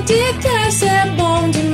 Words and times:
podcast 0.00 0.84
é 0.86 1.06
bom 1.10 1.50
demais. 1.50 1.69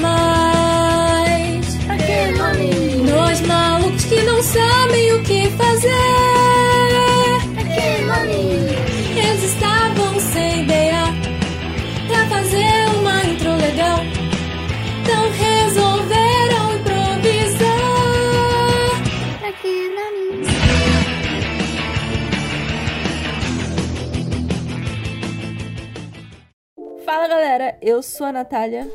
Eu 27.88 28.02
sou 28.02 28.26
a 28.26 28.32
Natália 28.32 28.90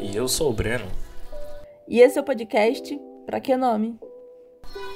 E 0.00 0.16
eu 0.16 0.26
sou 0.26 0.48
o 0.48 0.52
Breno. 0.52 0.86
e 1.86 2.00
esse 2.00 2.18
é 2.18 2.20
o 2.20 2.24
podcast 2.24 2.98
Pra 3.26 3.38
Que 3.40 3.54
Nome? 3.54 3.98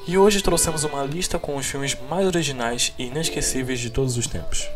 E 0.06 0.16
hoje 0.16 0.42
trouxemos 0.42 0.84
uma 0.84 1.04
lista 1.04 1.38
com 1.38 1.54
os 1.56 1.66
filmes 1.66 1.94
mais 2.08 2.26
originais 2.26 2.94
e 2.98 3.04
inesquecíveis 3.04 3.78
de 3.78 3.90
todos 3.90 4.16
os 4.16 4.26
tempos. 4.26 4.66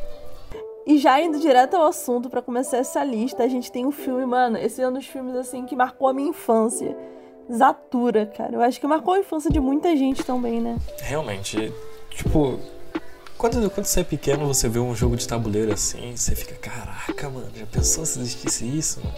E 0.86 0.98
já 0.98 1.20
indo 1.20 1.38
direto 1.40 1.74
ao 1.74 1.86
assunto 1.86 2.28
pra 2.28 2.42
começar 2.42 2.76
essa 2.78 3.02
lista, 3.02 3.42
a 3.42 3.48
gente 3.48 3.72
tem 3.72 3.86
um 3.86 3.90
filme, 3.90 4.26
mano, 4.26 4.58
esse 4.58 4.82
é 4.82 4.88
um 4.88 4.92
dos 4.92 5.06
filmes 5.06 5.34
assim 5.36 5.64
que 5.64 5.74
marcou 5.74 6.08
a 6.08 6.12
minha 6.12 6.28
infância. 6.28 6.94
Zatura, 7.50 8.26
cara. 8.26 8.54
Eu 8.56 8.60
acho 8.60 8.78
que 8.80 8.86
marcou 8.86 9.14
a 9.14 9.18
infância 9.20 9.50
de 9.50 9.58
muita 9.60 9.96
gente 9.96 10.22
também, 10.24 10.60
né? 10.60 10.76
Realmente, 11.00 11.72
tipo, 12.10 12.58
quando, 13.38 13.70
quando 13.70 13.86
você 13.86 14.00
é 14.00 14.04
pequeno, 14.04 14.46
você 14.46 14.68
vê 14.68 14.78
um 14.78 14.94
jogo 14.94 15.16
de 15.16 15.26
tabuleiro 15.26 15.72
assim, 15.72 16.16
você 16.16 16.34
fica, 16.34 16.54
caraca, 16.54 17.28
mano, 17.28 17.50
já 17.54 17.66
pensou 17.66 18.04
se 18.06 18.18
existisse 18.18 18.64
isso? 18.64 19.00
mano?" 19.04 19.16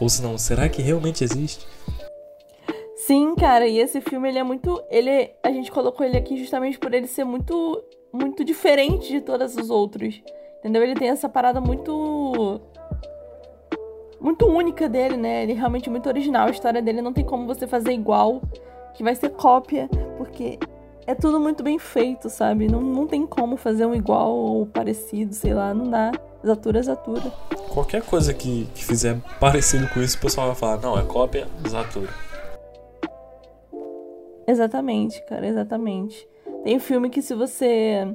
Ou 0.00 0.08
se 0.08 0.22
não, 0.22 0.38
será 0.38 0.68
que 0.68 0.80
realmente 0.80 1.24
existe? 1.24 1.66
Sim, 2.96 3.34
cara, 3.34 3.66
e 3.66 3.78
esse 3.78 4.00
filme 4.00 4.28
ele 4.28 4.38
é 4.38 4.42
muito, 4.42 4.82
ele 4.88 5.32
a 5.42 5.50
gente 5.50 5.70
colocou 5.70 6.06
ele 6.06 6.16
aqui 6.16 6.36
justamente 6.36 6.78
por 6.78 6.94
ele 6.94 7.06
ser 7.06 7.24
muito 7.24 7.82
muito 8.12 8.44
diferente 8.44 9.08
de 9.08 9.20
todos 9.20 9.56
os 9.56 9.70
outros. 9.70 10.22
Entendeu? 10.58 10.82
Ele 10.82 10.94
tem 10.94 11.08
essa 11.08 11.28
parada 11.28 11.60
muito 11.60 12.60
muito 14.20 14.46
única 14.46 14.88
dele, 14.88 15.16
né? 15.16 15.42
Ele 15.42 15.52
é 15.52 15.54
realmente 15.54 15.88
muito 15.88 16.06
original. 16.06 16.48
A 16.48 16.50
história 16.50 16.82
dele 16.82 17.00
não 17.00 17.12
tem 17.12 17.24
como 17.24 17.46
você 17.46 17.66
fazer 17.66 17.92
igual, 17.92 18.42
que 18.94 19.02
vai 19.02 19.14
ser 19.14 19.30
cópia, 19.30 19.88
porque 20.18 20.58
é 21.10 21.14
tudo 21.14 21.40
muito 21.40 21.62
bem 21.62 21.78
feito, 21.78 22.30
sabe? 22.30 22.68
Não, 22.68 22.80
não 22.80 23.06
tem 23.06 23.26
como 23.26 23.56
fazer 23.56 23.84
um 23.84 23.94
igual 23.94 24.32
ou 24.32 24.66
parecido, 24.66 25.34
sei 25.34 25.52
lá, 25.52 25.74
não 25.74 25.90
dá. 25.90 26.12
Zatura 26.46 26.78
é 26.78 26.82
Zatura. 26.82 27.30
Qualquer 27.68 28.02
coisa 28.02 28.32
que, 28.32 28.66
que 28.74 28.84
fizer 28.84 29.18
parecido 29.40 29.88
com 29.88 30.00
isso, 30.00 30.16
o 30.16 30.20
pessoal 30.20 30.46
vai 30.46 30.56
falar, 30.56 30.80
não, 30.80 30.98
é 30.98 31.02
cópia 31.02 31.48
Zatura. 31.68 32.08
Exatamente, 34.46 35.22
cara, 35.26 35.46
exatamente. 35.46 36.28
Tem 36.62 36.78
filme 36.78 37.10
que 37.10 37.20
se 37.20 37.34
você 37.34 38.06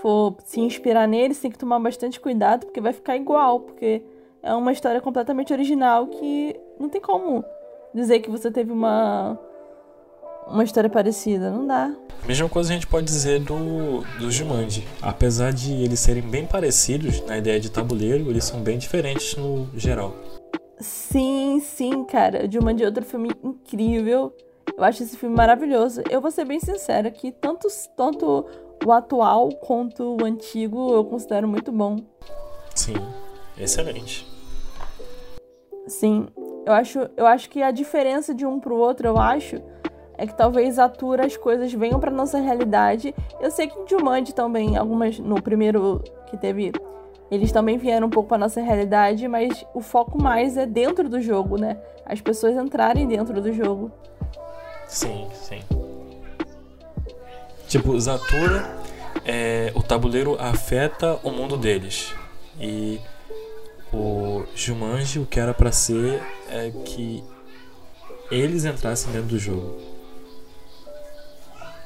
for 0.00 0.36
se 0.44 0.60
inspirar 0.60 1.06
nele, 1.06 1.34
você 1.34 1.42
tem 1.42 1.50
que 1.50 1.58
tomar 1.58 1.78
bastante 1.78 2.18
cuidado, 2.18 2.66
porque 2.66 2.80
vai 2.80 2.92
ficar 2.94 3.16
igual, 3.16 3.60
porque 3.60 4.02
é 4.42 4.54
uma 4.54 4.72
história 4.72 5.00
completamente 5.00 5.52
original 5.52 6.06
que 6.06 6.58
não 6.78 6.88
tem 6.88 7.00
como 7.00 7.44
dizer 7.94 8.20
que 8.20 8.30
você 8.30 8.50
teve 8.50 8.72
uma 8.72 9.38
uma 10.50 10.64
história 10.64 10.90
parecida, 10.90 11.50
não 11.50 11.66
dá. 11.66 11.92
Mesma 12.26 12.48
coisa 12.48 12.70
a 12.70 12.74
gente 12.74 12.86
pode 12.86 13.06
dizer 13.06 13.40
do, 13.40 14.02
do 14.18 14.30
Jumanji. 14.30 14.86
Apesar 15.00 15.52
de 15.52 15.72
eles 15.72 16.00
serem 16.00 16.22
bem 16.22 16.46
parecidos 16.46 17.24
na 17.26 17.38
ideia 17.38 17.58
de 17.58 17.70
tabuleiro, 17.70 18.28
eles 18.30 18.44
são 18.44 18.60
bem 18.60 18.78
diferentes 18.78 19.36
no 19.36 19.68
geral. 19.74 20.14
Sim, 20.78 21.60
sim, 21.60 22.04
cara. 22.04 22.46
De 22.46 22.58
uma 22.58 22.74
de 22.74 22.84
outro 22.84 23.04
filme 23.04 23.30
incrível. 23.42 24.34
Eu 24.76 24.84
acho 24.84 25.02
esse 25.02 25.16
filme 25.16 25.34
maravilhoso. 25.34 26.02
Eu 26.10 26.20
vou 26.20 26.30
ser 26.30 26.44
bem 26.44 26.60
sincera 26.60 27.10
que 27.10 27.32
tanto, 27.32 27.68
tanto 27.96 28.46
o 28.84 28.92
atual 28.92 29.50
quanto 29.56 30.16
o 30.20 30.24
antigo 30.24 30.94
eu 30.94 31.04
considero 31.04 31.46
muito 31.48 31.70
bom. 31.72 31.96
Sim, 32.74 32.94
excelente. 33.58 34.26
Sim, 35.86 36.28
eu 36.66 36.72
acho, 36.72 36.98
eu 37.16 37.26
acho 37.26 37.50
que 37.50 37.62
a 37.62 37.70
diferença 37.70 38.34
de 38.34 38.46
um 38.46 38.60
pro 38.60 38.76
outro, 38.76 39.08
eu 39.08 39.18
acho, 39.18 39.60
é 40.20 40.26
que 40.26 40.34
talvez 40.34 40.78
atura 40.78 41.24
as 41.24 41.34
coisas 41.34 41.72
venham 41.72 41.98
pra 41.98 42.10
nossa 42.10 42.38
realidade. 42.38 43.14
Eu 43.40 43.50
sei 43.50 43.68
que 43.68 43.78
em 43.78 43.88
Jumanji 43.88 44.34
também, 44.34 44.76
algumas 44.76 45.18
no 45.18 45.40
primeiro 45.40 46.04
que 46.26 46.36
teve, 46.36 46.72
eles 47.30 47.50
também 47.50 47.78
vieram 47.78 48.06
um 48.06 48.10
pouco 48.10 48.28
pra 48.28 48.36
nossa 48.36 48.60
realidade, 48.60 49.26
mas 49.26 49.64
o 49.72 49.80
foco 49.80 50.22
mais 50.22 50.58
é 50.58 50.66
dentro 50.66 51.08
do 51.08 51.22
jogo, 51.22 51.56
né? 51.56 51.78
As 52.04 52.20
pessoas 52.20 52.54
entrarem 52.54 53.08
dentro 53.08 53.40
do 53.40 53.50
jogo. 53.50 53.90
Sim, 54.86 55.26
sim. 55.32 55.62
Tipo, 57.66 57.98
Zatura, 57.98 58.76
é, 59.24 59.72
o 59.74 59.82
tabuleiro 59.82 60.36
afeta 60.38 61.18
o 61.22 61.30
mundo 61.30 61.56
deles. 61.56 62.14
E 62.60 63.00
o 63.90 64.44
Jumanji, 64.54 65.18
o 65.18 65.24
que 65.24 65.40
era 65.40 65.54
pra 65.54 65.72
ser 65.72 66.22
é 66.50 66.70
que 66.84 67.24
eles 68.30 68.66
entrassem 68.66 69.10
dentro 69.12 69.28
do 69.28 69.38
jogo. 69.38 69.89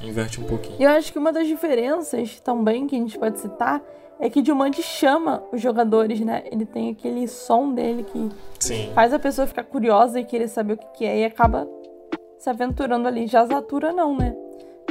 Inverte 0.05 0.41
um 0.41 0.45
pouquinho. 0.45 0.77
E 0.79 0.85
eu 0.85 0.91
acho 0.91 1.13
que 1.13 1.19
uma 1.19 1.33
das 1.33 1.47
diferenças 1.47 2.41
também 2.41 2.87
que 2.87 2.95
a 2.95 2.99
gente 2.99 3.19
pode 3.19 3.41
citar 3.41 3.83
é 4.21 4.31
que 4.31 4.45
Jumanji 4.45 4.83
chama 4.83 5.43
os 5.53 5.61
jogadores, 5.61 6.21
né? 6.21 6.45
Ele 6.51 6.65
tem 6.65 6.91
aquele 6.91 7.27
som 7.27 7.73
dele 7.73 8.05
que 8.05 8.29
Sim, 8.61 8.91
faz 8.95 9.13
a 9.13 9.19
pessoa 9.19 9.47
ficar 9.47 9.65
curiosa 9.65 10.21
e 10.21 10.25
querer 10.25 10.49
saber 10.49 10.75
o 10.75 10.77
que, 10.77 10.87
que 10.99 11.05
é 11.05 11.21
e 11.21 11.25
acaba 11.25 11.69
se 12.39 12.49
aventurando 12.49 13.09
ali. 13.09 13.27
Já 13.27 13.45
Zatura 13.45 13.93
não, 13.93 14.17
né? 14.17 14.35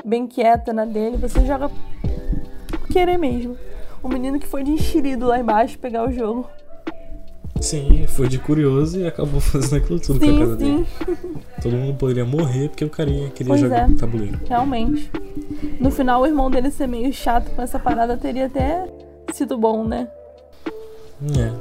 Bem 0.03 0.27
quieta 0.27 0.73
na 0.73 0.85
dele, 0.85 1.17
você 1.17 1.45
joga 1.45 1.69
por 1.69 2.87
querer 2.91 3.17
mesmo. 3.17 3.57
O 4.01 4.09
menino 4.09 4.37
que 4.37 4.47
foi 4.47 4.63
de 4.63 4.71
enxerido 4.71 5.27
lá 5.27 5.39
embaixo 5.39 5.79
pegar 5.79 6.07
o 6.07 6.11
jogo. 6.11 6.49
Sim, 7.63 8.05
foi 8.07 8.27
de 8.27 8.37
curioso 8.37 8.99
e 8.99 9.07
acabou 9.07 9.39
fazendo 9.41 9.77
aquilo 9.83 9.99
tudo 9.99 10.19
com 10.19 10.25
a 10.25 10.27
Sim, 10.27 10.39
casa 10.39 10.57
sim, 10.57 10.75
dele. 10.75 10.87
Todo 11.61 11.75
mundo 11.75 11.97
poderia 11.97 12.25
morrer 12.25 12.69
porque 12.69 12.83
o 12.85 12.89
carinha 12.89 13.29
queria 13.29 13.49
Pois 13.51 13.61
jogar 13.61 13.89
é. 13.89 13.95
tabuleiro. 13.95 14.39
realmente. 14.47 15.09
No 15.79 15.89
final, 15.91 16.21
o 16.21 16.25
irmão 16.27 16.51
dele 16.51 16.69
ser 16.71 16.87
meio 16.87 17.11
chato 17.13 17.49
com 17.55 17.61
essa 17.61 17.79
parada 17.79 18.17
teria 18.17 18.45
até 18.47 18.85
sido 19.31 19.57
bom, 19.57 19.83
né? 19.83 20.07
É. 21.37 21.51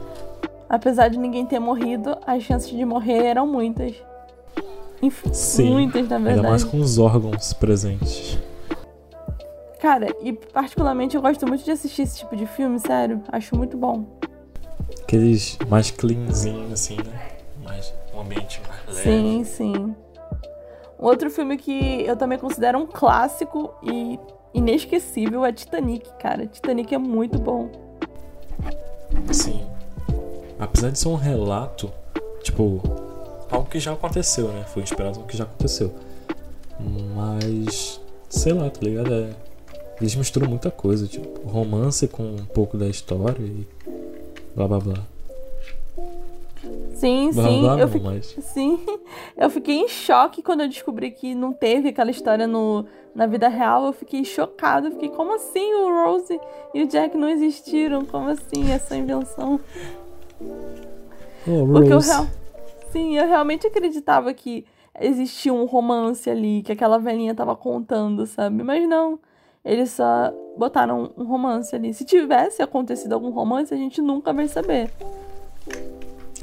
Apesar 0.68 1.08
de 1.08 1.18
ninguém 1.18 1.46
ter 1.46 1.58
morrido, 1.58 2.16
as 2.26 2.42
chances 2.42 2.70
de 2.70 2.84
morrer 2.84 3.24
eram 3.24 3.46
muitas. 3.46 3.94
Inf- 5.02 5.26
Sim, 5.32 5.70
muitas, 5.72 6.08
na 6.08 6.16
Ainda 6.16 6.28
mais 6.42 6.62
verdade. 6.62 6.64
com 6.66 6.78
os 6.80 6.98
órgãos 6.98 7.52
presentes. 7.52 8.38
Cara, 9.80 10.06
e 10.22 10.32
particularmente 10.32 11.16
eu 11.16 11.22
gosto 11.22 11.46
muito 11.46 11.64
de 11.64 11.70
assistir 11.72 12.02
esse 12.02 12.18
tipo 12.18 12.36
de 12.36 12.46
filme, 12.46 12.78
sério. 12.78 13.20
Acho 13.30 13.56
muito 13.56 13.76
bom. 13.76 14.04
Aqueles 15.12 15.58
mais 15.68 15.90
cleanzinhos, 15.90 16.72
assim, 16.72 16.96
né? 16.96 17.32
Mais, 17.62 17.92
um 18.14 18.20
ambiente 18.22 18.62
mais 18.66 18.96
leve. 18.96 19.02
Sim, 19.02 19.44
sim. 19.44 19.94
Um 20.98 21.04
outro 21.04 21.30
filme 21.30 21.58
que 21.58 22.02
eu 22.06 22.16
também 22.16 22.38
considero 22.38 22.78
um 22.78 22.86
clássico 22.86 23.74
e 23.82 24.18
inesquecível 24.54 25.44
é 25.44 25.52
Titanic, 25.52 26.08
cara. 26.18 26.46
Titanic 26.46 26.94
é 26.94 26.96
muito 26.96 27.38
bom. 27.38 27.70
Sim. 29.30 29.66
Apesar 30.58 30.88
de 30.88 30.98
ser 30.98 31.08
um 31.08 31.14
relato, 31.14 31.92
tipo, 32.42 32.80
algo 33.50 33.68
que 33.68 33.78
já 33.78 33.92
aconteceu, 33.92 34.48
né? 34.48 34.64
Foi 34.64 34.82
inspirado 34.82 35.20
no 35.20 35.26
que 35.26 35.36
já 35.36 35.44
aconteceu. 35.44 35.92
Mas, 37.14 38.00
sei 38.30 38.54
lá, 38.54 38.70
tá 38.70 38.80
ligado? 38.80 39.12
É, 39.12 39.30
eles 40.00 40.14
misturam 40.14 40.48
muita 40.48 40.70
coisa, 40.70 41.06
tipo, 41.06 41.46
romance 41.46 42.08
com 42.08 42.22
um 42.22 42.46
pouco 42.46 42.78
da 42.78 42.88
história 42.88 43.42
e 43.42 43.66
blá 44.54 44.68
blá 44.68 44.78
blá. 44.78 44.94
Sim, 46.94 47.32
Blá 47.32 47.44
sim. 47.44 47.60
blá 47.60 47.72
eu 47.72 47.78
não, 47.78 47.88
fiquei... 47.88 48.10
mas. 48.10 48.26
Sim, 48.46 48.78
eu 49.36 49.50
fiquei 49.50 49.76
em 49.80 49.88
choque 49.88 50.40
quando 50.40 50.60
eu 50.60 50.68
descobri 50.68 51.10
que 51.10 51.34
não 51.34 51.52
teve 51.52 51.88
aquela 51.88 52.10
história 52.12 52.46
no, 52.46 52.86
na 53.12 53.26
vida 53.26 53.48
real. 53.48 53.86
Eu 53.86 53.92
fiquei 53.92 54.24
chocada. 54.24 54.86
Eu 54.86 54.92
fiquei, 54.92 55.08
como 55.08 55.34
assim 55.34 55.74
o 55.74 55.88
Rose 56.04 56.40
e 56.72 56.82
o 56.82 56.86
Jack 56.86 57.16
não 57.16 57.28
existiram? 57.28 58.04
Como 58.04 58.28
assim 58.28 58.70
essa 58.70 58.96
invenção? 58.96 59.58
Oh, 60.40 61.66
Porque 61.72 61.92
eu 61.92 61.98
real... 61.98 62.26
Sim, 62.92 63.16
eu 63.16 63.26
realmente 63.26 63.66
acreditava 63.66 64.32
que 64.32 64.64
existia 65.00 65.52
um 65.52 65.64
romance 65.64 66.30
ali, 66.30 66.62
que 66.62 66.70
aquela 66.70 66.98
velhinha 66.98 67.34
tava 67.34 67.56
contando, 67.56 68.26
sabe? 68.26 68.62
Mas 68.62 68.88
não. 68.88 69.18
Eles 69.64 69.90
só 69.90 70.32
botaram 70.56 71.12
um 71.16 71.24
romance 71.24 71.74
ali. 71.74 71.94
Se 71.94 72.04
tivesse 72.04 72.62
acontecido 72.62 73.12
algum 73.12 73.30
romance, 73.30 73.72
a 73.72 73.76
gente 73.76 74.00
nunca 74.02 74.32
vai 74.32 74.48
saber. 74.48 74.90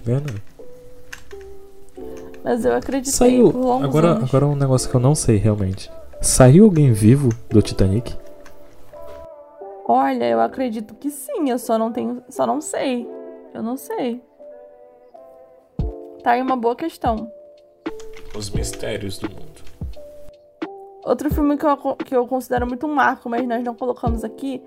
Vendo? 0.04 0.34
Mas 2.44 2.64
eu 2.64 2.74
acreditei 2.74 3.12
Saiu. 3.14 3.52
por 3.52 3.60
longos 3.60 3.86
Agora, 3.90 4.08
anos. 4.12 4.30
agora 4.30 4.46
um 4.48 4.56
negócio 4.56 4.90
que 4.90 4.96
eu 4.96 5.02
não 5.02 5.14
sei 5.14 5.36
realmente. 5.36 5.92
Saiu 6.22 6.66
alguém 6.66 6.94
vivo 6.94 7.30
do 7.50 7.62
Titanic? 7.62 8.16
Olha, 9.86 10.26
eu 10.26 10.40
acredito 10.40 10.94
que 10.96 11.10
sim, 11.10 11.50
eu 11.50 11.60
só 11.60 11.78
não 11.78 11.92
tenho, 11.92 12.24
só 12.30 12.46
não 12.48 12.62
sei. 12.62 13.08
Eu 13.54 13.62
não 13.64 13.76
sei. 13.76 14.22
Tá 16.24 16.32
aí 16.32 16.42
uma 16.42 16.56
boa 16.56 16.76
questão. 16.76 17.30
Os 18.38 18.50
mistérios 18.50 19.18
do 19.18 19.30
mundo. 19.30 19.49
Outro 21.04 21.34
filme 21.34 21.58
que 21.58 21.66
eu, 21.66 21.96
que 21.96 22.16
eu 22.16 22.28
considero 22.28 22.68
muito 22.68 22.86
um 22.86 22.94
marco, 22.94 23.30
mas 23.30 23.48
nós 23.48 23.64
não 23.64 23.74
colocamos 23.74 24.24
aqui, 24.24 24.62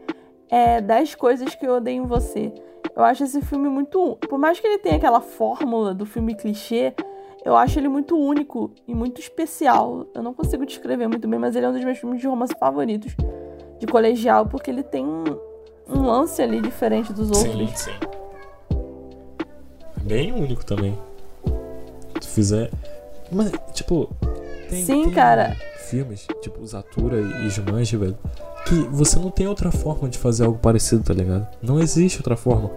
é 0.48 0.80
10 0.80 1.14
Coisas 1.14 1.54
que 1.54 1.66
Eu 1.66 1.74
Odeio 1.74 2.04
em 2.04 2.06
Você. 2.06 2.52
Eu 2.94 3.04
acho 3.04 3.24
esse 3.24 3.40
filme 3.42 3.68
muito. 3.68 4.16
Por 4.28 4.38
mais 4.38 4.60
que 4.60 4.66
ele 4.66 4.78
tenha 4.78 4.96
aquela 4.96 5.20
fórmula 5.20 5.94
do 5.94 6.04
filme 6.04 6.34
clichê, 6.34 6.94
eu 7.44 7.56
acho 7.56 7.78
ele 7.78 7.88
muito 7.88 8.16
único 8.16 8.70
e 8.86 8.94
muito 8.94 9.20
especial. 9.20 10.06
Eu 10.14 10.22
não 10.22 10.34
consigo 10.34 10.66
descrever 10.66 11.08
muito 11.08 11.26
bem, 11.26 11.38
mas 11.38 11.56
ele 11.56 11.66
é 11.66 11.68
um 11.68 11.72
dos 11.72 11.84
meus 11.84 11.98
filmes 11.98 12.20
de 12.20 12.26
romance 12.26 12.54
favoritos 12.58 13.16
de 13.78 13.86
colegial, 13.86 14.46
porque 14.46 14.70
ele 14.70 14.82
tem 14.82 15.04
um, 15.04 15.24
um 15.88 16.02
lance 16.02 16.40
ali 16.40 16.60
diferente 16.60 17.12
dos 17.12 17.30
outros. 17.30 17.70
Sim, 17.74 17.90
sim. 17.90 18.12
Bem 20.02 20.32
único 20.32 20.64
também. 20.64 20.96
Se 22.20 22.28
fizer. 22.28 22.70
Mas, 23.30 23.50
tipo. 23.72 24.08
Tem, 24.68 24.84
Sim, 24.84 25.02
tem 25.04 25.10
cara. 25.10 25.56
Filmes, 25.92 26.26
tipo 26.40 26.64
Zatura 26.64 27.20
e 27.20 27.50
Jumanji, 27.50 27.98
velho. 27.98 28.16
Que 28.64 28.74
você 28.90 29.18
não 29.18 29.30
tem 29.30 29.46
outra 29.46 29.70
forma 29.70 30.08
de 30.08 30.16
fazer 30.16 30.46
algo 30.46 30.58
parecido, 30.58 31.02
tá 31.02 31.12
ligado? 31.12 31.46
Não 31.60 31.78
existe 31.78 32.16
outra 32.16 32.34
forma. 32.34 32.70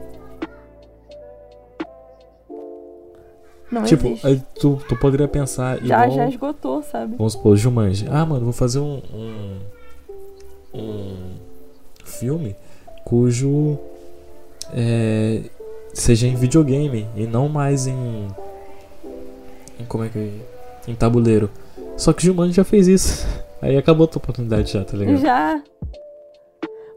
Não 3.72 3.84
tipo, 3.84 4.10
tu, 4.60 4.82
tu 4.90 4.98
poderia 4.98 5.30
pensar 5.30 5.78
Já, 5.78 6.06
igual, 6.06 6.18
já 6.18 6.28
esgotou, 6.28 6.84
sabe? 6.84 7.16
Vamos 7.16 7.32
supor, 7.32 7.56
Jumanji. 7.56 8.06
Ah, 8.12 8.26
mano, 8.26 8.44
vou 8.44 8.52
fazer 8.52 8.80
um, 8.80 9.02
um, 9.14 9.60
um 10.74 11.16
filme 12.04 12.54
cujo 13.06 13.80
é, 14.74 15.42
seja 15.94 16.28
em 16.28 16.36
videogame 16.36 17.08
e 17.16 17.26
não 17.26 17.48
mais 17.48 17.88
em, 17.88 18.28
em 19.80 19.86
como 19.88 20.04
é 20.04 20.10
que 20.10 20.20
é? 20.20 20.92
em 20.92 20.94
tabuleiro. 20.94 21.50
Só 21.98 22.12
que 22.14 22.26
Jumanji 22.26 22.54
já 22.54 22.64
fez 22.64 22.88
isso. 22.88 23.26
Aí 23.62 23.78
acabou 23.78 24.06
a 24.06 24.08
tua 24.08 24.20
oportunidade 24.20 24.72
já, 24.72 24.84
tá 24.84 24.98
ligado? 24.98 25.18
Já. 25.18 25.62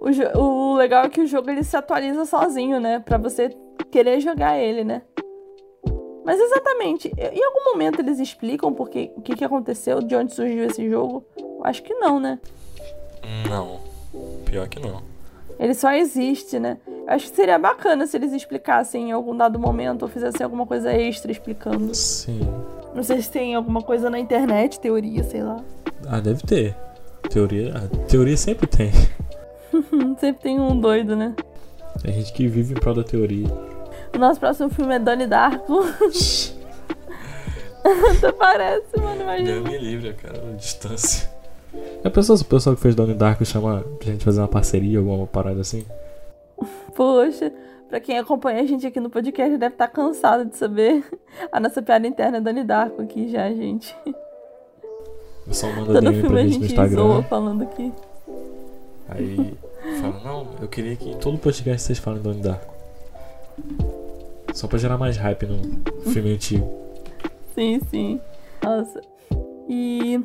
O, 0.00 0.40
o 0.40 0.76
legal 0.76 1.04
é 1.04 1.08
que 1.08 1.20
o 1.20 1.26
jogo 1.26 1.50
ele 1.50 1.62
se 1.62 1.76
atualiza 1.76 2.24
sozinho, 2.24 2.80
né? 2.80 3.00
Pra 3.00 3.16
você 3.16 3.50
querer 3.90 4.20
jogar 4.20 4.58
ele, 4.58 4.84
né? 4.84 5.02
Mas 6.24 6.38
exatamente, 6.38 7.10
em 7.16 7.42
algum 7.42 7.72
momento 7.72 8.00
eles 8.00 8.18
explicam 8.18 8.72
porque, 8.72 9.10
o 9.16 9.22
que, 9.22 9.34
que 9.34 9.44
aconteceu, 9.44 10.02
de 10.02 10.14
onde 10.14 10.34
surgiu 10.34 10.64
esse 10.64 10.88
jogo? 10.90 11.24
Eu 11.38 11.60
Acho 11.64 11.82
que 11.82 11.94
não, 11.94 12.20
né? 12.20 12.38
Não. 13.48 13.80
Pior 14.44 14.68
que 14.68 14.78
não. 14.78 15.02
Ele 15.58 15.74
só 15.74 15.90
existe, 15.92 16.58
né? 16.58 16.76
Eu 16.86 17.14
acho 17.14 17.30
que 17.30 17.36
seria 17.36 17.58
bacana 17.58 18.06
se 18.06 18.16
eles 18.16 18.32
explicassem 18.32 19.08
em 19.08 19.12
algum 19.12 19.34
dado 19.34 19.58
momento 19.58 20.02
ou 20.02 20.08
fizessem 20.08 20.44
alguma 20.44 20.66
coisa 20.66 20.92
extra 20.92 21.32
explicando. 21.32 21.94
Sim. 21.94 22.40
Não 22.98 23.04
sei 23.04 23.22
se 23.22 23.30
tem 23.30 23.54
alguma 23.54 23.80
coisa 23.80 24.10
na 24.10 24.18
internet, 24.18 24.80
teoria, 24.80 25.22
sei 25.22 25.40
lá. 25.40 25.62
Ah, 26.08 26.18
deve 26.18 26.42
ter. 26.42 26.74
Teoria, 27.30 27.72
a 27.76 27.86
teoria 28.08 28.36
sempre 28.36 28.66
tem. 28.66 28.90
Sempre 30.18 30.42
tem 30.42 30.58
um 30.58 30.80
doido, 30.80 31.14
né? 31.14 31.32
Tem 32.02 32.12
gente 32.14 32.32
que 32.32 32.48
vive 32.48 32.74
em 32.74 32.76
prol 32.76 32.96
da 32.96 33.04
teoria. 33.04 33.46
O 34.12 34.18
nosso 34.18 34.40
próximo 34.40 34.68
filme 34.68 34.96
é 34.96 34.98
Donnie 34.98 35.28
Darko. 35.28 35.78
Até 38.16 38.32
parece, 38.32 38.98
mano, 38.98 39.22
imagina. 39.22 39.60
me 39.60 39.78
livre, 39.78 40.14
cara, 40.14 40.42
a 40.52 40.56
distância. 40.56 41.30
Pensou 42.12 42.36
se 42.36 42.42
o 42.42 42.46
pessoal 42.46 42.74
que 42.74 42.82
fez 42.82 42.96
Donnie 42.96 43.14
Darko 43.14 43.44
chama 43.44 43.84
pra 44.00 44.10
gente 44.10 44.24
fazer 44.24 44.40
uma 44.40 44.48
parceria, 44.48 44.98
alguma 44.98 45.24
parada 45.24 45.60
assim? 45.60 45.86
Poxa, 46.96 47.52
pra 47.88 48.00
quem 48.00 48.18
acompanha 48.18 48.60
a 48.62 48.66
gente 48.66 48.86
aqui 48.86 49.00
no 49.00 49.10
podcast 49.10 49.56
deve 49.56 49.74
estar 49.74 49.88
cansado 49.88 50.44
de 50.44 50.56
saber. 50.56 51.04
A 51.50 51.58
nossa 51.58 51.82
piada 51.82 52.06
interna 52.06 52.40
Donnie 52.40 52.64
Darko 52.64 53.02
aqui 53.02 53.28
já, 53.28 53.48
gente. 53.50 53.94
O 54.06 55.48
pessoal 55.48 55.72
manda 55.72 55.94
Todo 55.94 56.00
DM 56.00 56.14
filme 56.14 56.28
pra 56.28 56.38
a 56.38 56.42
gente 56.42 56.58
no 56.58 56.64
Instagram. 56.66 56.96
zoa 56.96 57.22
falando 57.22 57.62
aqui. 57.62 57.92
Aí 59.08 59.56
fala, 60.00 60.20
não, 60.22 60.46
eu 60.60 60.68
queria 60.68 60.94
que 60.96 61.10
em 61.10 61.18
todo 61.18 61.38
podcast 61.38 61.82
vocês 61.82 61.98
falem 61.98 62.20
Donnie 62.20 62.42
Darko. 62.42 62.74
Só 64.52 64.66
pra 64.66 64.78
gerar 64.78 64.98
mais 64.98 65.16
hype 65.16 65.46
no 65.46 66.10
filme 66.10 66.34
antigo. 66.34 66.68
Sim, 67.54 67.80
sim. 67.90 68.20
Nossa. 68.62 69.00
E. 69.68 70.20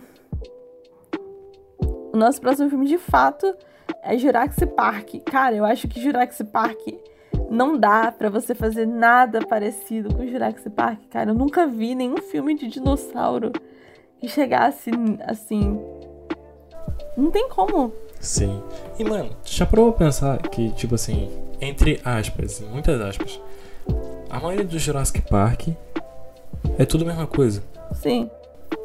O 2.14 2.18
nosso 2.18 2.40
próximo 2.40 2.70
filme, 2.70 2.88
de 2.88 2.98
fato, 2.98 3.56
é 4.04 4.18
Jurassic 4.18 4.68
Park. 4.68 5.16
Cara, 5.26 5.56
eu 5.56 5.66
acho 5.66 5.88
que 5.88 6.02
Jurassic 6.02 6.44
Park 6.52 6.80
não 7.54 7.78
dá 7.78 8.12
pra 8.12 8.30
você 8.30 8.56
fazer 8.56 8.88
nada 8.88 9.46
parecido 9.46 10.14
com 10.14 10.26
Jurassic 10.26 10.70
Park, 10.72 11.00
cara. 11.10 11.30
Eu 11.30 11.36
nunca 11.36 11.68
vi 11.68 11.94
nenhum 11.94 12.18
filme 12.18 12.56
de 12.56 12.68
dinossauro 12.68 13.52
que 14.20 14.28
chegasse 14.28 14.90
assim. 15.28 15.80
Não 17.16 17.30
tem 17.30 17.48
como. 17.50 17.94
Sim. 18.20 18.62
E 18.98 19.04
mano, 19.04 19.30
já 19.46 19.66
parou 19.66 19.92
pra 19.94 20.08
pensar 20.08 20.42
que, 20.42 20.72
tipo 20.72 20.96
assim, 20.96 21.30
entre 21.62 22.02
aspas, 22.04 22.60
muitas 22.72 23.00
aspas, 23.00 23.40
a 24.30 24.40
maioria 24.40 24.66
do 24.66 24.80
Jurassic 24.80 25.22
Park 25.22 25.68
é 26.80 26.86
tudo 26.86 27.04
a 27.04 27.08
mesma 27.08 27.28
coisa. 27.28 27.64
Sim. 27.94 28.30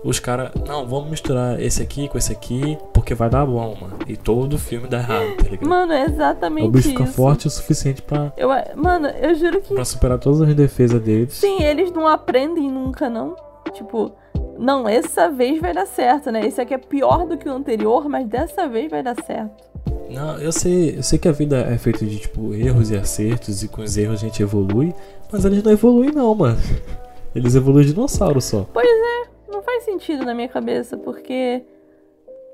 Os 0.05 0.21
caras, 0.21 0.53
não, 0.67 0.87
vamos 0.87 1.11
misturar 1.11 1.61
esse 1.61 1.83
aqui 1.83 2.09
com 2.09 2.17
esse 2.17 2.33
aqui, 2.33 2.79
porque 2.95 3.15
vai 3.15 3.29
dar 3.29 3.45
bom, 3.45 3.77
mano. 3.81 3.99
E 4.07 4.17
todo 4.17 4.57
filme 4.57 4.87
dá 4.87 4.99
errado, 4.99 5.37
tá 5.37 5.49
ligado? 5.51 5.69
Mano, 5.69 5.93
é 5.93 6.05
exatamente 6.05 6.69
o 6.69 6.71
bicho 6.71 6.91
fica 6.91 7.03
isso. 7.03 7.13
forte 7.13 7.47
o 7.47 7.51
suficiente 7.51 8.01
pra, 8.03 8.33
Eu, 8.37 8.49
mano, 8.77 9.09
eu 9.09 9.35
juro 9.35 9.61
que 9.61 9.75
pra 9.75 9.85
superar 9.85 10.19
todas 10.19 10.41
as 10.41 10.55
defesas 10.55 11.01
deles. 11.03 11.35
Sim, 11.35 11.63
eles 11.63 11.91
não 11.91 12.07
aprendem 12.07 12.71
nunca, 12.71 13.11
não. 13.11 13.35
Tipo, 13.73 14.13
não, 14.59 14.89
essa 14.89 15.29
vez 15.31 15.61
vai 15.61 15.75
dar 15.75 15.87
certo, 15.87 16.31
né? 16.31 16.47
Esse 16.47 16.61
aqui 16.61 16.75
é 16.75 16.79
pior 16.79 17.27
do 17.27 17.37
que 17.37 17.49
o 17.49 17.53
anterior, 17.53 18.09
mas 18.09 18.27
dessa 18.27 18.69
vez 18.69 18.91
vai 18.91 19.03
dar 19.03 19.17
certo. 19.25 19.69
Não, 20.11 20.39
eu 20.39 20.53
sei, 20.53 20.97
eu 20.97 21.03
sei 21.03 21.19
que 21.19 21.29
a 21.29 21.33
vida 21.33 21.59
é 21.59 21.77
feita 21.77 22.05
de, 22.05 22.19
tipo, 22.19 22.55
erros 22.55 22.91
e 22.91 22.97
acertos, 22.97 23.63
e 23.63 23.69
com 23.69 23.83
os 23.83 23.97
erros 23.97 24.21
a 24.23 24.27
gente 24.27 24.43
evolui, 24.43 24.95
mas 25.31 25.45
eles 25.45 25.63
não 25.63 25.73
evoluem 25.73 26.11
não, 26.13 26.35
mano. 26.35 26.59
Eles 27.35 27.55
evoluem 27.55 27.87
dinossauro 27.87 28.41
só. 28.41 28.67
Pois 28.73 28.89
é, 28.89 29.18
não 29.59 29.63
faz 29.63 29.83
sentido 29.83 30.25
na 30.25 30.35
minha 30.35 30.49
cabeça, 30.49 30.97
porque 30.97 31.63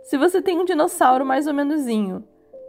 se 0.05 0.17
você 0.17 0.41
tem 0.41 0.59
um 0.59 0.65
dinossauro 0.65 1.25
mais 1.25 1.47
ou 1.47 1.53
menosinho, 1.53 2.25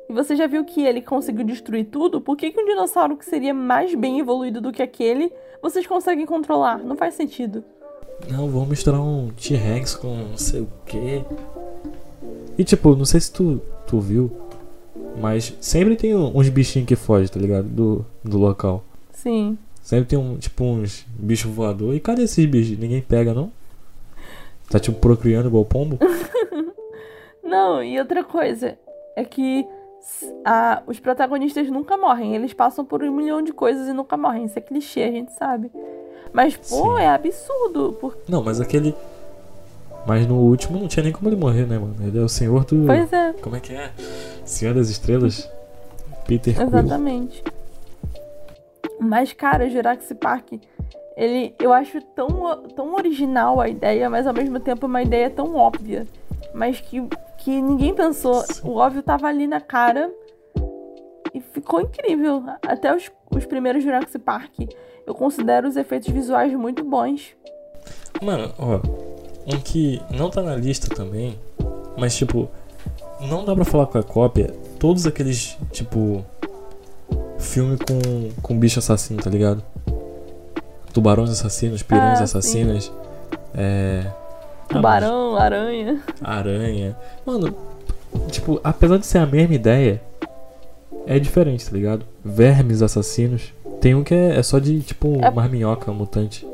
e 0.10 0.14
você 0.14 0.36
já 0.36 0.46
viu 0.46 0.66
que 0.66 0.82
ele 0.82 1.02
conseguiu 1.02 1.46
destruir 1.46 1.86
tudo, 1.86 2.20
por 2.20 2.36
que, 2.36 2.52
que 2.52 2.60
um 2.60 2.66
dinossauro 2.66 3.16
que 3.16 3.24
seria 3.24 3.54
mais 3.54 3.96
bem 3.96 4.20
evoluído 4.20 4.60
do 4.60 4.74
que 4.74 4.84
aquele, 4.84 5.32
vocês 5.62 5.88
conseguem 5.88 6.26
controlar? 6.26 6.80
Não 6.84 6.98
faz 6.98 7.14
sentido. 7.14 7.64
Não, 8.30 8.50
vamos 8.50 8.68
misturar 8.68 9.00
um 9.00 9.30
T-Rex 9.30 9.96
com 9.96 10.14
não 10.14 10.38
sei 10.38 10.62
o 10.62 10.68
quê. 10.86 11.24
E 12.58 12.64
tipo, 12.66 12.94
não 12.94 13.06
sei 13.06 13.22
se 13.22 13.32
tu, 13.32 13.62
tu 13.88 14.02
viu, 14.02 14.30
mas 15.20 15.54
sempre 15.62 15.96
tem 15.96 16.14
uns 16.14 16.50
bichinhos 16.50 16.88
que 16.88 16.96
fogem, 16.98 17.30
tá 17.30 17.40
ligado? 17.40 17.68
Do, 17.68 18.06
do 18.22 18.38
local. 18.38 18.84
Sim. 19.14 19.58
Sempre 19.82 20.08
tem 20.08 20.20
um, 20.20 20.38
tipo, 20.38 20.64
uns 20.66 21.06
bichos 21.18 21.50
voadores. 21.50 21.98
E 21.98 22.00
cadê 22.02 22.24
esses 22.24 22.46
bichos? 22.46 22.78
Ninguém 22.78 23.02
pega, 23.02 23.34
não? 23.34 23.50
Tá 24.70 24.80
tipo 24.80 25.00
procriando 25.00 25.48
igual 25.48 25.66
pombo? 25.66 25.98
Não, 27.44 27.84
e 27.84 27.98
outra 28.00 28.24
coisa 28.24 28.78
é 29.16 29.24
que 29.24 29.66
a- 30.44 30.82
os 30.88 31.00
protagonistas 31.00 31.70
nunca 31.70 31.96
morrem. 31.98 32.36
Eles 32.36 32.54
passam 32.54 32.84
por 32.84 33.04
um 33.04 33.12
milhão 33.12 33.42
de 33.42 33.54
coisas 33.54 33.88
e 33.88 33.94
nunca 33.94 34.18
morrem. 34.18 34.46
Isso 34.46 34.58
é 34.58 34.62
clichê, 34.62 35.04
a 35.04 35.12
gente 35.12 35.32
sabe. 35.34 35.72
Mas, 36.34 36.56
pô, 36.58 36.96
Sim. 36.98 37.02
é 37.02 37.08
absurdo. 37.10 37.94
Por... 38.00 38.18
Não, 38.28 38.44
mas 38.44 38.60
aquele. 38.60 38.96
Mas 40.08 40.28
no 40.28 40.36
último 40.36 40.78
não 40.80 40.88
tinha 40.88 41.04
nem 41.04 41.14
como 41.14 41.30
ele 41.30 41.36
morrer, 41.36 41.66
né, 41.66 41.78
mano? 41.80 41.96
Ele 42.02 42.18
é 42.20 42.22
o 42.22 42.30
senhor 42.30 42.66
do. 42.66 42.86
Pois 42.86 43.12
é, 43.14 43.34
Como 43.42 43.56
é 43.56 43.60
que 43.60 43.74
é? 43.74 43.92
Senhor 44.44 44.74
das 44.76 44.90
Estrelas? 44.90 45.50
Peter 46.28 46.60
exatamente. 46.60 47.44
Mas, 49.00 49.32
cara, 49.34 49.70
Jurassic 49.70 50.16
Park, 50.16 50.54
ele, 51.16 51.56
eu 51.60 51.72
acho 51.72 52.02
tão, 52.02 52.64
tão 52.76 52.94
original 52.94 53.62
a 53.62 53.70
ideia, 53.70 54.10
mas 54.10 54.28
ao 54.28 54.34
mesmo 54.34 54.60
tempo 54.60 54.86
uma 54.86 55.02
ideia 55.02 55.30
tão 55.30 55.56
óbvia. 55.56 56.06
Mas 56.54 56.80
que, 56.82 57.02
que 57.38 57.62
ninguém 57.62 57.94
pensou. 57.94 58.44
O 58.64 58.76
óbvio 58.76 59.02
tava 59.02 59.28
ali 59.28 59.48
na 59.48 59.62
cara 59.62 60.12
e 61.34 61.40
ficou 61.40 61.82
incrível. 61.82 62.44
Até 62.62 62.96
os, 62.96 63.10
os 63.32 63.46
primeiros 63.46 63.84
Jurassic 63.84 64.20
Park, 64.20 64.54
eu 65.06 65.14
considero 65.14 65.68
os 65.68 65.78
efeitos 65.78 66.10
visuais 66.10 66.54
muito 66.54 66.84
bons. 66.84 67.36
Mano, 68.22 68.54
ó. 68.58 68.80
Um 69.48 69.60
que 69.60 70.02
não 70.10 70.30
tá 70.30 70.42
na 70.42 70.56
lista 70.56 70.94
também, 70.94 71.40
mas 71.96 72.16
tipo, 72.16 72.50
não 73.22 73.46
dá 73.46 73.54
pra 73.54 73.64
falar 73.64 73.86
com 73.86 74.00
a 74.00 74.04
cópia 74.04 74.52
todos 74.80 75.06
aqueles, 75.06 75.56
tipo, 75.72 76.26
filme 77.38 77.78
com, 77.78 78.32
com 78.42 78.58
bicho 78.58 78.80
assassino, 78.80 79.22
tá 79.22 79.30
ligado? 79.30 79.64
Tubarões 80.96 81.30
assassinos, 81.30 81.84
pirões 81.84 82.22
ah, 82.22 82.24
assassinas. 82.24 82.90
É... 83.54 84.04
Ah, 84.70 84.74
Tubarão, 84.76 85.36
ah, 85.36 85.44
aranha. 85.44 86.02
Aranha. 86.24 86.98
Mano, 87.26 87.54
tipo, 88.32 88.62
apesar 88.64 88.98
de 88.98 89.06
ser 89.06 89.18
a 89.18 89.26
mesma 89.26 89.56
ideia, 89.56 90.02
é 91.06 91.20
diferente, 91.20 91.66
tá 91.66 91.74
ligado? 91.74 92.06
Vermes 92.24 92.82
assassinos. 92.82 93.54
Tem 93.82 93.94
um 93.94 94.06
que 94.06 94.14
é, 94.14 94.38
é 94.38 94.42
só 94.42 94.58
de, 94.58 94.80
tipo, 94.84 95.20
é 95.22 95.30
uma 95.30 95.50
minhoca 95.50 95.92
um 95.92 95.96
mutante. 95.96 96.48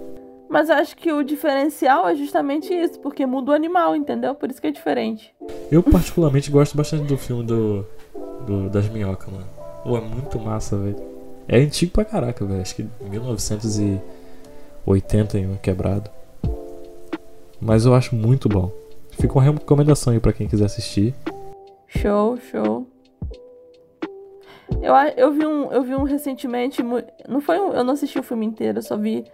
Mas 0.50 0.72
acho 0.72 0.98
que 0.98 1.12
o 1.12 1.22
diferencial 1.22 2.10
é 2.10 2.16
justamente 2.16 2.74
isso, 2.74 2.98
porque 3.00 3.28
muda 3.28 3.52
o 3.52 3.54
animal, 3.54 3.96
entendeu? 3.96 4.34
Por 4.34 4.50
isso 4.50 4.60
que 4.60 4.66
é 4.66 4.72
diferente. 4.72 5.32
Eu 5.72 5.84
particularmente 5.84 6.50
gosto 6.50 6.76
bastante 6.76 7.04
do 7.04 7.16
filme 7.16 7.44
do, 7.44 7.86
do 8.48 8.70
das 8.72 8.90
minhocas, 8.90 9.32
mano. 9.32 9.46
Pô, 9.84 9.96
é 9.96 10.02
muito 10.02 10.40
massa, 10.40 10.76
velho. 10.78 10.98
É 11.48 11.60
antigo 11.60 11.92
pra 11.92 12.04
caraca, 12.04 12.44
velho. 12.44 12.60
Acho 12.60 12.76
que 12.76 12.88
1900 13.08 13.78
e 13.78 14.02
81 14.86 15.58
quebrado. 15.58 16.10
Mas 17.60 17.86
eu 17.86 17.94
acho 17.94 18.16
muito 18.16 18.50
bom. 18.50 18.72
Fica 19.12 19.34
uma 19.34 19.44
recomendação 19.44 20.14
aí 20.14 20.20
para 20.20 20.34
quem 20.34 20.48
quiser 20.48 20.66
assistir. 20.66 21.14
Show, 21.88 22.38
show. 22.38 22.88
Eu, 24.82 24.96
eu, 25.18 25.32
vi 25.32 25.46
um, 25.46 25.72
eu 25.72 25.84
vi 25.84 25.94
um 25.94 26.04
recentemente, 26.04 26.82
não 27.28 27.42
foi 27.42 27.60
um, 27.60 27.74
eu 27.74 27.84
não 27.84 27.94
assisti 27.94 28.18
o 28.18 28.24
filme 28.24 28.46
inteiro, 28.46 28.80
eu 28.80 28.82
só 28.82 28.98
vi 28.98 29.26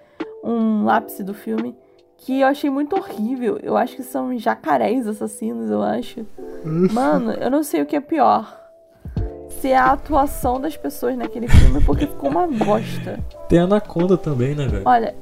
um 0.43 0.83
lápis 0.83 1.19
do 1.19 1.33
filme 1.33 1.75
que 2.17 2.41
eu 2.41 2.47
achei 2.47 2.69
muito 2.69 2.95
horrível. 2.95 3.59
Eu 3.61 3.77
acho 3.77 3.95
que 3.95 4.03
são 4.03 4.37
jacarés 4.37 5.07
assassinos, 5.07 5.69
eu 5.69 5.81
acho. 5.81 6.25
Mano, 6.91 7.31
eu 7.31 7.49
não 7.49 7.63
sei 7.63 7.81
o 7.81 7.85
que 7.85 7.95
é 7.95 8.01
pior. 8.01 8.66
Se 9.59 9.69
é 9.69 9.77
a 9.77 9.91
atuação 9.91 10.61
das 10.61 10.77
pessoas 10.77 11.17
naquele 11.17 11.47
filme, 11.47 11.83
porque 11.83 12.05
ficou 12.05 12.29
uma 12.29 12.47
bosta. 12.47 13.19
Tem 13.49 13.59
Anaconda 13.59 14.17
também, 14.17 14.53
né, 14.53 14.67
velho? 14.67 14.83
Olha, 14.85 15.15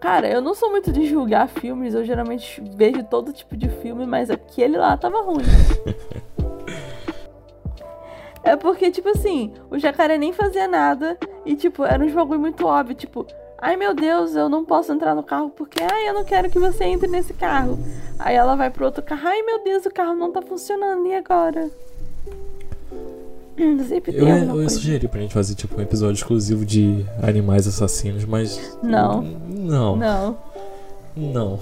Cara, 0.00 0.30
eu 0.30 0.40
não 0.40 0.54
sou 0.54 0.70
muito 0.70 0.90
de 0.90 1.04
julgar 1.04 1.46
filmes, 1.46 1.92
eu 1.92 2.02
geralmente 2.02 2.62
vejo 2.74 3.04
todo 3.04 3.34
tipo 3.34 3.54
de 3.54 3.68
filme, 3.68 4.06
mas 4.06 4.30
aquele 4.30 4.78
lá 4.78 4.96
tava 4.96 5.20
ruim. 5.20 5.44
é 8.42 8.56
porque, 8.56 8.90
tipo 8.90 9.10
assim, 9.10 9.52
o 9.70 9.78
jacaré 9.78 10.16
nem 10.16 10.32
fazia 10.32 10.66
nada 10.66 11.18
e, 11.44 11.54
tipo, 11.54 11.84
era 11.84 12.02
um 12.02 12.10
bagulho 12.10 12.40
muito 12.40 12.66
óbvio, 12.66 12.94
tipo, 12.94 13.26
ai 13.58 13.76
meu 13.76 13.92
Deus, 13.92 14.34
eu 14.34 14.48
não 14.48 14.64
posso 14.64 14.90
entrar 14.90 15.14
no 15.14 15.22
carro 15.22 15.50
porque, 15.50 15.82
ai, 15.82 16.08
eu 16.08 16.14
não 16.14 16.24
quero 16.24 16.48
que 16.48 16.58
você 16.58 16.84
entre 16.84 17.06
nesse 17.06 17.34
carro. 17.34 17.78
Aí 18.18 18.34
ela 18.34 18.56
vai 18.56 18.70
pro 18.70 18.86
outro 18.86 19.02
carro, 19.02 19.28
ai 19.28 19.42
meu 19.42 19.62
Deus, 19.62 19.84
o 19.84 19.90
carro 19.90 20.14
não 20.14 20.32
tá 20.32 20.40
funcionando, 20.40 21.06
e 21.08 21.14
agora? 21.14 21.70
Sempre 23.88 24.16
eu, 24.16 24.26
eu, 24.26 24.62
eu 24.62 24.70
sugeri 24.70 25.06
pra 25.06 25.20
gente 25.20 25.34
fazer 25.34 25.54
tipo 25.54 25.78
um 25.78 25.82
episódio 25.82 26.14
exclusivo 26.14 26.64
de 26.64 27.04
animais 27.22 27.66
assassinos, 27.66 28.24
mas. 28.24 28.78
Não. 28.82 29.22
Não. 29.22 29.96
Não. 29.96 30.38
Não. 31.16 31.58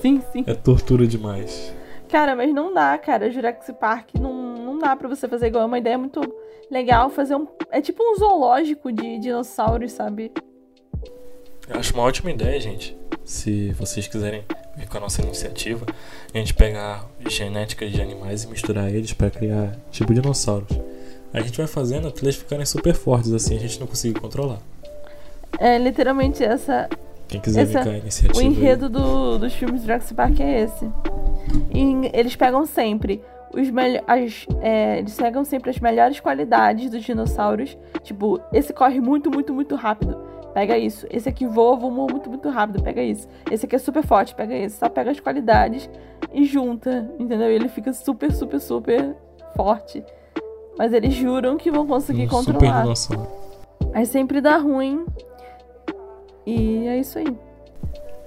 Sim, 0.00 0.22
sim. 0.32 0.44
É 0.46 0.54
tortura 0.54 1.06
demais. 1.06 1.72
Cara, 2.08 2.36
mas 2.36 2.52
não 2.52 2.72
dá, 2.74 2.96
cara. 2.98 3.30
Jurassic 3.30 3.72
Park 3.78 4.14
não, 4.20 4.32
não 4.32 4.78
dá 4.78 4.94
pra 4.94 5.08
você 5.08 5.26
fazer 5.26 5.46
igual. 5.46 5.64
É 5.64 5.66
uma 5.66 5.78
ideia 5.78 5.96
muito 5.96 6.20
legal 6.70 7.08
fazer 7.10 7.36
um. 7.36 7.46
É 7.70 7.80
tipo 7.80 8.02
um 8.02 8.16
zoológico 8.16 8.92
de 8.92 9.18
dinossauros, 9.18 9.92
sabe? 9.92 10.30
Eu 11.68 11.78
acho 11.78 11.94
uma 11.94 12.02
ótima 12.02 12.30
ideia, 12.30 12.60
gente. 12.60 12.96
Se 13.24 13.72
vocês 13.72 14.06
quiserem 14.06 14.44
ver 14.76 14.88
com 14.88 14.96
a 14.98 15.00
nossa 15.00 15.22
iniciativa, 15.22 15.86
a 16.32 16.38
gente 16.38 16.54
pegar 16.54 17.08
genéticas 17.28 17.90
de 17.90 18.00
animais 18.00 18.44
e 18.44 18.48
misturar 18.48 18.92
eles 18.92 19.12
para 19.12 19.30
criar 19.30 19.76
tipo 19.90 20.12
dinossauros 20.12 20.76
a 21.32 21.40
gente 21.40 21.56
vai 21.56 21.66
fazendo 21.66 22.08
até 22.08 22.22
eles 22.22 22.36
ficarem 22.36 22.66
super 22.66 22.94
fortes, 22.94 23.32
assim, 23.32 23.56
a 23.56 23.60
gente 23.60 23.80
não 23.80 23.86
conseguir 23.86 24.18
controlar. 24.20 24.58
É 25.58 25.78
literalmente 25.78 26.44
essa. 26.44 26.88
Quem 27.26 27.40
quiser 27.40 27.62
essa, 27.62 27.88
a 27.88 27.96
iniciativa. 27.96 28.38
O 28.38 28.42
enredo 28.42 28.88
do, 28.88 29.38
dos 29.38 29.54
filmes 29.54 29.82
Jurassic 29.82 30.14
Park 30.14 30.40
é 30.40 30.62
esse. 30.62 30.84
E 31.74 32.10
eles 32.12 32.36
pegam 32.36 32.66
sempre 32.66 33.22
os 33.54 33.70
melhores. 33.70 34.46
É, 34.60 34.98
eles 34.98 35.14
pegam 35.14 35.44
sempre 35.44 35.70
as 35.70 35.78
melhores 35.78 36.20
qualidades 36.20 36.90
dos 36.90 37.02
dinossauros. 37.02 37.76
Tipo, 38.02 38.38
esse 38.52 38.72
corre 38.74 39.00
muito, 39.00 39.30
muito, 39.30 39.54
muito 39.54 39.74
rápido. 39.74 40.18
Pega 40.54 40.76
isso. 40.76 41.06
Esse 41.10 41.28
aqui 41.28 41.46
voa, 41.46 41.76
voa 41.76 41.90
muito, 41.90 42.28
muito 42.28 42.48
rápido. 42.48 42.82
Pega 42.82 43.02
isso. 43.02 43.26
Esse 43.50 43.66
aqui 43.66 43.76
é 43.76 43.78
super 43.78 44.04
forte. 44.04 44.34
Pega 44.34 44.54
isso. 44.54 44.78
Só 44.78 44.88
pega 44.88 45.10
as 45.10 45.20
qualidades 45.20 45.88
e 46.32 46.44
junta. 46.44 47.10
Entendeu? 47.18 47.50
E 47.50 47.54
ele 47.54 47.68
fica 47.68 47.92
super, 47.92 48.32
super, 48.32 48.60
super 48.60 49.16
forte. 49.56 50.04
Mas 50.78 50.92
eles 50.92 51.14
juram 51.14 51.56
que 51.56 51.70
vão 51.70 51.86
conseguir 51.86 52.24
um 52.24 52.28
controlar. 52.28 52.94
Super 52.94 53.26
Aí 53.94 54.06
sempre 54.06 54.40
dá 54.40 54.56
ruim. 54.56 55.04
E 56.46 56.86
é 56.86 56.98
isso 56.98 57.18
aí. 57.18 57.36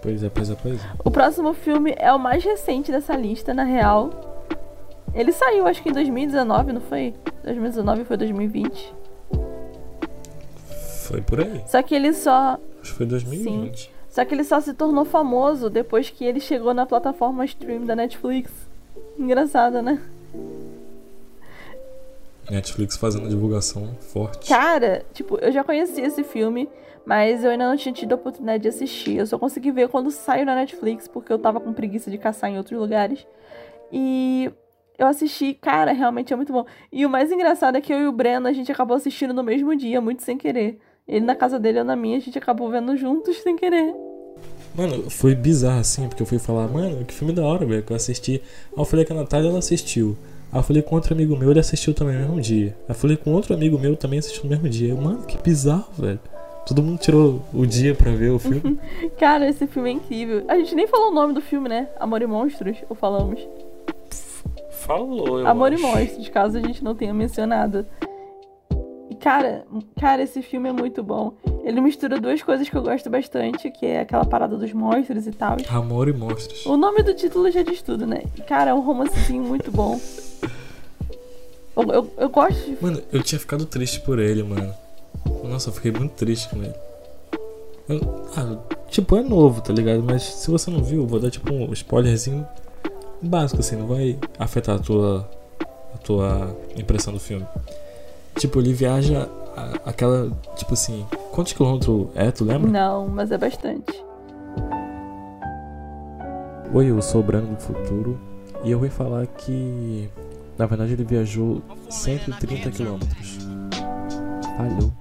Pois 0.01 0.24
é, 0.24 0.29
pois 0.29 0.50
é, 0.51 0.55
pois 0.62 0.75
é. 0.75 0.88
O 1.03 1.10
próximo 1.10 1.53
filme 1.53 1.96
é 1.98 2.13
o 2.13 2.20
mais 2.20 2.44
recente 2.44 2.91
dessa 2.91 3.15
lista, 3.15 3.53
na 3.53 3.63
real. 3.63 4.12
Ele 5.13 5.32
saiu, 5.32 5.65
acho 5.65 5.82
que 5.82 5.89
em 5.89 5.94
2019, 5.94 6.74
não 6.74 6.82
foi? 6.82 7.15
2019 7.44 8.03
foi 8.05 8.17
2020. 8.17 8.94
Foi 11.15 11.22
por 11.22 11.39
aí. 11.39 11.63
Só 11.67 11.81
que 11.81 11.95
ele 11.95 12.13
só. 12.13 12.60
Acho 12.81 12.91
que 12.91 12.98
foi 12.98 13.05
2020. 13.05 13.77
Sim. 13.77 13.89
Só 14.10 14.25
que 14.25 14.34
ele 14.34 14.43
só 14.43 14.60
se 14.60 14.74
tornou 14.74 15.05
famoso 15.05 15.69
depois 15.69 16.10
que 16.10 16.25
ele 16.25 16.39
chegou 16.41 16.74
na 16.74 16.86
plataforma 16.86 17.45
stream 17.45 17.86
da 17.86 17.95
Netflix. 17.95 18.51
Engraçado, 19.17 19.81
né? 19.81 20.01
Netflix 22.50 22.98
fazendo 22.98 23.29
divulgação 23.29 23.95
forte. 24.00 24.48
Cara, 24.48 25.05
tipo, 25.13 25.38
eu 25.38 25.51
já 25.51 25.63
conhecia 25.63 26.05
esse 26.05 26.24
filme, 26.24 26.69
mas 27.05 27.43
eu 27.43 27.51
ainda 27.51 27.67
não 27.67 27.77
tinha 27.77 27.93
tido 27.93 28.12
a 28.12 28.15
oportunidade 28.15 28.63
de 28.63 28.69
assistir. 28.69 29.15
Eu 29.15 29.25
só 29.25 29.39
consegui 29.39 29.72
ver 29.72 29.88
quando 29.88 30.12
saiu 30.12 30.45
na 30.45 30.55
Netflix, 30.55 31.07
porque 31.07 31.31
eu 31.31 31.39
tava 31.39 31.60
com 31.60 31.74
preguiça 31.74 32.12
de 32.12 32.17
caçar 32.17 32.50
em 32.50 32.57
outros 32.57 32.79
lugares. 32.79 33.25
E 33.91 34.51
eu 34.98 35.07
assisti, 35.07 35.53
cara, 35.53 35.91
realmente 35.91 36.31
é 36.31 36.36
muito 36.36 36.53
bom. 36.53 36.65
E 36.91 37.05
o 37.05 37.10
mais 37.10 37.31
engraçado 37.31 37.77
é 37.77 37.81
que 37.81 37.93
eu 37.93 38.00
e 38.00 38.07
o 38.07 38.12
Breno, 38.12 38.48
a 38.48 38.53
gente 38.53 38.72
acabou 38.72 38.95
assistindo 38.95 39.34
no 39.34 39.43
mesmo 39.43 39.75
dia, 39.75 40.00
muito 40.00 40.24
sem 40.24 40.38
querer. 40.38 40.79
Ele 41.08 41.24
na 41.26 41.36
casa 41.36 41.60
dele, 41.60 41.80
eu 41.80 41.84
na 41.86 41.96
minha, 41.96 42.18
a 42.18 42.20
gente 42.20 42.38
acabou 42.38 42.70
vendo 42.70 42.96
juntos 42.98 43.38
sem 43.38 43.56
querer. 43.56 43.94
Mano, 44.76 45.10
foi 45.10 45.36
bizarro 45.36 45.80
assim, 45.80 46.08
porque 46.08 46.22
eu 46.22 46.28
fui 46.28 46.40
falar, 46.40 46.68
mano, 46.68 47.06
que 47.06 47.14
filme 47.14 47.32
da 47.32 47.44
hora, 47.44 47.66
velho, 47.66 47.84
que 47.84 47.92
eu 47.92 47.96
assisti. 47.96 48.42
Aí 48.74 48.80
eu 48.80 48.86
falei 48.86 49.06
que 49.06 49.14
a 49.14 49.16
Natália, 49.16 49.50
ela 49.50 49.60
assistiu. 49.60 50.18
Aí 50.52 50.60
eu 50.60 50.64
falei 50.64 50.82
com 50.82 50.96
outro 50.96 51.14
amigo 51.14 51.36
meu, 51.38 51.52
ele 51.52 51.60
assistiu 51.60 51.94
também 51.94 52.16
no 52.16 52.22
mesmo 52.22 52.42
dia. 52.42 52.76
Aí 52.82 52.90
eu 52.90 52.96
falei 52.96 53.16
com 53.18 53.32
outro 53.34 53.54
amigo 53.54 53.78
meu, 53.78 53.96
também 53.96 54.20
assistiu 54.20 54.44
no 54.46 54.50
mesmo 54.50 54.68
dia. 54.68 54.90
Eu, 54.90 54.98
mano, 54.98 55.24
que 55.24 55.38
bizarro, 55.38 55.88
velho. 55.98 56.20
Todo 56.66 56.82
mundo 56.82 56.98
tirou 57.00 57.42
o 57.54 57.66
dia 57.68 57.94
pra 57.94 58.12
ver 58.12 58.32
o 58.32 58.40
filme. 58.40 58.80
Cara, 59.20 59.48
esse 59.48 59.68
filme 59.68 59.90
é 59.90 59.94
incrível. 59.94 60.44
A 60.48 60.58
gente 60.58 60.74
nem 60.74 60.88
falou 60.88 61.12
o 61.12 61.14
nome 61.14 61.34
do 61.34 61.42
filme, 61.42 61.70
né? 61.70 61.88
Amor 62.00 62.24
e 62.24 62.26
Monstros, 62.28 62.78
ou 62.90 62.96
falamos? 62.96 63.40
Falou, 64.72 65.40
eu 65.40 65.48
Amor 65.48 65.72
acho. 65.72 65.82
e 65.82 65.86
Monstros, 65.86 66.30
caso 66.30 66.58
a 66.58 66.62
gente 66.62 66.84
não 66.84 66.96
tenha 66.96 67.14
mencionado. 67.14 67.86
E 69.15 69.17
cara, 69.17 69.65
cara, 69.98 70.24
esse 70.24 70.41
filme 70.41 70.67
é 70.67 70.74
muito 70.74 71.01
bom. 71.01 71.31
Ele 71.63 71.79
mistura 71.79 72.19
duas 72.19 72.43
coisas 72.43 72.67
que 72.67 72.75
eu 72.75 72.81
gosto 72.84 73.10
bastante, 73.10 73.72
que 73.72 73.86
é 73.86 74.01
aquela 74.01 74.25
parada 74.25 74.57
dos 74.57 74.74
monstros 74.74 75.25
e 75.25 75.31
tal. 75.31 75.55
Amor 75.69 76.10
e 76.10 76.13
Monstros. 76.13 76.65
O 76.65 76.75
nome 76.75 77.01
do 77.01 77.13
título 77.13 77.50
já 77.50 77.63
diz 77.63 77.81
tudo, 77.81 78.05
né? 78.05 78.24
E, 78.38 78.41
cara, 78.41 78.72
é 78.72 78.74
um 78.74 78.81
romancezinho 78.81 79.41
muito 79.41 79.72
bom. 79.72 79.98
Eu, 81.77 81.84
eu, 81.93 82.13
eu 82.17 82.29
gosto 82.29 82.60
de... 82.60 82.77
Mano, 82.81 83.01
eu 83.10 83.24
tinha 83.24 83.39
ficado 83.39 83.65
triste 83.65 84.01
por 84.01 84.19
ele, 84.19 84.43
mano. 84.43 84.74
Nossa, 85.45 85.69
eu 85.69 85.74
fiquei 85.74 85.93
muito 85.93 86.12
triste 86.12 86.50
com 86.50 86.57
ele. 86.57 86.75
Eu, 87.88 88.01
ah, 88.36 88.57
tipo, 88.89 89.15
é 89.15 89.24
novo, 89.24 89.62
tá 89.62 89.72
ligado? 89.72 90.03
Mas 90.03 90.24
se 90.24 90.51
você 90.51 90.69
não 90.69 90.84
viu, 90.84 91.07
vou 91.07 91.22
dar 91.22 91.31
tipo 91.31 91.53
um 91.53 91.72
spoilerzinho 91.72 92.45
básico, 93.22 93.62
assim, 93.62 93.77
não 93.77 93.88
vai 93.88 94.19
afetar 94.38 94.75
a 94.75 94.79
tua, 94.79 95.29
a 95.93 95.98
tua 96.00 96.57
impressão 96.75 97.13
do 97.13 97.19
filme. 97.19 97.45
Tipo, 98.38 98.60
ele 98.60 98.74
viaja 98.74 99.30
a, 99.56 99.89
aquela. 99.89 100.32
Tipo 100.56 100.74
assim, 100.74 101.06
quantos 101.32 101.54
quilômetros 101.54 102.08
é, 102.15 102.32
tu 102.32 102.44
lembra? 102.44 102.70
Não, 102.70 103.08
mas 103.08 103.32
é 103.32 103.38
bastante. 103.38 104.04
Oi, 106.74 106.89
eu 106.89 107.01
sou 107.01 107.22
o 107.22 107.24
Brano 107.24 107.56
do 107.56 107.62
Futuro 107.62 108.20
e 108.63 108.72
eu 108.72 108.80
vou 108.80 108.89
falar 108.89 109.25
que 109.27 110.10
na 110.58 110.65
verdade, 110.65 110.94
ele 110.94 111.04
viajou 111.04 111.62
130 111.89 112.72
quilômetros. 112.72 113.38
Falhou. 114.56 114.94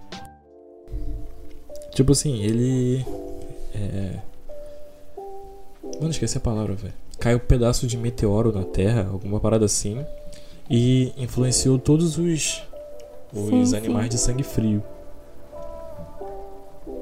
Tipo 1.92 2.12
assim, 2.12 2.42
ele. 2.42 3.04
É. 3.72 4.18
Mano, 6.00 6.10
esqueci 6.10 6.36
a 6.36 6.40
palavra, 6.40 6.74
velho. 6.74 6.94
Caiu 7.20 7.36
um 7.36 7.40
pedaço 7.40 7.86
de 7.86 7.96
meteoro 7.96 8.52
na 8.52 8.64
Terra, 8.64 9.08
alguma 9.10 9.38
parada 9.38 9.64
assim. 9.64 10.04
E 10.68 11.12
influenciou 11.16 11.78
todos 11.78 12.18
os. 12.18 12.64
Os 13.34 13.70
sim, 13.70 13.76
animais 13.76 14.04
sim. 14.04 14.10
de 14.10 14.18
sangue 14.18 14.42
frio. 14.42 14.82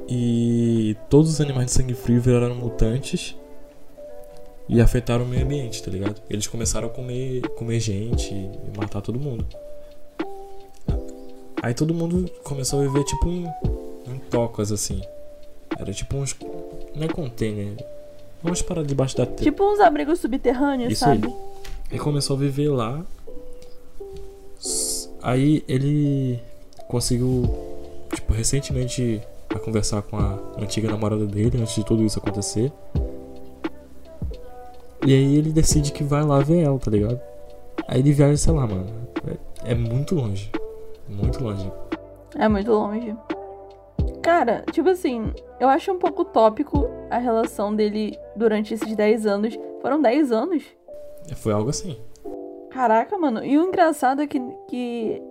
E 0.08 0.96
todos 1.08 1.30
os 1.30 1.40
animais 1.40 1.66
de 1.66 1.72
sangue 1.72 1.94
frio 1.94 2.20
viraram 2.20 2.54
mutantes 2.54 3.36
e 4.68 4.80
afetaram 4.80 5.24
o 5.24 5.28
meio 5.28 5.44
ambiente, 5.44 5.82
tá 5.82 5.90
ligado? 5.90 6.20
Eles 6.28 6.46
começaram 6.46 6.88
a 6.88 6.90
comer, 6.90 7.42
comer 7.50 7.80
gente 7.80 8.32
e 8.32 8.76
matar 8.76 9.00
todo 9.00 9.18
mundo. 9.18 9.46
Aí 11.62 11.74
todo 11.74 11.94
mundo 11.94 12.30
começou 12.42 12.80
a 12.80 12.82
viver 12.82 13.04
tipo 13.04 13.28
em, 13.28 13.46
em 14.06 14.18
tocas 14.30 14.72
assim. 14.72 15.00
Era 15.78 15.92
tipo 15.92 16.16
uns. 16.16 16.36
Não 16.94 17.04
é 17.04 17.08
container. 17.08 17.76
Vamos 18.42 18.60
parar 18.60 18.82
debaixo 18.82 19.16
da 19.16 19.24
terra. 19.24 19.44
Tipo 19.44 19.64
uns 19.64 19.78
abrigos 19.78 20.18
subterrâneos, 20.18 20.92
Isso 20.92 21.04
sabe? 21.04 21.28
Aí. 21.28 21.34
Ele 21.90 22.00
começou 22.00 22.36
a 22.36 22.38
viver 22.38 22.68
lá. 22.70 23.04
Aí 25.22 25.64
ele 25.68 26.40
conseguiu, 26.88 27.44
tipo, 28.12 28.32
recentemente 28.32 29.22
a 29.54 29.58
conversar 29.58 30.02
com 30.02 30.16
a 30.16 30.38
antiga 30.58 30.90
namorada 30.90 31.26
dele 31.26 31.60
antes 31.60 31.74
de 31.74 31.84
tudo 31.84 32.02
isso 32.02 32.18
acontecer. 32.18 32.72
E 35.06 35.12
aí 35.12 35.36
ele 35.36 35.52
decide 35.52 35.92
que 35.92 36.02
vai 36.02 36.22
lá 36.22 36.40
ver 36.40 36.62
ela, 36.62 36.78
tá 36.78 36.90
ligado? 36.90 37.20
Aí 37.88 38.00
ele 38.00 38.12
viaja, 38.12 38.36
sei 38.36 38.52
lá, 38.52 38.66
mano. 38.66 38.86
É, 39.64 39.72
é 39.72 39.74
muito 39.74 40.14
longe. 40.14 40.50
Muito 41.08 41.42
longe. 41.42 41.70
É 42.36 42.48
muito 42.48 42.70
longe. 42.70 43.16
Cara, 44.22 44.64
tipo 44.70 44.88
assim, 44.88 45.32
eu 45.58 45.68
acho 45.68 45.92
um 45.92 45.98
pouco 45.98 46.24
tópico 46.24 46.88
a 47.10 47.18
relação 47.18 47.74
dele 47.74 48.16
durante 48.36 48.74
esses 48.74 48.94
10 48.94 49.26
anos. 49.26 49.58
Foram 49.80 50.00
10 50.00 50.32
anos? 50.32 50.62
Foi 51.36 51.52
algo 51.52 51.70
assim. 51.70 51.98
Caraca, 52.72 53.18
mano. 53.18 53.44
E 53.44 53.58
o 53.58 53.68
engraçado 53.68 54.22
é 54.22 54.26
que, 54.26 54.40
que 54.68 55.22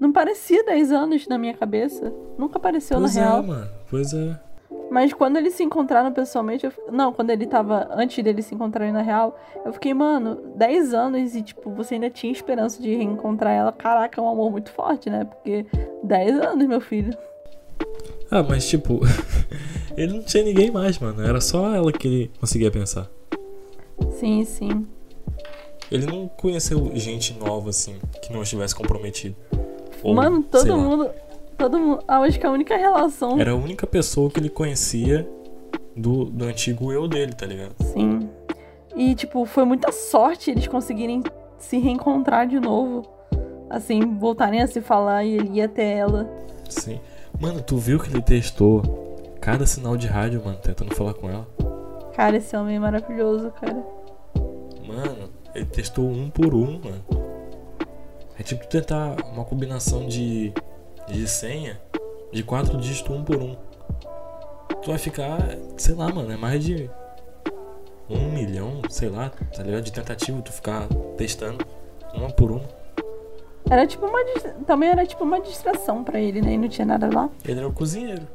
não 0.00 0.12
parecia 0.12 0.64
10 0.64 0.92
anos 0.92 1.26
na 1.26 1.36
minha 1.36 1.54
cabeça. 1.54 2.12
Nunca 2.38 2.58
apareceu 2.58 2.98
pois 2.98 3.14
na 3.14 3.20
é, 3.20 3.24
real. 3.24 3.42
mano. 3.42 3.68
Pois 3.90 4.12
é. 4.14 4.38
Mas 4.90 5.12
quando 5.12 5.36
eles 5.36 5.54
se 5.54 5.62
encontraram 5.62 6.12
pessoalmente, 6.12 6.64
eu... 6.64 6.72
não, 6.90 7.12
quando 7.12 7.30
ele 7.30 7.46
tava 7.46 7.88
antes 7.92 8.22
deles 8.24 8.46
se 8.46 8.54
encontrarem 8.54 8.92
na 8.92 9.02
real, 9.02 9.38
eu 9.64 9.72
fiquei, 9.72 9.92
mano, 9.92 10.36
10 10.56 10.94
anos 10.94 11.34
e 11.34 11.42
tipo, 11.42 11.70
você 11.70 11.94
ainda 11.94 12.08
tinha 12.08 12.32
esperança 12.32 12.82
de 12.82 12.94
reencontrar 12.94 13.52
ela. 13.52 13.72
Caraca, 13.72 14.20
é 14.20 14.24
um 14.24 14.28
amor 14.28 14.50
muito 14.50 14.70
forte, 14.70 15.10
né? 15.10 15.24
Porque 15.24 15.66
10 16.02 16.40
anos, 16.40 16.66
meu 16.66 16.80
filho. 16.80 17.16
Ah, 18.30 18.42
mas 18.42 18.66
tipo, 18.66 19.00
ele 19.96 20.14
não 20.14 20.22
tinha 20.22 20.42
ninguém 20.42 20.70
mais, 20.70 20.98
mano. 20.98 21.22
Era 21.22 21.40
só 21.40 21.74
ela 21.74 21.92
que 21.92 22.08
ele 22.08 22.30
conseguia 22.40 22.70
pensar. 22.70 23.08
Sim, 24.12 24.44
sim. 24.44 24.86
Ele 25.90 26.06
não 26.06 26.28
conheceu 26.28 26.90
gente 26.94 27.34
nova, 27.34 27.70
assim, 27.70 27.96
que 28.22 28.32
não 28.32 28.42
estivesse 28.42 28.74
comprometido. 28.74 29.34
Ou, 30.02 30.14
mano, 30.14 30.42
todo 30.42 30.68
lá. 30.68 30.76
mundo. 30.76 31.10
Todo 31.56 31.78
mundo. 31.78 32.04
Acho 32.06 32.38
que 32.38 32.46
a 32.46 32.50
única 32.50 32.76
relação. 32.76 33.40
Era 33.40 33.52
a 33.52 33.54
única 33.54 33.86
pessoa 33.86 34.30
que 34.30 34.38
ele 34.38 34.48
conhecia 34.48 35.28
do, 35.96 36.26
do 36.26 36.44
antigo 36.44 36.92
eu 36.92 37.08
dele, 37.08 37.32
tá 37.32 37.46
ligado? 37.46 37.74
Sim. 37.92 38.28
E, 38.94 39.14
tipo, 39.14 39.44
foi 39.44 39.64
muita 39.64 39.90
sorte 39.92 40.50
eles 40.50 40.66
conseguirem 40.66 41.22
se 41.58 41.78
reencontrar 41.78 42.46
de 42.46 42.60
novo. 42.60 43.02
Assim, 43.70 44.00
voltarem 44.18 44.62
a 44.62 44.66
se 44.66 44.80
falar 44.80 45.24
e 45.24 45.34
ele 45.34 45.58
ir 45.58 45.62
até 45.62 45.96
ela. 45.96 46.28
Sim. 46.68 47.00
Mano, 47.40 47.60
tu 47.60 47.76
viu 47.76 47.98
que 47.98 48.10
ele 48.10 48.22
testou 48.22 48.82
cada 49.40 49.66
sinal 49.66 49.96
de 49.96 50.06
rádio, 50.06 50.42
mano, 50.44 50.58
tentando 50.58 50.94
falar 50.94 51.14
com 51.14 51.28
ela? 51.28 51.46
Cara, 52.14 52.36
esse 52.36 52.56
homem 52.56 52.76
é 52.76 52.80
maravilhoso, 52.80 53.52
cara. 53.60 53.97
Ele 55.54 55.64
testou 55.66 56.08
um 56.08 56.30
por 56.30 56.54
um, 56.54 56.80
mano. 56.80 57.04
É 58.38 58.42
tipo 58.42 58.66
tentar 58.66 59.16
uma 59.32 59.44
combinação 59.44 60.06
de, 60.06 60.52
de 61.08 61.26
senha 61.26 61.80
de 62.32 62.42
quatro 62.42 62.76
dígitos 62.78 63.14
um 63.14 63.24
por 63.24 63.36
um. 63.36 63.56
Tu 64.82 64.90
vai 64.90 64.98
ficar, 64.98 65.38
sei 65.76 65.94
lá, 65.94 66.08
mano, 66.12 66.30
é 66.32 66.36
mais 66.36 66.62
de 66.62 66.88
um 68.08 68.30
milhão, 68.32 68.80
sei 68.88 69.08
lá, 69.08 69.30
tá 69.54 69.62
ligado? 69.62 69.82
De 69.82 69.92
tentativa 69.92 70.40
tu 70.42 70.52
ficar 70.52 70.86
testando 71.16 71.64
uma 72.14 72.30
por 72.30 72.50
uma. 72.52 72.62
Era 73.70 73.86
tipo 73.86 74.06
uma. 74.06 74.18
Também 74.66 74.88
era 74.88 75.04
tipo 75.04 75.24
uma 75.24 75.40
distração 75.40 76.02
pra 76.02 76.20
ele, 76.20 76.40
né? 76.40 76.52
E 76.54 76.58
não 76.58 76.68
tinha 76.68 76.86
nada 76.86 77.10
lá. 77.12 77.28
Ele 77.44 77.58
era 77.58 77.68
o 77.68 77.72
cozinheiro. 77.72 78.26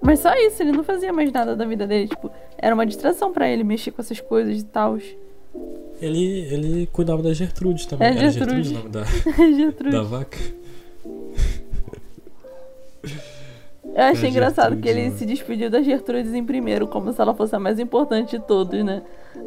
Mas 0.00 0.20
só 0.20 0.34
isso, 0.34 0.62
ele 0.62 0.72
não 0.72 0.84
fazia 0.84 1.12
mais 1.12 1.32
nada 1.32 1.56
da 1.56 1.64
vida 1.64 1.86
dele. 1.86 2.08
Tipo, 2.08 2.30
era 2.58 2.74
uma 2.74 2.84
distração 2.84 3.32
pra 3.32 3.48
ele 3.48 3.64
mexer 3.64 3.90
com 3.90 4.02
essas 4.02 4.20
coisas 4.20 4.60
e 4.60 4.64
tal. 4.64 4.98
Ele, 6.00 6.40
ele 6.52 6.86
cuidava 6.92 7.22
da 7.22 7.32
Gertrude 7.32 7.86
também. 7.88 8.08
É, 8.08 8.10
Era 8.10 8.30
Gertrude. 8.30 8.68
Gertrude 8.68 8.70
o 8.70 8.78
nome 8.78 8.90
da, 8.90 9.04
Gertrude. 9.56 9.96
da 9.96 10.02
vaca. 10.02 10.38
Eu 13.94 14.02
achei 14.02 14.28
É, 14.28 14.30
engraçado 14.30 14.76
que 14.76 14.88
ele 14.88 15.08
né? 15.08 15.16
se 15.16 15.24
despediu 15.24 15.70
da 15.70 15.80
Gertrudes 15.80 16.34
em 16.34 16.44
primeiro, 16.44 16.88
como 16.88 17.12
se 17.12 17.20
ela 17.20 17.32
fosse 17.34 17.54
a 17.54 17.60
mais 17.60 17.78
importante 17.78 18.38
de 18.38 18.44
todos, 18.44 18.84
né? 18.84 19.02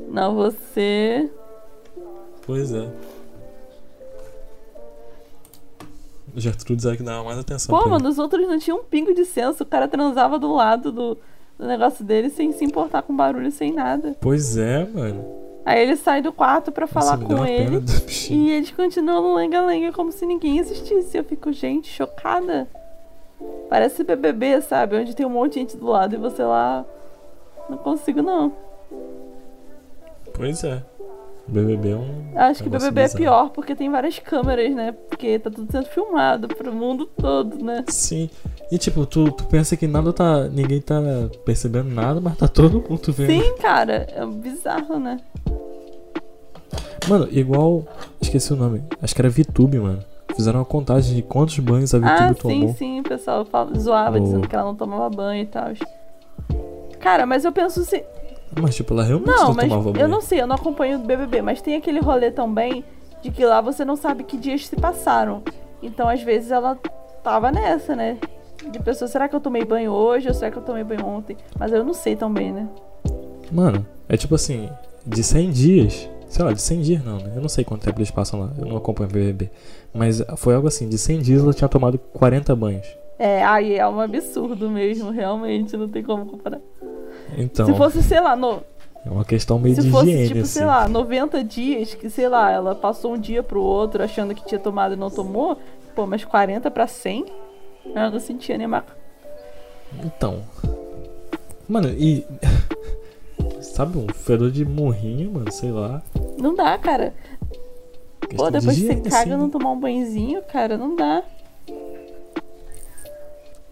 Não, 0.10 0.36
você. 0.36 1.30
Pois 2.46 2.72
é. 2.72 2.90
Gertrudes 6.36 6.86
é 6.86 6.96
que 6.96 7.04
dava 7.04 7.24
mais 7.24 7.40
atenção 7.40 7.78
Pô, 7.78 7.90
mano, 7.90 8.08
os 8.08 8.20
outros 8.20 8.48
não 8.48 8.60
tinham 8.60 8.80
um 8.80 8.84
pingo 8.84 9.14
de 9.14 9.26
senso. 9.26 9.64
O 9.64 9.66
cara 9.66 9.88
transava 9.88 10.38
do 10.38 10.54
lado 10.54 10.92
do, 10.92 11.18
do 11.58 11.66
negócio 11.66 12.06
dele 12.06 12.30
sem 12.30 12.52
se 12.54 12.64
importar 12.64 13.02
com 13.02 13.16
barulho, 13.16 13.52
sem 13.52 13.74
nada. 13.74 14.16
Pois 14.22 14.56
é, 14.56 14.86
mano. 14.86 15.26
Aí 15.68 15.82
ele 15.82 15.98
sai 15.98 16.22
do 16.22 16.32
quarto 16.32 16.72
pra 16.72 16.88
falar 16.88 17.18
com 17.18 17.46
ele. 17.46 17.84
E 18.32 18.52
eles 18.52 18.72
continuam 18.72 19.22
no 19.22 19.36
lenga-lenga 19.36 19.92
como 19.92 20.14
se 20.14 20.26
ninguém 20.26 20.60
existisse. 20.60 21.18
Eu 21.18 21.26
fico, 21.26 21.52
gente, 21.52 21.90
chocada. 21.90 22.70
Parece 23.70 24.02
BBB, 24.02 24.62
sabe? 24.62 24.96
Onde 24.96 25.14
tem 25.14 25.26
um 25.26 25.30
monte 25.30 25.54
de 25.56 25.60
gente 25.60 25.76
do 25.76 25.88
lado 25.88 26.16
e 26.16 26.18
você 26.18 26.42
lá. 26.42 26.86
Não 27.70 27.78
consigo, 27.78 28.22
não. 28.22 28.54
Pois 30.34 30.64
é. 30.64 30.82
BBB 31.46 31.90
é 31.90 31.96
um. 31.96 32.32
Acho 32.36 32.64
que 32.64 32.70
BBB 32.70 33.02
é 33.02 33.04
bizarro. 33.04 33.18
pior 33.18 33.50
porque 33.50 33.76
tem 33.76 33.90
várias 33.90 34.20
câmeras, 34.20 34.74
né? 34.74 34.94
Porque 35.10 35.38
tá 35.38 35.50
tudo 35.50 35.70
sendo 35.70 35.88
filmado 35.88 36.48
pro 36.48 36.74
mundo 36.74 37.06
todo, 37.06 37.62
né? 37.62 37.84
Sim. 37.90 38.30
E 38.72 38.78
tipo, 38.78 39.06
tu, 39.06 39.32
tu 39.32 39.46
pensa 39.46 39.78
que 39.78 39.88
nada 39.88 40.12
tá. 40.12 40.44
ninguém 40.50 40.82
tá 40.82 40.96
percebendo 41.46 41.90
nada, 41.90 42.20
mas 42.20 42.36
tá 42.38 42.48
todo 42.48 42.84
mundo 42.90 43.14
vendo. 43.14 43.30
Sim, 43.42 43.56
cara. 43.62 44.06
É 44.14 44.26
bizarro, 44.26 45.00
né? 45.00 45.18
Mano, 47.08 47.28
igual. 47.32 47.84
Esqueci 48.22 48.52
o 48.52 48.56
nome. 48.56 48.84
Acho 49.02 49.16
que 49.16 49.22
era 49.22 49.30
VTube, 49.30 49.80
mano. 49.80 50.00
Fizeram 50.36 50.60
uma 50.60 50.66
contagem 50.66 51.16
de 51.16 51.22
quantos 51.22 51.58
banhos 51.60 51.94
a 51.96 51.98
VTube 51.98 52.12
Ah, 52.12 52.28
sim, 52.30 52.34
tomou. 52.60 52.74
sim. 52.76 53.00
O 53.00 53.04
pessoal 53.04 53.48
zoava 53.78 54.18
Oh. 54.18 54.22
dizendo 54.22 54.48
que 54.48 54.56
ela 54.56 54.66
não 54.66 54.76
tomava 54.76 55.10
banho 55.10 55.44
e 55.44 55.46
tal. 55.46 55.70
Cara, 57.00 57.26
mas 57.26 57.46
eu 57.46 57.52
penso 57.52 57.84
se. 57.86 58.04
Mas 58.62 58.76
tipo, 58.76 58.94
ela 58.94 59.04
realmente 59.04 59.28
Não, 59.30 59.46
não, 59.48 59.54
mas 59.54 59.70
tomava 59.70 59.90
eu 59.90 59.94
banho. 59.94 60.08
não 60.08 60.22
sei, 60.22 60.42
eu 60.42 60.48
não 60.48 60.56
acompanho 60.56 61.00
o 61.00 61.02
BBB, 61.02 61.42
mas 61.42 61.62
tem 61.62 61.76
aquele 61.76 62.00
rolê 62.00 62.32
também 62.32 62.84
de 63.22 63.32
que 63.32 63.46
lá 63.46 63.62
você 63.62 63.84
não 63.86 63.96
sabe 63.96 64.24
que 64.24 64.38
dias 64.38 64.68
se 64.68 64.76
passaram. 64.76 65.42
Então, 65.82 66.08
às 66.10 66.22
vezes, 66.22 66.52
ela 66.52 66.78
tava 67.24 67.52
nessa, 67.52 67.96
né? 67.96 68.18
De 68.72 68.80
pessoa, 68.80 69.08
será 69.08 69.28
que 69.28 69.36
eu 69.36 69.40
tomei 69.40 69.64
banho 69.64 69.92
hoje 69.92 70.28
ou 70.28 70.34
será 70.34 70.52
que 70.52 70.58
eu 70.58 70.62
tomei 70.62 70.84
banho 70.84 71.06
ontem? 71.06 71.38
Mas 71.58 71.72
eu 71.72 71.84
não 71.84 71.94
sei 71.94 72.16
também, 72.16 72.52
né? 72.52 72.68
Mano, 73.52 73.86
é 74.10 74.18
tipo 74.18 74.36
assim, 74.36 74.70
de 75.06 75.24
100 75.24 75.52
dias. 75.52 76.10
Sei 76.28 76.44
lá, 76.44 76.52
de 76.52 76.62
100 76.62 76.82
dias 76.82 77.06
não, 77.06 77.18
né? 77.18 77.34
Eu 77.36 77.42
não 77.42 77.48
sei 77.50 77.64
quanto 77.64 77.84
tempo 77.84 78.00
eles 78.00 78.12
passam 78.12 78.42
lá. 78.42 78.52
Eu 78.58 78.66
não 78.66 78.78
acompanho 78.78 79.10
o 79.10 79.14
BBB. 79.14 79.50
Mas 79.94 80.22
foi 80.36 80.54
algo 80.56 80.68
assim, 80.68 80.90
de 80.90 80.98
100 80.98 81.22
dias 81.22 81.42
ela 81.42 81.54
tinha 81.54 81.70
tomado 81.70 81.98
40 81.98 82.56
banhos. 82.56 82.86
É, 83.18 83.44
aí 83.44 83.76
é 83.76 83.88
um 83.88 84.00
absurdo 84.00 84.70
mesmo, 84.70 85.10
realmente, 85.10 85.76
não 85.76 85.88
tem 85.88 86.04
como 86.04 86.26
comparar. 86.26 86.60
Então, 87.36 87.66
Se 87.66 87.74
fosse, 87.74 88.04
sei 88.04 88.20
lá, 88.20 88.36
no, 88.36 88.62
é 89.08 89.10
uma 89.10 89.24
questão 89.24 89.58
meio 89.58 89.76
se 89.76 89.82
de 89.84 89.90
fosse, 89.90 90.10
higiene, 90.10 90.28
tipo, 90.28 90.40
assim. 90.42 90.50
sei 90.50 90.66
lá, 90.66 90.88
90 90.88 91.44
dias, 91.44 91.94
que, 91.94 92.10
sei 92.10 92.28
lá, 92.28 92.52
ela 92.52 92.76
passou 92.76 93.14
um 93.14 93.18
dia 93.18 93.42
pro 93.42 93.62
outro 93.62 94.04
achando 94.04 94.36
que 94.36 94.46
tinha 94.46 94.60
tomado 94.60 94.94
e 94.94 94.98
não 94.98 95.10
tomou, 95.10 95.58
pô, 95.96 96.06
mas 96.06 96.26
40 96.26 96.70
pra 96.70 96.86
100? 96.88 97.26
Eu 97.96 98.12
não 98.12 98.20
sentia 98.20 98.68
maca. 98.68 98.96
Então. 100.04 100.44
Mano, 101.68 101.90
e. 101.90 102.26
Sabe, 103.62 103.98
um 103.98 104.08
fedor 104.08 104.50
de 104.50 104.66
morrinho, 104.66 105.32
mano, 105.32 105.52
sei 105.52 105.72
lá. 105.72 106.02
Não 106.38 106.56
dá, 106.56 106.78
cara. 106.78 107.14
Pô, 108.36 108.46
de 108.46 108.60
depois 108.60 108.78
que 108.78 108.86
você 108.88 108.96
caga 108.96 109.18
assim, 109.18 109.30
não 109.30 109.50
tomar 109.50 109.72
um 109.72 109.80
banhozinho, 109.80 110.42
cara, 110.44 110.78
não 110.78 110.96
dá. 110.96 111.24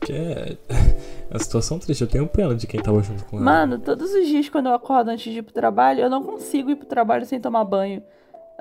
Que 0.01 0.13
é. 0.13 0.58
A 1.32 1.39
situação 1.39 1.80
triste, 1.80 2.01
eu 2.01 2.08
tenho 2.08 2.28
pena 2.28 2.54
de 2.54 2.67
quem 2.67 2.80
tava 2.80 3.01
junto 3.01 3.25
com 3.25 3.38
ela. 3.38 3.45
Mano, 3.45 3.80
todos 3.80 4.13
os 4.13 4.28
dias 4.28 4.47
quando 4.47 4.67
eu 4.67 4.73
acordo 4.75 5.10
antes 5.10 5.34
de 5.34 5.39
ir 5.39 5.41
pro 5.41 5.54
trabalho, 5.54 6.01
eu 6.01 6.10
não 6.10 6.23
consigo 6.23 6.69
ir 6.69 6.75
pro 6.75 6.86
trabalho 6.86 7.25
sem 7.25 7.39
tomar 7.39 7.65
banho. 7.65 8.04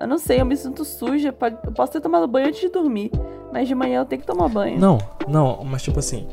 Eu 0.01 0.09
não 0.09 0.19
sei, 0.19 0.41
eu 0.41 0.47
me 0.47 0.57
sinto 0.57 0.85
suja. 0.85 1.29
Eu 1.29 1.73
posso 1.73 1.93
ter 1.93 2.01
tomado 2.01 2.27
banho 2.27 2.49
antes 2.49 2.61
de 2.61 2.69
dormir, 2.69 3.13
mas 3.55 3.69
de 3.69 3.75
manhã 3.77 4.01
eu 4.01 4.05
tenho 4.05 4.21
que 4.21 4.27
tomar 4.27 4.49
banho. 4.49 4.77
Não, 4.81 4.99
não, 5.29 5.63
mas 5.65 5.81
tipo 5.81 6.01
assim. 6.01 6.27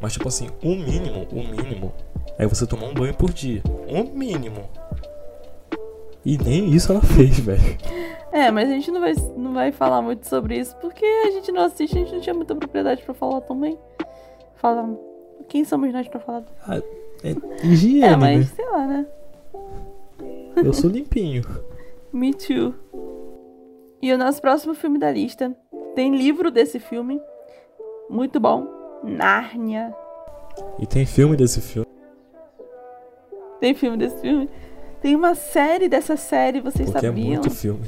Mas 0.00 0.12
tipo 0.12 0.26
assim, 0.26 0.48
o 0.60 0.70
mínimo, 0.74 1.24
o 1.30 1.36
mínimo 1.36 1.92
é 2.36 2.44
você 2.48 2.66
tomar 2.66 2.86
um 2.88 2.94
banho 2.94 3.14
por 3.14 3.32
dia. 3.32 3.62
O 3.88 4.02
mínimo. 4.16 4.68
E 6.24 6.36
nem 6.36 6.68
isso 6.74 6.90
ela 6.90 7.00
fez, 7.06 7.38
velho. 7.38 7.78
É, 8.32 8.50
mas 8.50 8.68
a 8.68 8.72
gente 8.72 8.90
não 8.90 9.00
vai, 9.00 9.14
não 9.36 9.54
vai 9.54 9.70
falar 9.70 10.02
muito 10.02 10.26
sobre 10.28 10.58
isso 10.58 10.74
porque 10.80 11.04
a 11.04 11.30
gente 11.30 11.52
não 11.52 11.62
assiste, 11.62 11.94
a 11.96 12.00
gente 12.00 12.12
não 12.12 12.20
tinha 12.20 12.34
muita 12.34 12.56
propriedade 12.56 13.02
pra 13.04 13.14
falar 13.14 13.40
também. 13.42 13.78
Fala. 14.56 14.98
Quem 15.48 15.64
somos 15.64 15.92
nós 15.92 16.08
pra 16.08 16.18
falar? 16.18 16.42
É 17.22 17.34
higiene, 17.64 18.02
É, 18.02 18.16
mas 18.16 18.40
né? 18.40 18.52
sei 18.56 18.66
lá, 18.68 18.84
né? 18.86 19.06
Eu 20.56 20.72
sou 20.72 20.90
limpinho. 20.90 21.42
Me 22.12 22.34
too. 22.34 22.74
E 24.00 24.12
o 24.12 24.18
nosso 24.18 24.40
próximo 24.40 24.74
filme 24.74 24.98
da 24.98 25.10
lista 25.10 25.56
tem 25.98 26.16
livro 26.16 26.48
desse 26.48 26.78
filme. 26.78 27.20
Muito 28.08 28.38
bom. 28.38 28.68
Nárnia. 29.02 29.92
E 30.78 30.86
tem 30.86 31.04
filme 31.04 31.36
desse 31.36 31.60
filme. 31.60 31.88
Tem 33.58 33.74
filme 33.74 33.96
desse 33.96 34.20
filme. 34.20 34.48
Tem 35.02 35.16
uma 35.16 35.34
série 35.34 35.88
dessa 35.88 36.16
série, 36.16 36.60
vocês 36.60 36.88
Porque 36.88 37.04
é 37.04 37.08
sabiam? 37.08 37.26
muito 37.26 37.50
filme. 37.50 37.84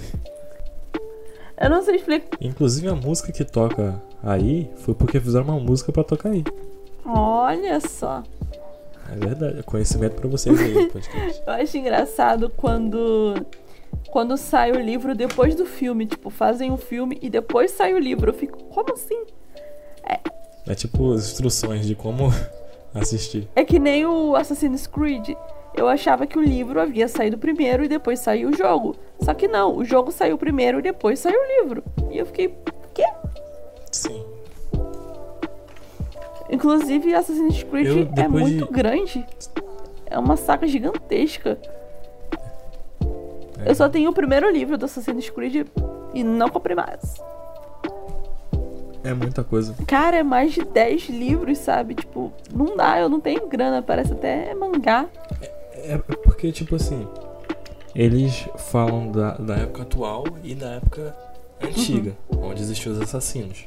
Eu 1.57 1.70
não 1.70 1.83
sei 1.85 1.94
explicar. 1.94 2.37
Inclusive 2.40 2.88
a 2.88 2.96
música 2.96 3.31
que 3.31 3.44
toca 3.44 4.03
aí 4.25 4.68
foi 4.79 4.92
porque 4.92 5.20
fizeram 5.20 5.44
uma 5.44 5.61
música 5.61 5.92
pra 5.92 6.03
tocar 6.03 6.31
aí. 6.31 6.42
Olha 7.07 7.79
só. 7.79 8.25
É 9.09 9.14
verdade, 9.25 9.61
é 9.61 9.62
conhecimento 9.62 10.16
pra 10.16 10.29
vocês 10.29 10.59
aí 10.59 10.88
podcast. 10.88 11.42
Eu 11.46 11.53
acho 11.53 11.77
engraçado 11.77 12.51
quando 12.57 13.35
quando 14.08 14.36
sai 14.36 14.72
o 14.72 14.80
livro 14.80 15.14
depois 15.14 15.54
do 15.54 15.64
filme, 15.66 16.06
tipo, 16.06 16.30
fazem 16.30 16.70
um 16.70 16.76
filme 16.76 17.18
e 17.22 17.28
depois 17.30 17.70
sai 17.72 17.92
o 17.94 17.98
livro. 17.98 18.30
Eu 18.30 18.34
fico, 18.34 18.58
como 18.64 18.92
assim? 18.92 19.22
É 20.66 20.74
tipo 20.74 21.12
as 21.12 21.26
instruções 21.26 21.86
de 21.86 21.94
como 21.94 22.28
assistir. 22.94 23.48
É 23.56 23.64
que 23.64 23.78
nem 23.78 24.06
o 24.06 24.36
Assassin's 24.36 24.86
Creed. 24.86 25.30
Eu 25.74 25.88
achava 25.88 26.26
que 26.26 26.36
o 26.38 26.42
livro 26.42 26.80
havia 26.80 27.06
saído 27.08 27.38
primeiro 27.38 27.84
e 27.84 27.88
depois 27.88 28.18
saiu 28.20 28.50
o 28.50 28.56
jogo. 28.56 28.96
Só 29.20 29.32
que 29.34 29.46
não, 29.48 29.76
o 29.76 29.84
jogo 29.84 30.10
saiu 30.12 30.36
primeiro 30.36 30.78
e 30.80 30.82
depois 30.82 31.18
saiu 31.20 31.38
o 31.40 31.62
livro. 31.62 31.82
E 32.10 32.18
eu 32.18 32.26
fiquei, 32.26 32.54
quê? 32.92 33.04
Sim. 33.92 34.24
Inclusive, 36.50 37.14
Assassin's 37.14 37.62
Creed 37.62 37.86
Eu, 37.86 38.08
é 38.24 38.28
muito 38.28 38.66
de- 38.66 38.72
grande. 38.72 39.26
É 40.06 40.18
uma 40.18 40.36
saga 40.36 40.66
gigantesca. 40.66 41.58
É. 43.64 43.70
Eu 43.70 43.75
só 43.75 43.88
tenho 43.88 44.11
o 44.11 44.14
primeiro 44.14 44.51
livro 44.51 44.77
do 44.77 44.85
Assassin's 44.85 45.29
Creed 45.31 45.66
e 46.14 46.25
não 46.25 46.49
comprei 46.49 46.77
mais. 46.77 47.20
É 49.03 49.14
muita 49.14 49.42
coisa. 49.42 49.75
Cara, 49.87 50.18
é 50.18 50.23
mais 50.23 50.53
de 50.53 50.62
10 50.62 51.09
livros, 51.09 51.59
sabe? 51.59 51.94
Tipo, 51.94 52.33
não 52.53 52.77
dá, 52.77 53.01
eu 53.01 53.09
não 53.09 53.20
tenho 53.20 53.46
grana, 53.46 53.83
parece 53.83 54.12
até 54.12 54.55
mangá. 54.55 55.09
É 55.75 55.96
porque, 55.96 56.53
tipo 56.53 56.77
assim, 56.77 57.09
eles 57.94 58.46
falam 58.59 59.11
da, 59.11 59.33
da 59.38 59.57
época 59.57 59.83
atual 59.83 60.25
e 60.44 60.55
da 60.55 60.73
época 60.73 61.16
antiga, 61.62 62.14
onde 62.31 62.61
existiam 62.61 62.92
os 62.92 63.01
assassinos. 63.01 63.66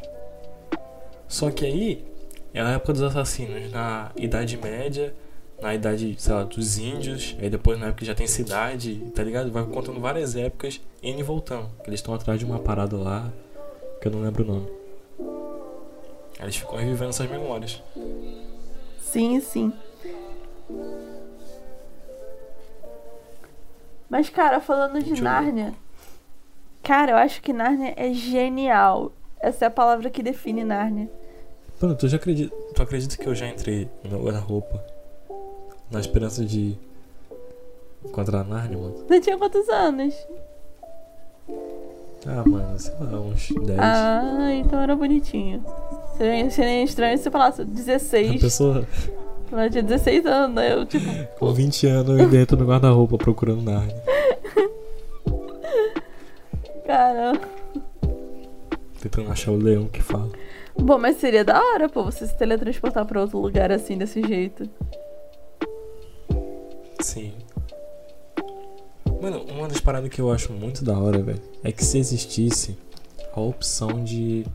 Só 1.27 1.49
que 1.49 1.65
aí, 1.65 2.05
é 2.53 2.61
a 2.61 2.69
época 2.69 2.93
dos 2.93 3.01
assassinos 3.01 3.71
na 3.71 4.11
Idade 4.15 4.55
Média, 4.57 5.15
na 5.63 5.73
idade, 5.73 6.13
sei 6.19 6.33
lá, 6.33 6.43
dos 6.43 6.77
índios, 6.77 7.37
aí 7.39 7.49
depois 7.49 7.79
na 7.79 7.85
época 7.85 7.99
que 7.99 8.05
já 8.05 8.13
tem 8.13 8.27
cidade, 8.27 8.99
tá 9.15 9.23
ligado? 9.23 9.49
Vai 9.49 9.63
contando 9.63 9.99
várias 9.99 10.35
épocas, 10.35 10.81
indo 11.01 11.21
e 11.21 11.23
voltando. 11.23 11.69
Que 11.81 11.89
eles 11.89 12.01
estão 12.01 12.13
atrás 12.13 12.37
de 12.37 12.45
uma 12.45 12.59
parada 12.59 12.97
lá, 12.97 13.31
que 14.01 14.09
eu 14.09 14.11
não 14.11 14.21
lembro 14.21 14.43
o 14.43 14.45
nome. 14.45 14.67
Aí 16.37 16.45
Eles 16.45 16.57
ficam 16.57 16.75
revivendo 16.75 17.11
essas 17.11 17.29
memórias. 17.29 17.81
Sim, 18.99 19.39
sim. 19.39 19.71
Mas, 24.09 24.29
cara, 24.29 24.59
falando 24.59 24.99
de 24.99 25.11
Deixa. 25.11 25.23
Nárnia. 25.23 25.73
Cara, 26.83 27.13
eu 27.13 27.15
acho 27.15 27.41
que 27.41 27.53
Nárnia 27.53 27.93
é 27.95 28.13
genial. 28.13 29.13
Essa 29.39 29.65
é 29.65 29.67
a 29.69 29.71
palavra 29.71 30.09
que 30.09 30.21
define 30.21 30.65
Nárnia. 30.65 31.09
Mano, 31.81 31.95
tu 31.95 32.07
já 32.09 32.17
acredita, 32.17 32.53
tu 32.75 32.81
acredita 32.81 33.15
que 33.15 33.27
eu 33.27 33.33
já 33.33 33.47
entrei 33.47 33.89
no 34.03 34.21
guarda-roupa 34.21 34.92
na 35.93 35.99
esperança 35.99 36.43
de 36.43 36.75
encontrar 38.03 38.41
a 38.41 38.43
Narnia, 38.43 38.77
mano? 38.77 38.95
Você 39.07 39.21
tinha 39.21 39.37
quantos 39.37 39.69
anos? 39.69 40.15
Ah, 42.25 42.43
mano, 42.45 42.79
sei 42.79 42.93
lá, 42.99 43.19
uns 43.19 43.49
10. 43.49 43.79
Ah, 43.79 44.51
então 44.53 44.81
era 44.81 44.95
bonitinho. 44.95 45.63
Seria, 46.17 46.49
seria 46.49 46.83
estranho 46.83 47.17
se 47.17 47.23
você 47.23 47.31
falasse 47.31 47.61
a 47.61 47.63
16. 47.63 48.41
pessoa 48.41 48.87
Ela 49.51 49.69
tinha 49.69 49.83
16 49.83 50.25
anos, 50.25 50.55
né? 50.55 50.73
Eu, 50.73 50.85
tipo, 50.85 51.05
com 51.37 51.53
20 51.53 51.87
anos 51.87 52.21
e 52.21 52.25
dentro 52.25 52.57
do 52.57 52.65
guarda-roupa 52.65 53.17
procurando 53.17 53.61
Narnia. 53.61 54.03
cara. 56.87 57.39
Tentando 58.99 59.31
achar 59.31 59.51
o 59.51 59.57
leão 59.57 59.87
que 59.87 60.01
fala. 60.01 60.29
Bom, 60.75 60.97
mas 60.97 61.17
seria 61.17 61.43
da 61.43 61.61
hora, 61.61 61.87
pô, 61.87 62.03
você 62.03 62.25
se 62.25 62.35
teletransportar 62.35 63.05
pra 63.05 63.21
outro 63.21 63.37
lugar 63.37 63.71
assim, 63.71 63.95
desse 63.97 64.23
jeito. 64.23 64.67
Sim. 67.03 67.33
Mano, 69.21 69.43
uma 69.51 69.67
das 69.67 69.81
paradas 69.81 70.09
que 70.09 70.21
eu 70.21 70.31
acho 70.31 70.53
muito 70.53 70.83
da 70.83 70.97
hora, 70.97 71.21
velho, 71.21 71.41
é 71.63 71.71
que 71.71 71.83
se 71.83 71.97
existisse 71.97 72.77
a 73.35 73.41
opção 73.41 74.03
de. 74.03 74.45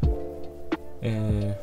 É. 1.02 1.54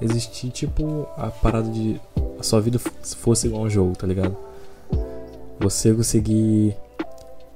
Existir, 0.00 0.50
tipo, 0.50 1.06
a 1.16 1.26
parada 1.26 1.68
de. 1.68 2.00
A 2.38 2.42
sua 2.42 2.60
vida 2.60 2.78
fosse 2.78 3.48
igual 3.48 3.62
um 3.62 3.70
jogo, 3.70 3.96
tá 3.96 4.06
ligado? 4.06 4.36
Você 5.58 5.92
conseguir. 5.92 6.76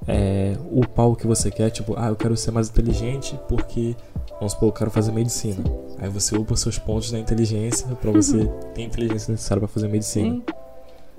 É, 0.07 0.55
upar 0.69 1.07
o 1.07 1.15
que 1.15 1.25
você 1.25 1.49
quer, 1.49 1.71
tipo, 1.71 1.95
ah, 1.97 2.09
eu 2.09 2.15
quero 2.15 2.35
ser 2.35 2.51
mais 2.51 2.69
inteligente 2.69 3.39
porque. 3.47 3.95
Vamos 4.37 4.51
supor, 4.51 4.69
eu 4.69 4.73
quero 4.73 4.91
fazer 4.91 5.13
medicina. 5.13 5.63
Aí 5.99 6.09
você 6.09 6.37
upa 6.37 6.57
seus 6.57 6.77
pontos 6.77 7.11
da 7.11 7.17
inteligência 7.17 7.87
pra 7.95 8.11
você 8.11 8.45
ter 8.73 8.81
a 8.81 8.85
inteligência 8.85 9.31
necessária 9.31 9.61
pra 9.61 9.69
fazer 9.69 9.87
medicina. 9.87 10.35
Sim. 10.35 10.43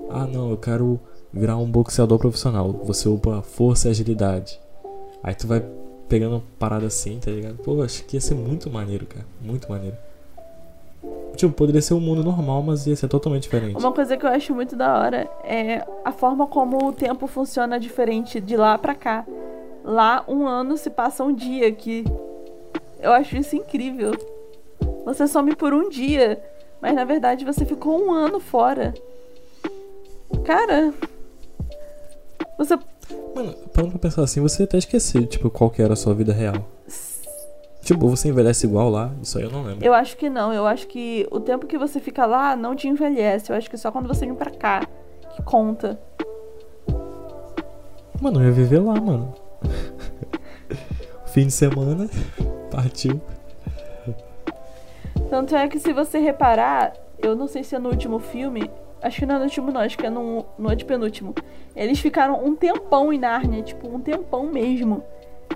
Ah, 0.09 0.25
não, 0.25 0.51
eu 0.51 0.57
quero 0.57 0.99
virar 1.33 1.57
um 1.57 1.69
boxeador 1.69 2.17
profissional. 2.17 2.71
Você 2.85 3.07
upa 3.09 3.41
força 3.41 3.87
e 3.87 3.91
agilidade. 3.91 4.59
Aí 5.23 5.35
tu 5.35 5.47
vai 5.47 5.63
pegando 6.07 6.35
uma 6.35 6.43
parada 6.57 6.85
assim, 6.87 7.19
tá 7.19 7.29
ligado? 7.29 7.57
Pô, 7.57 7.81
acho 7.81 8.03
que 8.05 8.15
ia 8.15 8.21
ser 8.21 8.35
muito 8.35 8.69
maneiro, 8.69 9.05
cara. 9.05 9.25
Muito 9.41 9.69
maneiro. 9.69 9.97
Tipo, 11.35 11.53
poderia 11.53 11.81
ser 11.81 11.93
um 11.93 11.99
mundo 11.99 12.23
normal, 12.23 12.63
mas 12.63 12.87
ia 12.87 12.95
ser 12.95 13.07
totalmente 13.07 13.43
diferente. 13.43 13.77
Uma 13.77 13.91
coisa 13.91 14.17
que 14.17 14.25
eu 14.25 14.29
acho 14.29 14.55
muito 14.55 14.75
da 14.75 14.97
hora 14.97 15.29
é 15.43 15.85
a 16.03 16.11
forma 16.11 16.47
como 16.47 16.87
o 16.87 16.91
tempo 16.91 17.27
funciona 17.27 17.79
diferente 17.79 18.41
de 18.41 18.57
lá 18.57 18.77
pra 18.77 18.95
cá. 18.95 19.25
Lá, 19.83 20.23
um 20.27 20.47
ano 20.47 20.77
se 20.77 20.89
passa 20.89 21.23
um 21.23 21.33
dia 21.33 21.67
aqui. 21.67 22.03
Eu 22.99 23.11
acho 23.13 23.37
isso 23.37 23.55
incrível. 23.55 24.11
Você 25.05 25.27
some 25.27 25.55
por 25.55 25.73
um 25.73 25.89
dia, 25.89 26.41
mas 26.81 26.95
na 26.95 27.05
verdade 27.05 27.45
você 27.45 27.65
ficou 27.65 28.03
um 28.03 28.11
ano 28.11 28.39
fora. 28.39 28.93
Cara, 30.43 30.93
você 32.57 32.77
Mano, 33.35 33.53
parando 33.73 33.91
pra 33.91 33.99
pensar 33.99 34.23
assim, 34.23 34.41
você 34.41 34.63
até 34.63 34.77
esqueceu, 34.77 35.25
tipo, 35.25 35.49
qual 35.49 35.69
que 35.69 35.81
era 35.81 35.93
a 35.93 35.95
sua 35.95 36.13
vida 36.13 36.33
real. 36.33 36.55
Tipo, 37.81 38.09
você 38.09 38.27
envelhece 38.29 38.65
igual 38.65 38.89
lá, 38.89 39.11
isso 39.21 39.37
aí 39.37 39.45
eu 39.45 39.51
não 39.51 39.63
lembro. 39.63 39.85
Eu 39.85 39.93
acho 39.93 40.17
que 40.17 40.29
não. 40.29 40.53
Eu 40.53 40.67
acho 40.67 40.87
que 40.87 41.25
o 41.31 41.39
tempo 41.39 41.65
que 41.65 41.77
você 41.77 41.99
fica 41.99 42.25
lá 42.25 42.55
não 42.55 42.75
te 42.75 42.87
envelhece. 42.87 43.49
Eu 43.49 43.55
acho 43.55 43.69
que 43.69 43.77
só 43.77 43.91
quando 43.91 44.07
você 44.07 44.25
vem 44.25 44.35
pra 44.35 44.51
cá 44.51 44.81
que 45.35 45.41
conta. 45.43 45.97
Mano, 48.19 48.41
eu 48.41 48.47
ia 48.47 48.51
viver 48.51 48.79
lá, 48.79 48.99
mano. 48.99 49.33
Fim 51.27 51.45
de 51.45 51.53
semana, 51.53 52.09
partiu. 52.71 53.21
Tanto 55.29 55.55
é 55.55 55.67
que 55.67 55.79
se 55.79 55.93
você 55.93 56.17
reparar, 56.17 56.93
eu 57.19 57.35
não 57.35 57.47
sei 57.47 57.63
se 57.63 57.75
é 57.75 57.79
no 57.79 57.89
último 57.89 58.19
filme. 58.19 58.69
Acho 59.07 59.19
que 59.19 59.25
não 59.25 59.35
é 59.35 59.37
no 59.39 59.43
último, 59.45 59.71
não. 59.71 59.81
Acho 59.81 59.97
que 59.97 60.05
é 60.05 60.09
no, 60.09 60.45
no 60.57 60.69
antepenúltimo. 60.69 61.33
Eles 61.75 61.99
ficaram 61.99 62.43
um 62.45 62.55
tempão 62.55 63.11
em 63.13 63.17
Nárnia, 63.19 63.61
tipo, 63.63 63.87
um 63.87 63.99
tempão 63.99 64.45
mesmo. 64.47 65.03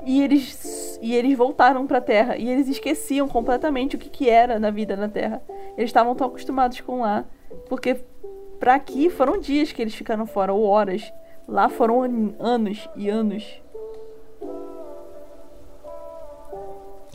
E 0.05 0.21
eles, 0.23 0.97
e 1.01 1.13
eles 1.13 1.37
voltaram 1.37 1.85
pra 1.85 1.99
Terra. 2.01 2.37
E 2.37 2.49
eles 2.49 2.67
esqueciam 2.67 3.27
completamente 3.27 3.95
o 3.95 3.99
que, 3.99 4.09
que 4.09 4.29
era 4.29 4.59
na 4.59 4.71
vida 4.71 4.95
na 4.95 5.09
Terra. 5.09 5.41
Eles 5.77 5.89
estavam 5.89 6.15
tão 6.15 6.27
acostumados 6.27 6.79
com 6.81 7.01
lá. 7.01 7.25
Porque 7.67 7.97
pra 8.59 8.75
aqui 8.75 9.09
foram 9.09 9.37
dias 9.37 9.71
que 9.71 9.81
eles 9.81 9.93
ficaram 9.93 10.25
fora, 10.25 10.53
ou 10.53 10.63
horas. 10.63 11.11
Lá 11.47 11.67
foram 11.67 12.03
an- 12.03 12.33
anos 12.39 12.87
e 12.95 13.09
anos. 13.09 13.61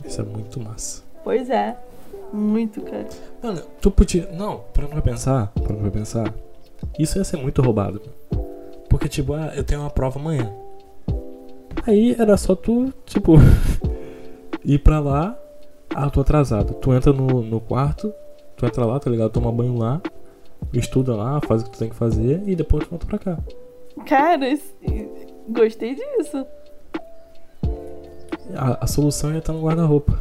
Isso 0.05 0.21
é 0.21 0.23
muito 0.23 0.59
massa. 0.59 1.03
Pois 1.23 1.49
é. 1.49 1.75
Muito, 2.31 2.81
cara. 2.81 3.07
Mano, 3.41 3.61
tu 3.81 3.89
podia. 3.89 4.29
Não, 4.31 4.61
parando 4.73 4.93
pra 4.93 5.01
pensar, 5.01 5.51
parando 5.53 5.81
pra 5.81 5.91
pensar. 5.91 6.33
Isso 6.99 7.17
ia 7.17 7.23
ser 7.23 7.37
muito 7.37 7.61
roubado. 7.61 8.01
Porque, 8.89 9.07
tipo, 9.07 9.33
ah, 9.33 9.51
eu 9.55 9.63
tenho 9.63 9.81
uma 9.81 9.89
prova 9.89 10.19
amanhã. 10.19 10.53
Aí 11.85 12.15
era 12.17 12.35
só 12.37 12.55
tu, 12.55 12.93
tipo, 13.05 13.33
ir 14.63 14.79
pra 14.79 14.99
lá. 14.99 15.37
Ah, 15.93 16.09
tô 16.09 16.21
atrasado. 16.21 16.73
Tu 16.75 16.93
entra 16.93 17.13
no, 17.13 17.41
no 17.41 17.59
quarto, 17.59 18.13
tu 18.55 18.65
entra 18.65 18.85
lá, 18.85 18.99
tá 18.99 19.09
ligado? 19.09 19.31
Toma 19.31 19.51
banho 19.51 19.77
lá, 19.77 20.01
estuda 20.73 21.15
lá, 21.15 21.39
faz 21.41 21.61
o 21.61 21.65
que 21.65 21.71
tu 21.71 21.79
tem 21.79 21.89
que 21.89 21.95
fazer 21.95 22.43
e 22.45 22.55
depois 22.55 22.83
tu 22.83 22.89
volta 22.89 23.05
pra 23.05 23.17
cá. 23.17 23.39
Cara, 24.05 24.45
gostei 25.49 25.95
disso. 25.95 26.45
A, 28.55 28.83
a 28.83 28.87
solução 28.87 29.31
ia 29.31 29.39
estar 29.39 29.53
no 29.53 29.61
guarda-roupa. 29.61 30.19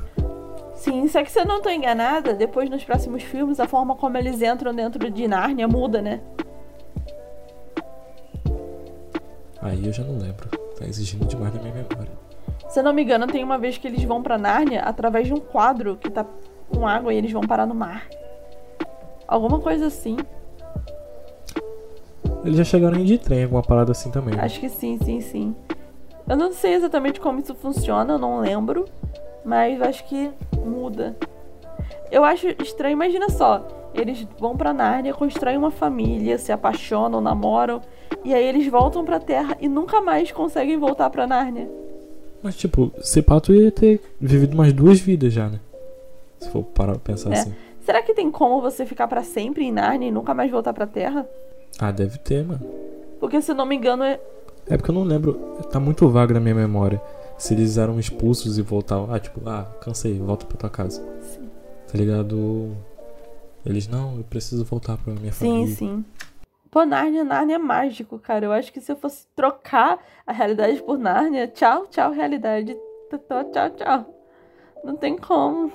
Sim, 0.76 1.08
só 1.08 1.24
que 1.24 1.32
se 1.32 1.40
eu 1.40 1.44
não 1.46 1.60
tô 1.60 1.70
enganada, 1.70 2.34
depois 2.34 2.68
nos 2.70 2.84
próximos 2.84 3.22
filmes, 3.22 3.58
a 3.58 3.66
forma 3.66 3.96
como 3.96 4.16
eles 4.18 4.40
entram 4.42 4.74
dentro 4.74 5.10
de 5.10 5.26
Nárnia 5.26 5.66
muda, 5.66 6.00
né? 6.02 6.20
Aí 9.60 9.84
eu 9.84 9.92
já 9.92 10.04
não 10.04 10.18
lembro. 10.18 10.48
Tá 10.78 10.84
exigindo 10.86 11.26
demais 11.26 11.52
da 11.52 11.60
minha 11.60 11.74
memória. 11.74 12.12
Se 12.68 12.78
eu 12.78 12.84
não 12.84 12.92
me 12.92 13.02
engano, 13.02 13.26
tem 13.26 13.42
uma 13.42 13.58
vez 13.58 13.78
que 13.78 13.86
eles 13.86 14.04
vão 14.04 14.22
pra 14.22 14.36
Nárnia 14.36 14.82
através 14.82 15.26
de 15.26 15.32
um 15.32 15.40
quadro 15.40 15.96
que 15.96 16.10
tá 16.10 16.24
com 16.70 16.86
água 16.86 17.12
e 17.12 17.16
eles 17.16 17.32
vão 17.32 17.42
parar 17.42 17.66
no 17.66 17.74
mar. 17.74 18.06
Alguma 19.26 19.58
coisa 19.60 19.86
assim. 19.86 20.16
Eles 22.44 22.58
já 22.58 22.64
chegaram 22.64 23.02
de 23.02 23.18
trem, 23.18 23.44
alguma 23.44 23.62
parada 23.62 23.92
assim 23.92 24.10
também. 24.10 24.34
né? 24.36 24.44
Acho 24.44 24.60
que 24.60 24.68
sim, 24.68 24.98
sim, 25.02 25.20
sim. 25.20 25.56
Eu 26.28 26.36
não 26.36 26.52
sei 26.52 26.74
exatamente 26.74 27.18
como 27.20 27.40
isso 27.40 27.54
funciona, 27.54 28.14
eu 28.14 28.18
não 28.18 28.40
lembro. 28.40 28.84
Mas 29.46 29.80
acho 29.80 30.04
que 30.09 30.28
muda. 30.64 31.16
Eu 32.11 32.24
acho 32.24 32.48
estranho, 32.62 32.94
imagina 32.94 33.30
só. 33.30 33.66
Eles 33.94 34.26
vão 34.38 34.56
pra 34.56 34.74
Nárnia, 34.74 35.14
constroem 35.14 35.56
uma 35.56 35.70
família, 35.70 36.37
se 36.37 36.50
apaixonam, 36.52 37.20
namoram. 37.20 37.80
E 38.24 38.35
aí 38.35 38.44
eles 38.44 38.66
voltam 38.68 39.04
pra 39.04 39.20
Terra 39.20 39.56
e 39.61 39.68
nunca 39.68 40.00
mais 40.02 40.32
conseguem 40.32 40.76
voltar 40.76 41.09
pra 41.11 41.26
Nárnia. 41.26 41.68
Mas, 42.42 42.56
tipo, 42.56 42.92
se 43.00 43.22
pato 43.22 43.54
ia 43.54 43.70
ter 43.70 44.00
vivido 44.20 44.54
umas 44.54 44.72
duas 44.72 44.98
vidas 45.00 45.32
já, 45.32 45.48
né? 45.48 45.61
Se 46.40 46.50
for 46.50 46.62
parar 46.64 46.92
pra 46.94 47.00
pensar 47.14 47.30
É. 47.30 47.35
assim. 47.35 47.54
Será 47.80 48.02
que 48.02 48.12
tem 48.14 48.30
como 48.30 48.61
você 48.61 48.85
ficar 48.85 49.06
pra 49.06 49.22
sempre 49.22 49.64
em 49.64 49.70
Nárnia 49.72 50.09
e 50.09 50.12
nunca 50.12 50.35
mais 50.35 50.50
voltar 50.50 50.72
pra 50.72 50.87
Terra? 50.88 51.24
Ah, 51.78 51.92
deve 51.92 52.18
ter, 52.18 52.44
mano. 52.44 52.61
Porque 53.20 53.40
se 53.40 53.52
eu 53.52 53.54
não 53.54 53.64
me 53.64 53.76
engano, 53.76 54.02
é... 54.02 54.18
É 54.68 54.76
porque 54.76 54.90
eu 54.90 54.94
não 54.94 55.04
lembro. 55.04 55.35
Tá 55.70 55.78
muito 55.78 56.09
vago 56.09 56.35
na 56.35 56.40
minha 56.40 56.54
memória. 56.54 57.00
Se 57.38 57.55
eles 57.55 57.77
eram 57.77 57.99
expulsos 57.99 58.59
e 58.59 58.62
voltavam. 58.62 59.12
Ah, 59.14 59.18
tipo, 59.20 59.40
ah, 59.49 59.64
cansei, 59.81 60.18
volta 60.18 60.46
pra 60.46 60.57
tua 60.57 60.70
casa. 60.70 61.03
Sim. 61.20 61.49
Tá 61.90 61.99
ligado? 61.99 62.75
Eles, 63.64 63.88
não, 63.88 64.16
eu 64.16 64.25
preciso 64.25 64.64
voltar 64.64 64.96
pra 64.96 65.12
minha 65.12 65.33
Sim, 65.33 65.51
família. 65.51 65.75
sim. 65.75 66.05
Pô, 66.70 66.85
Nárnia, 66.85 67.25
Nárnia 67.25 67.55
é 67.57 67.59
mágico, 67.59 68.18
cara. 68.18 68.44
Eu 68.44 68.53
acho 68.53 68.72
que 68.72 68.81
se 68.81 68.92
eu 68.92 68.96
fosse 68.96 69.27
trocar 69.35 69.99
a 70.27 70.33
realidade 70.33 70.83
por 70.83 70.99
Nárnia, 70.99 71.49
tchau, 71.49 71.87
tchau, 71.90 72.12
realidade. 72.12 72.77
Tchau, 73.11 73.44
tchau, 73.53 73.70
tchau. 73.70 74.14
Não 74.85 74.96
tem 74.96 75.16
como. 75.16 75.72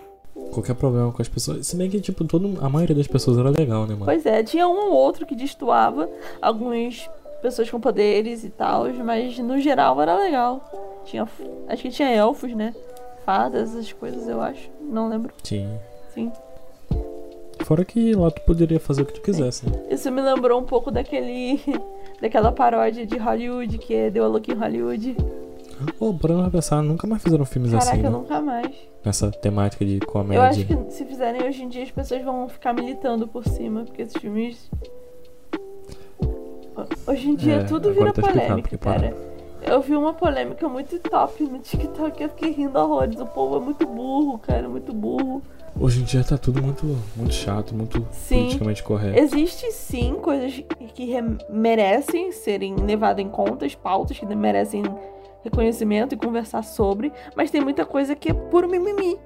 Qualquer 0.54 0.76
problema 0.76 1.12
com 1.12 1.22
as 1.22 1.28
pessoas. 1.28 1.68
Se 1.68 1.76
bem 1.76 1.90
que, 1.90 2.00
tipo, 2.00 2.24
todo, 2.24 2.58
a 2.64 2.70
maioria 2.70 2.96
das 2.96 3.08
pessoas 3.08 3.38
era 3.38 3.50
legal, 3.50 3.84
né, 3.84 3.94
mano? 3.94 4.06
Pois 4.06 4.26
é, 4.26 4.44
tinha 4.44 4.68
um 4.68 4.90
ou 4.90 4.94
outro 4.94 5.26
que 5.26 5.36
destoava 5.36 6.10
algumas 6.42 7.10
pessoas 7.42 7.70
com 7.70 7.80
poderes 7.80 8.44
e 8.44 8.50
tal, 8.50 8.86
mas 8.94 9.38
no 9.40 9.60
geral 9.60 10.00
era 10.02 10.18
legal. 10.18 10.62
Tinha, 11.06 11.28
acho 11.68 11.82
que 11.82 11.90
tinha 11.90 12.10
elfos, 12.10 12.54
né? 12.54 12.74
Fadas, 13.26 13.72
essas 13.72 13.92
coisas, 13.94 14.28
eu 14.28 14.42
acho. 14.42 14.70
Não 14.82 15.10
lembro. 15.10 15.34
Sim. 15.44 15.70
Sim. 16.14 16.32
Fora 17.64 17.86
que 17.86 18.14
lá 18.14 18.32
tu 18.32 18.42
poderia 18.42 18.80
fazer 18.80 19.04
o 19.04 19.06
que 19.06 19.14
tu 19.14 19.22
quisesse, 19.22 19.70
né? 19.70 19.80
Isso 19.90 20.12
me 20.12 20.22
lembrou 20.22 20.60
um 20.60 20.66
pouco 20.66 20.92
daquele. 20.92 21.62
daquela 22.22 22.52
paródia 22.52 23.06
de 23.06 23.18
Hollywood, 23.18 23.78
que 23.78 23.94
é 23.94 24.10
Deu 24.10 24.24
a 24.24 24.28
Look 24.28 24.52
em 24.52 24.56
Hollywood. 24.56 25.16
Pô, 25.98 26.14
parando 26.14 26.42
pra 26.44 26.52
pensar, 26.52 26.82
nunca 26.84 27.08
mais 27.08 27.24
fizeram 27.24 27.44
filmes 27.46 27.72
Caraca, 27.72 27.92
assim, 27.92 28.02
né? 28.04 28.10
nunca 28.10 28.40
mais. 28.42 28.72
Nessa 29.04 29.32
temática 29.32 29.84
de 29.84 30.00
comédia. 30.00 30.38
Eu 30.38 30.44
acho 30.44 30.66
que 30.66 30.92
se 30.92 31.06
fizerem 31.06 31.44
hoje 31.44 31.64
em 31.64 31.70
dia, 31.70 31.84
as 31.84 31.92
pessoas 31.92 32.24
vão 32.24 32.48
ficar 32.48 32.74
militando 32.74 33.28
por 33.28 33.44
cima, 33.48 33.84
porque 33.84 34.04
esses 34.04 34.16
filmes. 34.18 34.70
Hoje 37.08 37.30
em 37.30 37.36
dia 37.36 37.56
É, 37.56 37.64
tudo 37.64 37.94
vira 37.94 38.14
tá 38.14 38.22
polêmica, 38.22 38.62
porque 38.62 38.78
para. 38.78 39.14
Eu 39.62 39.82
vi 39.82 39.96
uma 39.96 40.14
polêmica 40.14 40.68
muito 40.68 40.98
top 41.00 41.44
no 41.44 41.60
TikTok, 41.60 42.22
eu 42.24 42.30
fiquei 42.30 42.52
rindo 42.52 42.78
horrores. 42.80 43.20
O 43.20 43.26
povo 43.26 43.58
é 43.58 43.60
muito 43.60 43.86
burro, 43.86 44.38
cara, 44.40 44.68
muito 44.68 44.94
burro. 44.94 45.42
Hoje 45.80 46.02
em 46.02 46.04
dia 46.04 46.24
tá 46.24 46.38
tudo 46.38 46.62
muito, 46.62 46.86
muito 47.16 47.34
chato, 47.34 47.74
muito 47.74 48.06
Sim. 48.12 48.40
politicamente 48.42 48.84
correto. 48.84 49.18
Existe 49.18 49.72
sim 49.72 50.16
coisas 50.16 50.62
que 50.94 51.06
re- 51.06 51.38
merecem 51.50 52.32
serem 52.32 52.76
levadas 52.76 53.24
em 53.24 53.30
conta, 53.30 53.66
as 53.66 53.74
pautas 53.74 54.18
que 54.20 54.26
merecem 54.36 54.84
reconhecimento 55.44 56.14
e 56.14 56.18
conversar 56.18 56.64
sobre, 56.64 57.12
mas 57.36 57.50
tem 57.50 57.62
muita 57.62 57.86
coisa 57.86 58.16
que 58.16 58.30
é 58.30 58.34
puro 58.34 58.68
mimimi. 58.70 59.18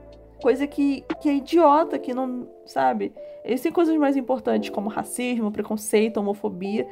Coisa 0.41 0.67
que, 0.67 1.03
que 1.21 1.29
é 1.29 1.33
idiota, 1.35 1.97
que 1.97 2.13
não. 2.13 2.47
Sabe? 2.65 3.11
Existem 3.43 3.71
coisas 3.71 3.95
mais 3.97 4.15
importantes 4.17 4.69
como 4.69 4.89
racismo, 4.89 5.51
preconceito, 5.51 6.17
homofobia, 6.17 6.87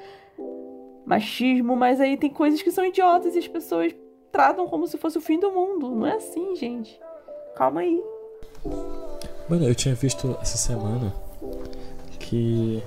machismo, 1.05 1.75
mas 1.75 1.99
aí 1.99 2.17
tem 2.17 2.29
coisas 2.29 2.61
que 2.61 2.71
são 2.71 2.85
idiotas 2.85 3.35
e 3.35 3.39
as 3.39 3.47
pessoas 3.47 3.93
tratam 4.31 4.67
como 4.67 4.87
se 4.87 4.97
fosse 4.97 5.17
o 5.17 5.21
fim 5.21 5.39
do 5.39 5.51
mundo. 5.51 5.91
Não 5.91 6.07
é 6.07 6.15
assim, 6.15 6.55
gente. 6.55 6.99
Calma 7.55 7.81
aí. 7.81 8.01
Mano, 9.49 9.65
eu 9.65 9.75
tinha 9.75 9.93
visto 9.93 10.37
essa 10.41 10.57
semana 10.57 11.13
que. 12.19 12.81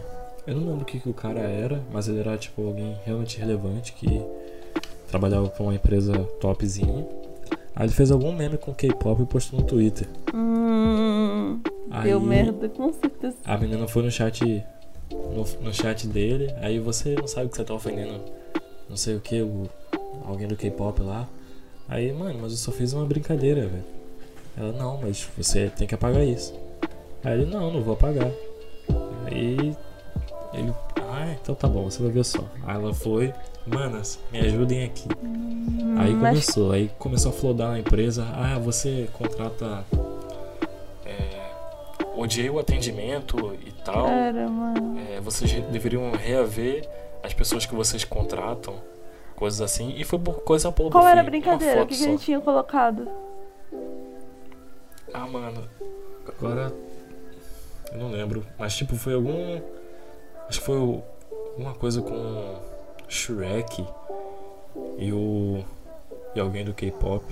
Eu 0.47 0.55
não 0.55 0.69
lembro 0.69 0.83
o 0.83 0.85
que, 0.85 1.01
que 1.01 1.09
o 1.09 1.15
cara 1.15 1.41
era, 1.41 1.83
mas 1.93 2.09
ele 2.09 2.21
era 2.21 2.39
tipo 2.39 2.65
alguém 2.65 2.97
realmente 3.05 3.39
relevante 3.39 3.93
que 3.93 4.23
trabalhava 5.09 5.49
pra 5.49 5.63
uma 5.63 5.75
empresa 5.75 6.13
topzinha. 6.41 7.07
Aí 7.75 7.87
ele 7.87 7.93
fez 7.93 8.11
algum 8.11 8.33
meme 8.33 8.57
com 8.57 8.73
K-pop 8.73 9.23
e 9.23 9.27
postou 9.27 9.61
no 9.61 9.67
Twitter. 9.67 10.09
Hum. 10.33 11.61
Deu 12.03 12.19
Aí 12.19 12.27
merda, 12.27 12.69
com 12.69 12.93
certeza. 12.93 13.37
A 13.45 13.59
menina 13.59 13.87
foi 13.87 14.03
no 14.03 14.11
chat. 14.11 14.65
No, 15.11 15.45
no 15.61 15.73
chat 15.73 16.07
dele, 16.07 16.53
aí 16.61 16.79
você 16.79 17.15
não 17.15 17.27
sabe 17.27 17.49
que 17.49 17.57
você 17.57 17.65
tá 17.65 17.75
ofendendo 17.75 18.21
não 18.89 18.97
sei 18.97 19.17
o 19.17 19.21
que, 19.21 19.43
o, 19.43 19.69
alguém 20.25 20.47
do 20.47 20.57
K-pop 20.57 21.03
lá. 21.03 21.29
Aí, 21.89 22.13
mano, 22.13 22.39
mas 22.43 22.53
eu 22.53 22.59
só 22.59 22.73
fiz 22.73 22.93
uma 22.93 23.05
brincadeira, 23.05 23.67
velho. 23.67 23.85
Ela, 24.57 24.73
não, 24.73 24.99
mas 25.01 25.29
você 25.37 25.69
tem 25.69 25.87
que 25.87 25.95
apagar 25.95 26.25
isso. 26.25 26.55
Aí 27.23 27.41
ele, 27.41 27.51
não, 27.51 27.71
não 27.73 27.83
vou 27.83 27.95
apagar. 27.95 28.31
Aí 29.27 29.77
ele, 30.55 30.75
ah, 30.97 31.35
então 31.41 31.55
tá 31.55 31.69
bom, 31.69 31.85
você 31.85 32.03
vai 32.03 32.11
ver 32.11 32.25
só. 32.25 32.45
Aí 32.65 32.77
ela 32.77 32.95
foi, 32.95 33.33
manas, 33.67 34.19
me 34.33 34.39
ajudem 34.41 34.85
aqui. 34.85 35.09
Aí 35.99 36.15
mas 36.15 36.31
começou, 36.31 36.73
aí 36.73 36.91
começou 36.99 37.31
a 37.31 37.35
flodar 37.35 37.71
na 37.71 37.79
empresa. 37.81 38.25
Ah, 38.33 38.59
você 38.59 39.09
contrata. 39.13 39.85
É, 41.05 41.51
odiei 42.17 42.49
o 42.51 42.59
atendimento 42.59 43.55
e 43.67 43.73
tal. 43.85 44.07
Cara, 44.07 44.49
mano. 44.49 44.96
É, 45.17 45.21
vocês 45.21 45.51
deveriam 45.71 46.11
reaver 46.13 46.87
as 47.23 47.33
pessoas 47.33 47.65
que 47.65 47.75
vocês 47.75 48.05
contratam, 48.05 48.75
coisas 49.35 49.61
assim. 49.63 49.95
E 49.97 50.05
foi 50.05 50.19
por 50.19 50.43
coisa 50.43 50.71
pouco. 50.71 50.93
Qual 50.93 51.07
era 51.07 51.21
a 51.23 51.25
brincadeira? 51.25 51.83
O 51.83 51.87
que, 51.87 51.95
que 51.95 52.03
só. 52.03 52.09
ele 52.11 52.19
tinha 52.19 52.41
colocado? 52.41 53.09
Ah, 55.15 55.27
mano, 55.27 55.67
agora. 56.29 56.73
Eu 57.93 57.99
não 57.99 58.11
lembro. 58.11 58.45
Mas, 58.59 58.77
tipo, 58.77 58.95
foi 58.97 59.15
algum. 59.15 59.61
Acho 60.49 60.61
que 60.61 60.67
foi 60.67 60.77
o- 60.77 61.03
alguma 61.53 61.73
coisa 61.75 62.03
com 62.03 62.59
Shrek 63.09 63.87
e 64.99 65.13
o. 65.13 65.65
E 66.35 66.41
alguém 66.41 66.65
do 66.65 66.75
K-pop. 66.75 67.25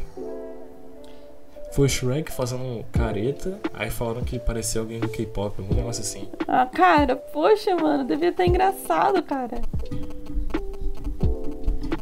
Foi 1.75 1.87
o 1.87 1.89
Shrek 1.89 2.31
fazendo 2.31 2.85
careta, 2.93 3.59
aí 3.73 3.91
falaram 3.91 4.23
que 4.23 4.39
parecia 4.39 4.81
alguém 4.81 5.01
do 5.01 5.09
K-pop, 5.09 5.61
algum 5.61 5.75
negócio 5.75 6.03
assim. 6.03 6.29
Ah, 6.47 6.67
cara, 6.67 7.17
poxa, 7.17 7.75
mano, 7.75 8.05
devia 8.05 8.29
estar 8.29 8.47
engraçado, 8.47 9.21
cara. 9.25 9.61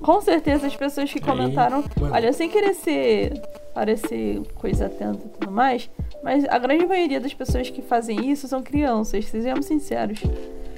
Com 0.03 0.21
certeza 0.21 0.67
as 0.67 0.77
pessoas 0.77 1.11
que 1.11 1.19
Aí, 1.21 1.25
comentaram. 1.25 1.85
mano. 1.99 2.15
Olha, 2.15 2.33
sem 2.33 2.51
querer 2.51 2.75
ser. 2.75 3.41
parecer 3.73 4.43
coisa 4.57 4.87
atenta 4.87 5.21
e 5.25 5.29
tudo 5.39 5.51
mais, 5.51 5.89
mas 6.23 6.45
a 6.45 6.59
grande 6.59 6.85
maioria 6.85 7.19
das 7.19 7.33
pessoas 7.33 7.71
que 7.71 7.81
fazem 7.81 8.31
isso 8.31 8.47
são 8.47 8.63
crianças, 8.63 9.25
sejamos 9.25 9.65
sinceros. 9.65 10.21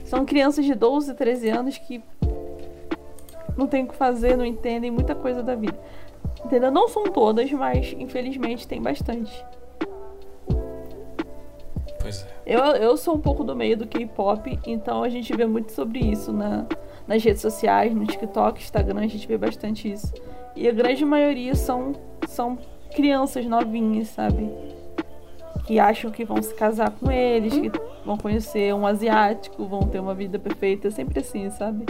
São 0.04 0.24
crianças 0.24 0.64
de 0.64 0.74
12, 0.74 1.14
13 1.14 1.48
anos 1.48 1.78
que 1.78 2.00
não 3.56 3.66
tem 3.66 3.82
o 3.84 3.88
que 3.88 3.96
fazer, 3.96 4.36
não 4.36 4.44
entendem 4.44 4.90
muita 4.92 5.14
coisa 5.16 5.42
da 5.42 5.56
vida. 5.56 5.76
Entendeu? 6.44 6.70
Não 6.70 6.88
são 6.88 7.04
todas, 7.04 7.50
mas 7.52 7.94
infelizmente 7.98 8.68
tem 8.68 8.80
bastante. 8.80 9.44
Pois 12.00 12.22
é. 12.22 12.34
Eu, 12.46 12.60
eu 12.60 12.96
sou 12.98 13.14
um 13.14 13.20
pouco 13.20 13.42
do 13.42 13.56
meio 13.56 13.78
do 13.78 13.86
K-pop, 13.86 14.58
então 14.66 15.02
a 15.02 15.08
gente 15.08 15.34
vê 15.34 15.46
muito 15.46 15.72
sobre 15.72 16.00
isso 16.00 16.32
na, 16.32 16.66
nas 17.06 17.24
redes 17.24 17.40
sociais, 17.40 17.94
no 17.94 18.06
TikTok, 18.06 18.60
Instagram, 18.60 19.00
a 19.00 19.06
gente 19.06 19.26
vê 19.26 19.38
bastante 19.38 19.90
isso. 19.90 20.12
E 20.54 20.68
a 20.68 20.72
grande 20.72 21.02
maioria 21.04 21.54
são, 21.54 21.94
são 22.28 22.58
crianças 22.94 23.46
novinhas, 23.46 24.08
sabe? 24.08 24.50
Que 25.66 25.78
acham 25.78 26.10
que 26.10 26.26
vão 26.26 26.42
se 26.42 26.54
casar 26.54 26.90
com 26.90 27.10
eles, 27.10 27.54
que 27.54 27.72
vão 28.04 28.18
conhecer 28.18 28.74
um 28.74 28.86
asiático, 28.86 29.64
vão 29.64 29.80
ter 29.80 29.98
uma 29.98 30.14
vida 30.14 30.38
perfeita, 30.38 30.90
sempre 30.90 31.20
assim, 31.20 31.48
sabe? 31.48 31.86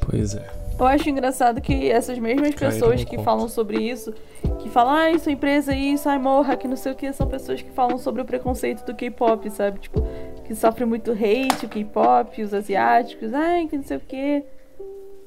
Pois 0.00 0.34
é. 0.34 0.59
Eu 0.80 0.86
acho 0.86 1.10
engraçado 1.10 1.60
que 1.60 1.90
essas 1.90 2.18
mesmas 2.18 2.54
Caíram 2.54 2.72
pessoas 2.72 3.04
que 3.04 3.16
conto. 3.16 3.24
falam 3.24 3.48
sobre 3.48 3.82
isso, 3.82 4.14
que 4.60 4.70
falam, 4.70 4.94
ai, 4.94 5.18
sua 5.18 5.30
empresa 5.30 5.74
é 5.74 5.78
isso, 5.78 6.08
ai, 6.08 6.18
morra, 6.18 6.56
que 6.56 6.66
não 6.66 6.76
sei 6.76 6.92
o 6.92 6.94
que, 6.94 7.12
são 7.12 7.26
pessoas 7.26 7.60
que 7.60 7.70
falam 7.70 7.98
sobre 7.98 8.22
o 8.22 8.24
preconceito 8.24 8.84
do 8.86 8.94
K-pop, 8.94 9.50
sabe? 9.50 9.78
Tipo, 9.78 10.02
que 10.44 10.54
sofre 10.54 10.86
muito 10.86 11.12
hate 11.12 11.66
o 11.66 11.68
K-pop, 11.68 12.42
os 12.42 12.54
asiáticos, 12.54 13.34
ai, 13.34 13.66
que 13.66 13.76
não 13.76 13.84
sei 13.84 13.98
o 13.98 14.00
que. 14.00 14.42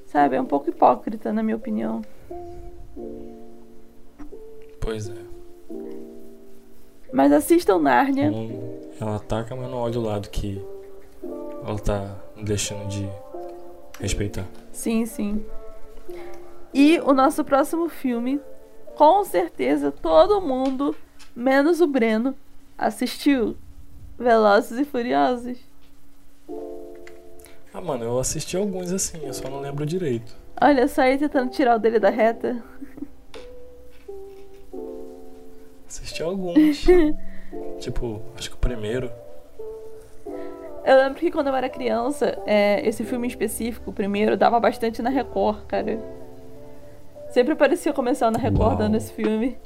Sabe? 0.07 0.35
É 0.35 0.41
um 0.41 0.45
pouco 0.45 0.69
hipócrita, 0.69 1.31
na 1.31 1.43
minha 1.43 1.55
opinião. 1.55 2.01
Pois 4.81 5.07
é. 5.07 5.13
Mas 7.11 7.31
assistam 7.31 7.77
Nárnia. 7.77 8.25
Então, 8.25 8.79
ela 8.99 9.15
ataca, 9.17 9.55
mas 9.55 9.69
não 9.69 9.77
olha 9.77 9.99
o 9.99 10.03
lado 10.03 10.29
que 10.29 10.59
ela 11.63 11.77
tá 11.77 12.15
deixando 12.43 12.87
de 12.87 13.07
respeitar. 13.99 14.45
Sim, 14.73 15.05
sim. 15.05 15.45
E 16.73 16.99
o 17.01 17.13
nosso 17.13 17.45
próximo 17.45 17.87
filme, 17.87 18.41
com 18.95 19.23
certeza 19.23 19.91
todo 19.91 20.41
mundo, 20.41 20.95
menos 21.35 21.79
o 21.79 21.87
Breno, 21.87 22.35
assistiu 22.77 23.55
Velozes 24.17 24.79
e 24.79 24.83
Furiosos. 24.83 25.57
Ah, 27.73 27.81
mano, 27.81 28.03
eu 28.03 28.19
assisti 28.19 28.57
alguns 28.57 28.91
assim, 28.91 29.25
eu 29.25 29.33
só 29.33 29.49
não 29.49 29.61
lembro 29.61 29.85
direito. 29.85 30.35
Olha 30.59 30.87
só 30.87 31.01
aí 31.01 31.17
tentando 31.17 31.51
tirar 31.51 31.75
o 31.75 31.79
dele 31.79 31.99
da 31.99 32.09
reta. 32.09 32.63
Assisti 35.87 36.21
alguns. 36.21 36.83
Tipo, 37.79 38.19
acho 38.35 38.49
que 38.49 38.55
o 38.55 38.59
primeiro. 38.59 39.11
Eu 40.85 40.97
lembro 40.97 41.19
que 41.19 41.31
quando 41.31 41.47
eu 41.47 41.55
era 41.55 41.69
criança, 41.69 42.37
é, 42.45 42.85
esse 42.87 43.03
filme 43.03 43.27
específico, 43.27 43.89
o 43.89 43.93
primeiro, 43.93 44.35
dava 44.35 44.59
bastante 44.59 45.01
na 45.01 45.09
Record, 45.09 45.65
cara. 45.65 45.99
Sempre 47.29 47.55
parecia 47.55 47.93
começar 47.93 48.29
na 48.29 48.37
Record 48.37 48.71
Uau. 48.71 48.77
dando 48.77 48.97
esse 48.97 49.11
filme. 49.13 49.57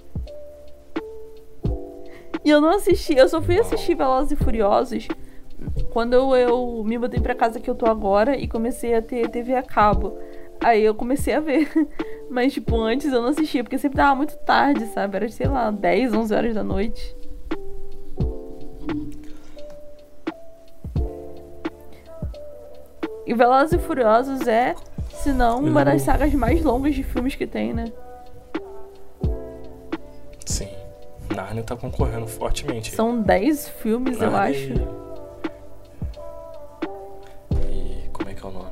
E 2.46 2.50
eu 2.50 2.62
não 2.62 2.70
assisti, 2.70 3.16
eu 3.16 3.28
só 3.28 3.42
fui 3.42 3.60
assistir 3.60 3.96
Velozes 3.96 4.32
e 4.32 4.36
Furiosos 4.36 5.08
quando 5.90 6.14
eu, 6.14 6.36
eu 6.36 6.84
me 6.86 6.98
mudei 6.98 7.20
pra 7.20 7.34
casa 7.34 7.60
que 7.60 7.70
eu 7.70 7.76
tô 7.76 7.88
agora 7.88 8.38
e 8.38 8.48
comecei 8.48 8.94
a 8.94 9.02
ter 9.02 9.28
TV 9.30 9.56
a 9.56 9.64
cabo. 9.64 10.18
Aí 10.64 10.84
eu 10.84 10.94
comecei 10.94 11.34
a 11.34 11.40
ver. 11.40 11.70
Mas, 12.30 12.54
tipo, 12.54 12.80
antes 12.80 13.12
eu 13.12 13.22
não 13.22 13.30
assistia, 13.30 13.64
porque 13.64 13.78
sempre 13.78 13.98
dava 13.98 14.16
muito 14.16 14.38
tarde, 14.40 14.86
sabe? 14.88 15.16
Era, 15.16 15.30
sei 15.30 15.48
lá, 15.48 15.72
10, 15.72 16.14
11 16.14 16.36
horas 16.36 16.54
da 16.54 16.64
noite. 16.64 17.17
E 23.28 23.34
Velozes 23.34 23.74
e 23.74 23.78
Furiosos 23.78 24.48
é, 24.48 24.74
se 25.12 25.34
não, 25.34 25.60
uma 25.60 25.82
Eu- 25.82 25.86
das 25.86 26.02
sagas 26.04 26.34
mais 26.34 26.64
longas 26.64 26.96
de 26.96 27.04
filmes 27.04 27.36
que 27.36 27.46
tem, 27.46 27.74
né? 27.74 27.92
Sim. 30.46 30.70
Narnia 31.36 31.62
tá 31.64 31.76
concorrendo 31.76 32.26
fortemente. 32.26 32.96
São 32.96 33.22
10 33.22 33.68
filmes, 33.68 34.20
eu 34.22 34.32
Narnia 34.32 34.60
acho. 34.60 34.74
E... 37.70 38.06
e. 38.06 38.10
Como 38.14 38.30
é 38.30 38.34
que 38.34 38.46
é 38.46 38.48
o 38.48 38.52
nome? 38.52 38.72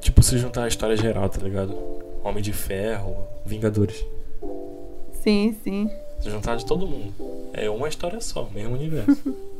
Tipo, 0.00 0.22
se 0.22 0.38
juntar 0.38 0.64
a 0.64 0.68
história 0.68 0.96
geral, 0.96 1.28
tá 1.28 1.40
ligado? 1.42 1.76
Homem 2.24 2.42
de 2.42 2.52
Ferro, 2.54 3.14
Vingadores. 3.44 4.02
Sim, 5.12 5.54
sim. 5.62 5.90
Se 6.20 6.30
juntar 6.30 6.56
de 6.56 6.64
todo 6.64 6.86
mundo. 6.86 7.12
É 7.52 7.68
uma 7.68 7.88
história 7.88 8.20
só, 8.20 8.48
mesmo 8.54 8.74
universo. 8.74 9.34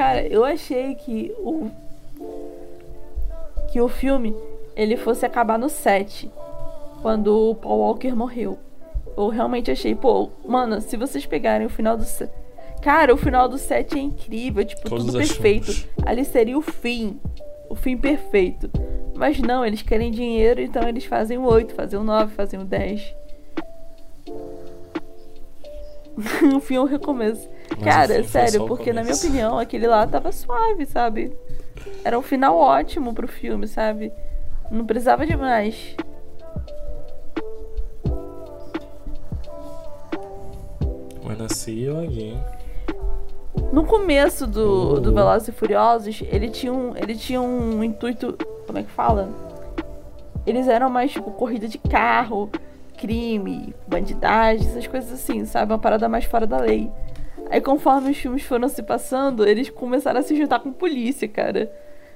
Cara, 0.00 0.26
eu 0.26 0.42
achei 0.46 0.94
que 0.94 1.30
o. 1.40 1.70
Que 3.70 3.82
o 3.82 3.86
filme 3.86 4.34
ele 4.74 4.96
fosse 4.96 5.26
acabar 5.26 5.58
no 5.58 5.68
7. 5.68 6.30
Quando 7.02 7.50
o 7.50 7.54
Paul 7.54 7.80
Walker 7.80 8.14
morreu. 8.14 8.58
Eu 9.14 9.28
realmente 9.28 9.70
achei, 9.70 9.94
pô, 9.94 10.30
mano, 10.42 10.80
se 10.80 10.96
vocês 10.96 11.26
pegarem 11.26 11.66
o 11.66 11.70
final 11.70 11.98
do 11.98 12.04
7. 12.04 12.32
Cara, 12.80 13.12
o 13.12 13.16
final 13.18 13.46
do 13.46 13.58
7 13.58 13.98
é 13.98 14.00
incrível, 14.00 14.64
tipo, 14.64 14.88
Todos 14.88 15.04
tudo 15.04 15.18
perfeito. 15.18 15.86
Ali 16.06 16.24
seria 16.24 16.56
o 16.56 16.62
fim. 16.62 17.20
O 17.68 17.74
fim 17.74 17.94
perfeito. 17.94 18.70
Mas 19.14 19.38
não, 19.38 19.66
eles 19.66 19.82
querem 19.82 20.10
dinheiro, 20.10 20.62
então 20.62 20.88
eles 20.88 21.04
fazem 21.04 21.36
o 21.36 21.44
8, 21.44 21.74
fazem 21.74 22.00
o 22.00 22.02
9, 22.02 22.34
fazem 22.34 22.58
o 22.58 22.64
10. 22.64 23.14
o 26.56 26.60
fim 26.60 26.76
é 26.76 26.80
o 26.80 26.86
recomeço. 26.86 27.46
Cara, 27.82 28.22
sério, 28.24 28.66
porque 28.66 28.92
na 28.92 29.02
minha 29.02 29.14
opinião, 29.14 29.58
aquele 29.58 29.86
lá 29.86 30.06
tava 30.06 30.32
suave, 30.32 30.86
sabe? 30.86 31.32
Era 32.04 32.18
um 32.18 32.22
final 32.22 32.56
ótimo 32.56 33.14
pro 33.14 33.28
filme, 33.28 33.66
sabe? 33.66 34.12
Não 34.70 34.84
precisava 34.84 35.26
de 35.26 35.36
mais. 35.36 35.96
When 41.24 41.44
I 41.44 41.48
see 41.48 41.84
you 41.84 41.98
again. 42.00 42.42
No 43.72 43.84
começo 43.84 44.46
do, 44.46 45.00
do 45.00 45.10
Oh. 45.10 45.14
Velozes 45.14 45.48
e 45.48 45.52
Furiosos, 45.52 46.22
ele 46.26 46.50
tinha, 46.50 46.72
um, 46.72 46.96
ele 46.96 47.14
tinha 47.14 47.40
um 47.40 47.82
intuito. 47.84 48.36
Como 48.66 48.78
é 48.78 48.82
que 48.82 48.90
fala? 48.90 49.28
Eles 50.46 50.66
eram 50.68 50.90
mais 50.90 51.12
tipo 51.12 51.30
corrida 51.32 51.68
de 51.68 51.78
carro, 51.78 52.50
crime, 52.96 53.74
bandidagem, 53.86 54.66
essas 54.66 54.86
coisas 54.86 55.12
assim, 55.12 55.44
sabe? 55.44 55.72
Uma 55.72 55.78
parada 55.78 56.08
mais 56.08 56.24
fora 56.24 56.46
da 56.46 56.58
lei. 56.58 56.90
Aí 57.50 57.60
conforme 57.60 58.10
os 58.10 58.16
filmes 58.16 58.44
foram 58.44 58.68
se 58.68 58.82
passando, 58.82 59.46
eles 59.46 59.68
começaram 59.68 60.20
a 60.20 60.22
se 60.22 60.36
juntar 60.36 60.60
com 60.60 60.72
polícia, 60.72 61.26
cara. 61.26 61.70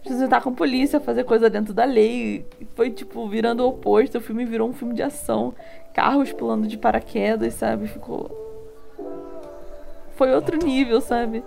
Se 0.07 0.17
juntar 0.17 0.43
com 0.43 0.55
polícia, 0.55 1.01
fazer 1.01 1.25
coisa 1.25 1.51
dentro 1.51 1.75
da 1.75 1.85
lei. 1.85 2.47
Foi 2.75 2.91
tipo 2.91 3.27
virando 3.29 3.65
o 3.65 3.69
oposto. 3.69 4.19
O 4.19 4.21
filme 4.21 4.45
virou 4.45 4.69
um 4.69 4.73
filme 4.73 4.95
de 4.95 5.03
ação. 5.03 5.55
Carros 5.93 6.33
pulando 6.33 6.67
de 6.69 6.79
paraquedas, 6.79 7.55
sabe? 7.55 7.89
Ficou 7.89 8.31
foi 10.17 10.33
outro 10.33 10.57
nível, 10.57 11.01
sabe? 11.01 11.43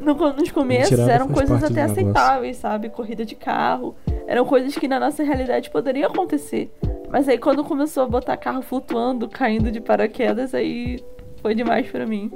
No, 0.00 0.14
nos 0.14 0.50
começos 0.50 0.98
eram 0.98 1.28
coisas 1.28 1.62
até 1.62 1.82
aceitáveis, 1.82 2.56
sabe? 2.56 2.88
Corrida 2.88 3.24
de 3.24 3.34
carro. 3.34 3.94
Eram 4.26 4.44
coisas 4.44 4.76
que 4.76 4.86
na 4.86 5.00
nossa 5.00 5.22
realidade 5.22 5.70
poderiam 5.70 6.10
acontecer. 6.10 6.72
Mas 7.08 7.28
aí 7.28 7.38
quando 7.38 7.64
começou 7.64 8.04
a 8.04 8.06
botar 8.06 8.36
carro 8.36 8.62
flutuando, 8.62 9.28
caindo 9.28 9.70
de 9.70 9.80
paraquedas, 9.80 10.54
aí 10.54 11.02
foi 11.44 11.54
demais 11.54 11.86
pra 11.90 12.06
mim. 12.06 12.30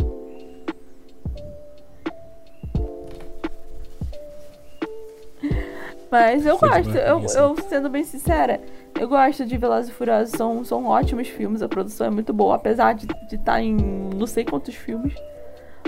Mas 6.11 6.45
eu 6.45 6.59
Foi 6.59 6.69
gosto, 6.69 6.95
eu, 6.95 7.17
assim. 7.17 7.39
eu 7.39 7.57
sendo 7.71 7.89
bem 7.89 8.05
sincera, 8.05 8.61
eu 9.01 9.09
gosto 9.09 9.47
de 9.47 9.57
Velozes 9.57 9.91
e 9.91 9.95
Furiosos, 9.95 10.33
são, 10.37 10.63
são 10.63 10.85
ótimos 10.85 11.27
filmes, 11.27 11.63
a 11.63 11.69
produção 11.69 12.07
é 12.07 12.11
muito 12.11 12.35
boa, 12.35 12.57
apesar 12.57 12.93
de 12.93 13.07
estar 13.35 13.63
em 13.63 13.75
não 14.15 14.27
sei 14.27 14.45
quantos 14.45 14.75
filmes. 14.75 15.15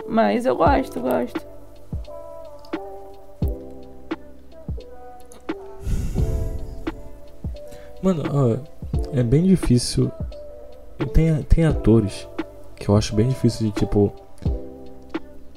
Mas 0.09 0.46
eu 0.46 0.56
gosto, 0.56 0.98
gosto. 0.98 1.46
Mano, 8.02 8.22
ó, 8.33 9.14
é 9.14 9.22
bem 9.22 9.44
difícil. 9.44 10.11
Tem, 11.12 11.42
tem 11.42 11.66
atores 11.66 12.26
que 12.80 12.88
eu 12.88 12.96
acho 12.96 13.14
bem 13.14 13.28
difícil 13.28 13.66
de 13.66 13.72
tipo. 13.72 14.12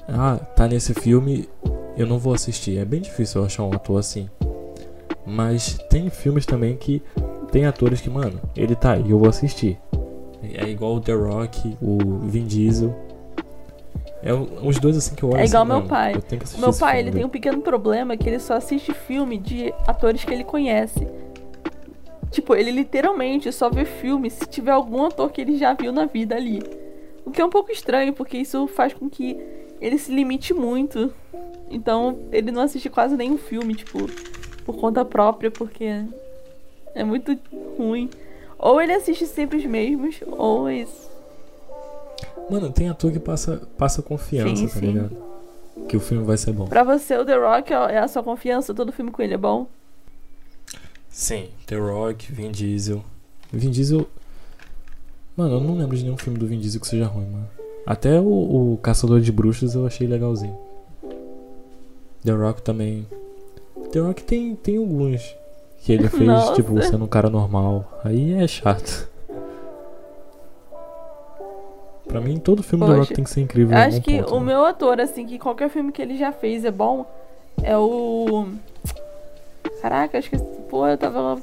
Ah, 0.06 0.36
tá 0.54 0.68
nesse 0.68 0.92
filme, 0.92 1.48
eu 1.96 2.06
não 2.06 2.18
vou 2.18 2.34
assistir. 2.34 2.78
É 2.78 2.84
bem 2.84 3.00
difícil 3.00 3.40
eu 3.40 3.46
achar 3.46 3.64
um 3.64 3.72
ator 3.72 3.98
assim. 3.98 4.28
Mas 5.26 5.78
tem 5.88 6.10
filmes 6.10 6.44
também 6.44 6.76
que 6.76 7.02
tem 7.50 7.64
atores 7.64 8.02
que, 8.02 8.10
mano, 8.10 8.38
ele 8.54 8.76
tá 8.76 8.92
aí, 8.92 9.10
eu 9.10 9.18
vou 9.18 9.28
assistir. 9.28 9.80
É 10.42 10.68
igual 10.68 10.96
o 10.96 11.00
The 11.00 11.14
Rock, 11.14 11.76
o 11.80 12.18
Vin 12.28 12.44
Diesel. 12.44 12.94
É 14.22 14.32
os 14.32 14.78
dois 14.78 14.96
assim 14.96 15.14
que 15.14 15.22
eu 15.22 15.30
olho 15.30 15.40
É 15.40 15.46
igual 15.46 15.62
assim, 15.62 15.72
meu 15.72 15.78
mano, 15.78 15.88
pai. 15.88 16.14
Meu 16.58 16.72
pai, 16.74 17.00
ele 17.00 17.10
tem 17.10 17.24
um 17.24 17.28
pequeno 17.30 17.62
problema 17.62 18.16
que 18.16 18.28
ele 18.28 18.38
só 18.38 18.54
assiste 18.54 18.92
filme 18.92 19.38
de 19.38 19.72
atores 19.86 20.22
que 20.24 20.32
ele 20.32 20.44
conhece. 20.44 21.06
Tipo, 22.30 22.54
ele 22.54 22.70
literalmente 22.70 23.50
só 23.50 23.70
vê 23.70 23.86
filme 23.86 24.28
se 24.28 24.46
tiver 24.46 24.72
algum 24.72 25.04
ator 25.04 25.30
que 25.30 25.40
ele 25.40 25.56
já 25.56 25.72
viu 25.72 25.92
na 25.92 26.04
vida 26.04 26.34
ali. 26.34 26.83
O 27.24 27.30
que 27.30 27.40
é 27.40 27.44
um 27.44 27.50
pouco 27.50 27.72
estranho, 27.72 28.12
porque 28.12 28.36
isso 28.36 28.66
faz 28.66 28.92
com 28.92 29.08
que 29.08 29.36
ele 29.80 29.98
se 29.98 30.12
limite 30.12 30.52
muito. 30.52 31.12
Então, 31.70 32.18
ele 32.30 32.50
não 32.50 32.62
assiste 32.62 32.88
quase 32.90 33.16
nenhum 33.16 33.38
filme, 33.38 33.74
tipo, 33.74 33.98
por 34.64 34.76
conta 34.76 35.04
própria, 35.04 35.50
porque 35.50 36.04
é 36.94 37.02
muito 37.04 37.38
ruim. 37.78 38.10
Ou 38.58 38.80
ele 38.80 38.92
assiste 38.92 39.26
sempre 39.26 39.58
os 39.58 39.64
mesmos, 39.64 40.16
ou 40.26 40.70
isso. 40.70 41.10
Mano, 42.50 42.70
tem 42.70 42.88
ator 42.88 43.10
que 43.10 43.18
passa, 43.18 43.62
passa 43.78 44.02
confiança, 44.02 44.56
Sim, 44.56 44.68
tá 44.68 44.74
sim. 44.74 44.86
ligado? 44.86 45.16
Que 45.88 45.96
o 45.96 46.00
filme 46.00 46.24
vai 46.24 46.36
ser 46.36 46.52
bom. 46.52 46.66
Pra 46.66 46.84
você, 46.84 47.16
o 47.16 47.24
The 47.24 47.36
Rock 47.36 47.72
é 47.72 47.98
a 47.98 48.06
sua 48.06 48.22
confiança? 48.22 48.72
Todo 48.74 48.92
filme 48.92 49.10
com 49.10 49.22
ele 49.22 49.34
é 49.34 49.38
bom? 49.38 49.66
Sim, 51.08 51.48
The 51.66 51.76
Rock, 51.76 52.30
Vin 52.30 52.50
Diesel. 52.50 53.02
Vin 53.52 53.70
Diesel. 53.70 54.06
Mano, 55.36 55.56
eu 55.56 55.60
não 55.60 55.76
lembro 55.76 55.96
de 55.96 56.04
nenhum 56.04 56.16
filme 56.16 56.38
do 56.38 56.46
Vin 56.46 56.58
Diesel 56.58 56.80
que 56.80 56.86
seja 56.86 57.06
ruim, 57.06 57.26
mano. 57.26 57.48
Até 57.86 58.20
o, 58.20 58.74
o 58.74 58.78
Caçador 58.78 59.20
de 59.20 59.32
Bruxas 59.32 59.74
eu 59.74 59.86
achei 59.86 60.06
legalzinho. 60.06 60.56
The 62.24 62.32
Rock 62.32 62.62
também. 62.62 63.06
The 63.92 63.98
Rock 63.98 64.22
tem, 64.22 64.54
tem 64.54 64.78
alguns 64.78 65.36
que 65.82 65.92
ele 65.92 66.08
fez, 66.08 66.24
Nossa. 66.24 66.54
tipo, 66.54 66.80
sendo 66.82 67.04
um 67.04 67.08
cara 67.08 67.28
normal. 67.28 68.00
Aí 68.02 68.32
é 68.32 68.46
chato. 68.46 69.08
Pra 72.06 72.20
mim, 72.20 72.38
todo 72.38 72.62
filme 72.62 72.86
do 72.86 72.92
The 72.92 72.98
Rock 72.98 73.08
Poxa, 73.08 73.14
tem 73.14 73.24
que 73.24 73.30
ser 73.30 73.40
incrível. 73.40 73.76
Acho 73.76 74.00
que 74.00 74.22
ponto, 74.22 74.34
o 74.36 74.40
né? 74.40 74.46
meu 74.46 74.64
ator, 74.64 75.00
assim, 75.00 75.26
que 75.26 75.38
qualquer 75.38 75.68
filme 75.68 75.92
que 75.92 76.00
ele 76.00 76.16
já 76.16 76.32
fez 76.32 76.64
é 76.64 76.70
bom, 76.70 77.04
é 77.62 77.76
o. 77.76 78.48
Caraca, 79.82 80.16
acho 80.16 80.30
que. 80.30 80.38
Pô, 80.38 80.86
eu 80.86 80.96
tava. 80.96 81.42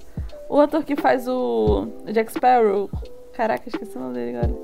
O 0.50 0.60
ator 0.60 0.84
que 0.84 0.96
faz 0.96 1.28
o 1.28 1.88
Jack 2.12 2.32
Sparrow. 2.32 2.90
Caraca, 3.34 3.68
esqueci 3.68 3.98
o 3.98 4.02
nome 4.02 4.14
dele 4.14 4.38
agora. 4.38 4.56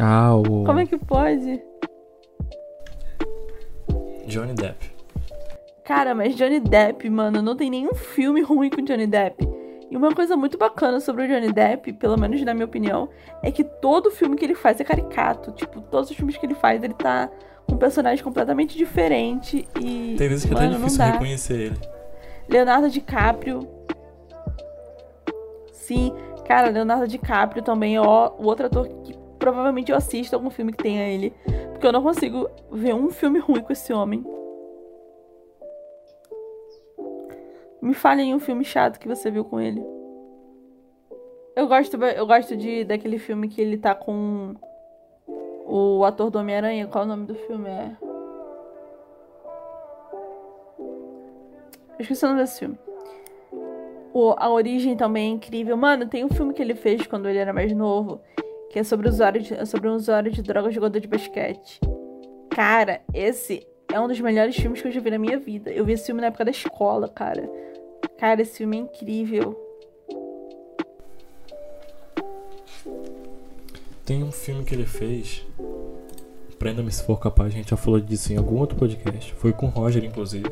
Ah, 0.00 0.34
o. 0.36 0.64
Como 0.64 0.78
é 0.78 0.86
que 0.86 0.96
pode? 0.98 1.62
Johnny 4.26 4.54
Depp. 4.54 4.96
Cara, 5.84 6.14
mas 6.14 6.34
Johnny 6.34 6.60
Depp, 6.60 7.08
mano, 7.08 7.40
não 7.40 7.56
tem 7.56 7.70
nenhum 7.70 7.94
filme 7.94 8.42
ruim 8.42 8.70
com 8.70 8.82
Johnny 8.82 9.06
Depp. 9.06 9.48
E 9.88 9.96
uma 9.96 10.12
coisa 10.12 10.36
muito 10.36 10.58
bacana 10.58 10.98
sobre 10.98 11.24
o 11.24 11.28
Johnny 11.28 11.52
Depp, 11.52 11.92
pelo 11.92 12.18
menos 12.18 12.42
na 12.42 12.52
minha 12.52 12.66
opinião, 12.66 13.08
é 13.40 13.52
que 13.52 13.62
todo 13.62 14.10
filme 14.10 14.36
que 14.36 14.44
ele 14.44 14.56
faz 14.56 14.80
é 14.80 14.84
caricato. 14.84 15.52
Tipo, 15.52 15.80
todos 15.80 16.10
os 16.10 16.16
filmes 16.16 16.36
que 16.36 16.44
ele 16.44 16.56
faz, 16.56 16.82
ele 16.82 16.94
tá 16.94 17.30
com 17.66 17.76
um 17.76 17.78
personagem 17.78 18.22
completamente 18.22 18.76
diferente 18.76 19.66
e. 19.80 20.16
Tem 20.18 20.28
vezes 20.28 20.44
que 20.44 20.50
é 20.50 20.54
mano, 20.54 20.66
até 20.66 20.78
não 20.78 20.86
difícil 20.86 21.04
reconhecer 21.04 21.54
ele. 21.54 21.76
Leonardo 22.48 22.90
DiCaprio. 22.90 23.68
Sim, 25.72 26.12
cara, 26.46 26.70
Leonardo 26.70 27.08
DiCaprio 27.08 27.62
também 27.62 27.96
é 27.96 28.00
o 28.00 28.42
outro 28.42 28.66
ator 28.66 28.88
que 29.02 29.16
provavelmente 29.38 29.90
eu 29.90 29.96
assisto 29.96 30.34
algum 30.34 30.50
filme 30.50 30.72
que 30.72 30.82
tenha 30.82 31.08
ele. 31.08 31.32
Porque 31.72 31.86
eu 31.86 31.92
não 31.92 32.02
consigo 32.02 32.48
ver 32.70 32.94
um 32.94 33.10
filme 33.10 33.38
ruim 33.38 33.60
com 33.60 33.72
esse 33.72 33.92
homem. 33.92 34.24
Me 37.82 37.94
fale 37.94 38.22
em 38.22 38.34
um 38.34 38.40
filme 38.40 38.64
chato 38.64 38.98
que 38.98 39.08
você 39.08 39.30
viu 39.30 39.44
com 39.44 39.60
ele. 39.60 39.84
Eu 41.54 41.68
gosto, 41.68 41.96
eu 42.02 42.26
gosto 42.26 42.56
de 42.56 42.84
daquele 42.84 43.18
filme 43.18 43.48
que 43.48 43.60
ele 43.60 43.76
tá 43.76 43.94
com 43.94 44.54
o 45.66 46.04
ator 46.04 46.30
do 46.30 46.38
Homem-Aranha. 46.38 46.86
Qual 46.86 47.02
é 47.02 47.06
o 47.06 47.08
nome 47.08 47.26
do 47.26 47.34
filme? 47.34 47.68
É. 47.68 47.96
Eu 51.98 52.00
esqueci 52.00 52.24
o 52.24 52.28
nome 52.28 52.40
desse 52.40 52.58
filme. 52.58 52.78
O, 54.18 54.34
a 54.38 54.48
origem 54.48 54.96
também 54.96 55.30
é 55.30 55.34
incrível. 55.34 55.76
Mano, 55.76 56.06
tem 56.06 56.24
um 56.24 56.30
filme 56.30 56.54
que 56.54 56.62
ele 56.62 56.74
fez 56.74 57.06
quando 57.06 57.28
ele 57.28 57.36
era 57.36 57.52
mais 57.52 57.70
novo. 57.74 58.18
Que 58.70 58.78
é 58.78 58.82
sobre, 58.82 59.10
usuário 59.10 59.42
de, 59.42 59.66
sobre 59.66 59.90
um 59.90 59.94
usuário 59.94 60.32
de 60.32 60.40
drogas 60.40 60.74
jogador 60.74 60.98
de 60.98 61.06
basquete. 61.06 61.78
Cara, 62.48 63.02
esse 63.12 63.66
é 63.92 64.00
um 64.00 64.08
dos 64.08 64.18
melhores 64.18 64.56
filmes 64.56 64.80
que 64.80 64.88
eu 64.88 64.90
já 64.90 65.00
vi 65.00 65.10
na 65.10 65.18
minha 65.18 65.38
vida. 65.38 65.70
Eu 65.70 65.84
vi 65.84 65.92
esse 65.92 66.06
filme 66.06 66.22
na 66.22 66.28
época 66.28 66.46
da 66.46 66.50
escola, 66.50 67.10
cara. 67.10 67.46
Cara, 68.16 68.40
esse 68.40 68.56
filme 68.56 68.78
é 68.78 68.80
incrível. 68.80 69.54
Tem 74.06 74.24
um 74.24 74.32
filme 74.32 74.64
que 74.64 74.74
ele 74.74 74.86
fez. 74.86 75.44
Prenda-me 76.58 76.90
se 76.90 77.04
for 77.04 77.20
capaz, 77.20 77.52
a 77.52 77.54
gente 77.54 77.68
já 77.68 77.76
falou 77.76 78.00
disso 78.00 78.32
em 78.32 78.38
algum 78.38 78.58
outro 78.60 78.78
podcast. 78.78 79.34
Foi 79.34 79.52
com 79.52 79.66
o 79.66 79.68
Roger, 79.68 80.02
inclusive. 80.02 80.50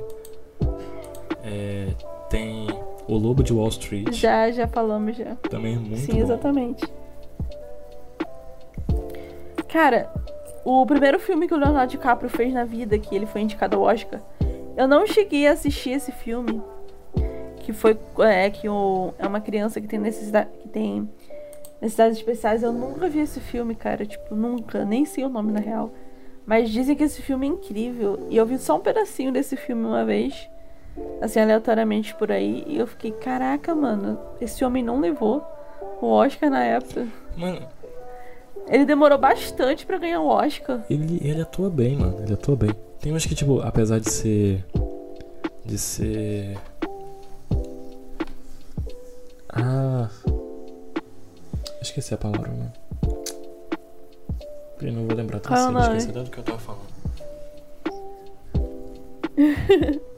É, 1.43 1.87
tem 2.29 2.67
O 3.07 3.17
Lobo 3.17 3.43
de 3.43 3.53
Wall 3.53 3.69
Street. 3.69 4.13
Já, 4.13 4.51
já 4.51 4.67
falamos 4.67 5.17
já. 5.17 5.35
Também 5.51 5.75
é 5.75 5.79
muito 5.79 5.97
Sim, 5.99 6.13
bom. 6.13 6.19
exatamente. 6.19 6.85
Cara, 9.69 10.11
o 10.65 10.87
primeiro 10.87 11.19
filme 11.19 11.47
que 11.47 11.55
o 11.55 11.57
Leonardo 11.57 11.91
DiCaprio 11.91 12.31
fez 12.31 12.53
na 12.53 12.65
vida, 12.65 12.99
que 12.99 13.15
ele 13.15 13.27
foi 13.27 13.43
indicado 13.43 13.77
ao 13.77 13.83
Oscar, 13.83 14.21
eu 14.77 14.89
não 14.89 15.07
cheguei 15.07 15.47
a 15.47 15.53
assistir 15.53 15.91
esse 15.91 16.13
filme. 16.13 16.63
Que 17.59 17.73
foi 17.73 17.99
é, 18.21 18.51
que 18.51 18.69
o, 18.69 19.13
é 19.19 19.27
uma 19.27 19.41
criança 19.41 19.81
que 19.81 19.87
tem 19.87 19.99
necessidade. 19.99 20.51
Que 20.63 20.69
tem 20.69 21.09
necessidades 21.81 22.19
especiais. 22.19 22.63
Eu 22.63 22.73
nunca 22.73 23.09
vi 23.09 23.21
esse 23.21 23.41
filme, 23.41 23.75
cara. 23.75 24.05
Tipo, 24.05 24.35
nunca. 24.35 24.85
Nem 24.85 25.05
sei 25.05 25.25
o 25.25 25.29
nome 25.29 25.53
na 25.53 25.61
real. 25.61 25.91
Mas 26.47 26.71
dizem 26.71 26.95
que 26.95 27.03
esse 27.03 27.23
filme 27.23 27.47
é 27.47 27.51
incrível. 27.51 28.27
E 28.29 28.37
eu 28.37 28.45
vi 28.45 28.59
só 28.59 28.77
um 28.77 28.81
pedacinho 28.81 29.33
desse 29.33 29.57
filme 29.57 29.85
uma 29.85 30.05
vez. 30.05 30.49
Assim, 31.21 31.41
aleatoriamente 31.41 32.15
por 32.15 32.31
aí. 32.31 32.65
E 32.67 32.79
eu 32.79 32.87
fiquei, 32.87 33.11
caraca, 33.13 33.75
mano. 33.75 34.19
Esse 34.41 34.65
homem 34.65 34.83
não 34.83 35.01
levou 35.01 35.43
o 36.01 36.07
Oscar 36.07 36.51
na 36.51 36.63
época. 36.65 37.07
Mano, 37.37 37.67
Ele 38.69 38.85
demorou 38.85 39.19
bastante 39.19 39.85
pra 39.85 39.99
ganhar 39.99 40.21
o 40.21 40.27
Oscar. 40.29 40.85
ele, 40.89 41.19
ele 41.23 41.43
atua 41.43 41.69
bem, 41.69 41.97
mano. 41.97 42.21
Ele 42.23 42.33
atua 42.35 42.57
bem. 42.57 42.71
Tem 43.01 43.13
uns 43.13 43.27
que, 43.27 43.35
tipo, 43.35 43.61
apesar 43.61 43.99
de 44.01 44.11
ser. 44.11 44.65
De 45.65 45.77
ser. 45.79 46.57
Ah. 49.49 50.09
Esqueci 51.83 52.15
a 52.15 52.17
palavra, 52.19 52.51
mano. 52.51 52.73
Eu 54.81 54.93
não 54.93 55.07
vou 55.07 55.17
lembrar 55.17 55.41
tão 55.41 55.53
Qual 55.53 55.59
é 55.79 55.83
cedo. 55.85 55.97
Esqueci 55.97 56.11
até 56.11 56.23
do 56.23 56.31
que 56.31 56.39
eu 56.39 56.45
tava 56.45 56.59
falando. 56.59 56.85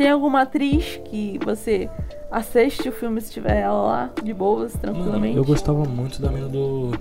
Tem 0.00 0.08
alguma 0.08 0.40
atriz 0.40 0.98
que 1.04 1.38
você 1.44 1.86
assiste 2.30 2.88
o 2.88 2.92
filme 2.92 3.20
se 3.20 3.30
tiver 3.30 3.58
ela 3.60 3.82
lá, 3.82 4.10
de 4.22 4.32
boas, 4.32 4.72
Mano, 4.72 4.80
tranquilamente? 4.94 5.36
eu 5.36 5.44
gostava 5.44 5.84
muito 5.84 6.22
da 6.22 6.30
mina 6.30 6.48
do. 6.48 6.92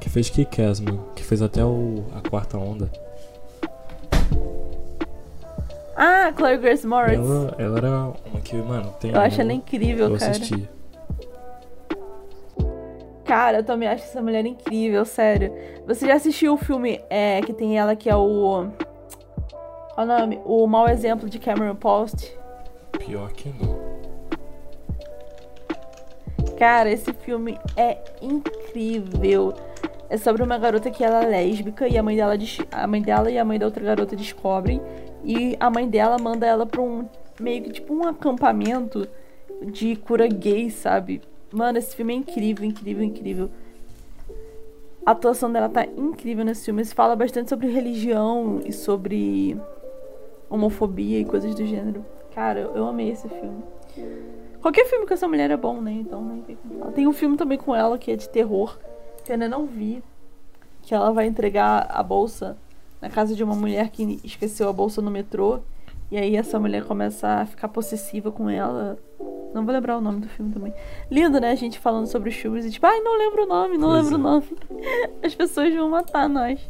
Que 0.00 0.08
fez 0.08 0.30
Kick-Ass, 0.30 0.80
mano. 0.80 1.04
Que 1.14 1.22
fez 1.22 1.42
até 1.42 1.62
o... 1.62 2.06
a 2.14 2.26
quarta 2.26 2.56
onda. 2.56 2.90
Ah, 5.94 6.32
Chloe 6.34 6.56
Grace 6.56 6.86
Moritz. 6.86 7.18
Ela, 7.18 7.54
ela 7.58 7.76
era 7.76 7.90
uma 8.24 8.40
que, 8.42 8.56
mano, 8.56 8.90
tem. 9.00 9.10
Eu 9.10 9.20
acho 9.20 9.38
ela 9.38 9.52
eu- 9.52 9.56
incrível, 9.56 10.08
Eu 10.08 10.18
cara. 10.18 10.30
assisti. 10.30 10.66
Cara, 13.26 13.58
eu 13.58 13.64
também 13.64 13.86
acho 13.86 14.04
essa 14.04 14.22
mulher 14.22 14.46
incrível, 14.46 15.04
sério. 15.04 15.52
Você 15.86 16.06
já 16.06 16.14
assistiu 16.14 16.54
o 16.54 16.56
filme 16.56 17.02
é, 17.10 17.42
que 17.42 17.52
tem 17.52 17.76
ela 17.78 17.94
que 17.94 18.08
é 18.08 18.16
o. 18.16 18.68
Qual 19.94 20.06
o 20.06 20.08
nome? 20.08 20.40
O 20.46 20.66
mau 20.66 20.88
exemplo 20.88 21.28
de 21.28 21.38
Cameron 21.38 21.74
Post. 21.74 22.34
Pior 22.98 23.32
que 23.32 23.48
não. 23.48 23.76
Cara, 26.58 26.90
esse 26.90 27.12
filme 27.12 27.58
é 27.76 27.98
incrível. 28.22 29.54
É 30.08 30.16
sobre 30.16 30.42
uma 30.42 30.56
garota 30.56 30.90
que 30.90 31.04
ela 31.04 31.24
é 31.24 31.28
lésbica 31.28 31.86
e 31.88 31.98
a 31.98 32.02
mãe 32.02 32.16
dela, 32.16 32.34
a 32.72 32.86
mãe 32.86 33.02
dela 33.02 33.30
e 33.30 33.38
a 33.38 33.44
mãe 33.44 33.58
da 33.58 33.66
outra 33.66 33.84
garota 33.84 34.16
descobrem. 34.16 34.80
E 35.24 35.56
a 35.58 35.68
mãe 35.68 35.88
dela 35.88 36.16
manda 36.18 36.46
ela 36.46 36.64
pra 36.64 36.80
um 36.80 37.06
meio 37.38 37.64
que 37.64 37.70
tipo 37.70 37.92
um 37.92 38.06
acampamento 38.06 39.06
de 39.70 39.96
cura 39.96 40.26
gay, 40.26 40.70
sabe? 40.70 41.20
Mano, 41.52 41.78
esse 41.78 41.94
filme 41.94 42.14
é 42.14 42.16
incrível, 42.16 42.64
incrível, 42.64 43.04
incrível. 43.04 43.50
A 45.04 45.10
atuação 45.12 45.52
dela 45.52 45.68
tá 45.68 45.84
incrível 45.84 46.44
nesse 46.44 46.64
filme. 46.64 46.84
Se 46.84 46.94
fala 46.94 47.14
bastante 47.14 47.48
sobre 47.48 47.68
religião 47.68 48.60
e 48.64 48.72
sobre 48.72 49.56
homofobia 50.48 51.20
e 51.20 51.24
coisas 51.24 51.54
do 51.54 51.66
gênero. 51.66 52.04
Cara, 52.36 52.60
eu 52.60 52.76
eu 52.76 52.86
amei 52.86 53.08
esse 53.08 53.26
filme. 53.30 53.64
Qualquer 54.60 54.84
filme 54.84 55.06
com 55.06 55.14
essa 55.14 55.26
mulher 55.26 55.50
é 55.50 55.56
bom, 55.56 55.80
né? 55.80 55.92
Então 55.92 56.22
nem 56.22 56.42
tem 56.42 56.54
como 56.56 56.78
falar. 56.78 56.92
Tem 56.92 57.06
um 57.06 57.12
filme 57.14 57.34
também 57.34 57.56
com 57.56 57.74
ela 57.74 57.96
que 57.96 58.10
é 58.10 58.16
de 58.16 58.28
terror, 58.28 58.78
que 59.24 59.32
eu 59.32 59.34
ainda 59.34 59.48
não 59.48 59.64
vi. 59.64 60.02
Que 60.82 60.94
ela 60.94 61.10
vai 61.12 61.26
entregar 61.26 61.86
a 61.88 62.02
bolsa 62.02 62.58
na 63.00 63.08
casa 63.08 63.34
de 63.34 63.42
uma 63.42 63.54
mulher 63.54 63.88
que 63.88 64.20
esqueceu 64.22 64.68
a 64.68 64.72
bolsa 64.72 65.00
no 65.00 65.10
metrô. 65.10 65.60
E 66.10 66.18
aí 66.18 66.36
essa 66.36 66.60
mulher 66.60 66.84
começa 66.84 67.26
a 67.26 67.46
ficar 67.46 67.68
possessiva 67.68 68.30
com 68.30 68.50
ela. 68.50 68.98
Não 69.54 69.64
vou 69.64 69.72
lembrar 69.72 69.96
o 69.96 70.02
nome 70.02 70.20
do 70.20 70.28
filme 70.28 70.52
também. 70.52 70.74
Lindo, 71.10 71.40
né? 71.40 71.52
A 71.52 71.54
gente 71.54 71.78
falando 71.78 72.06
sobre 72.06 72.28
os 72.28 72.34
filmes 72.34 72.66
e 72.66 72.70
tipo, 72.70 72.84
ai, 72.84 73.00
não 73.00 73.16
lembro 73.16 73.44
o 73.44 73.46
nome, 73.46 73.78
não 73.78 73.88
Pois 73.88 74.02
lembro 74.04 74.14
é. 74.14 74.18
o 74.18 74.22
nome. 74.22 74.46
As 75.24 75.34
pessoas 75.34 75.74
vão 75.74 75.88
matar 75.88 76.28
nós. 76.28 76.60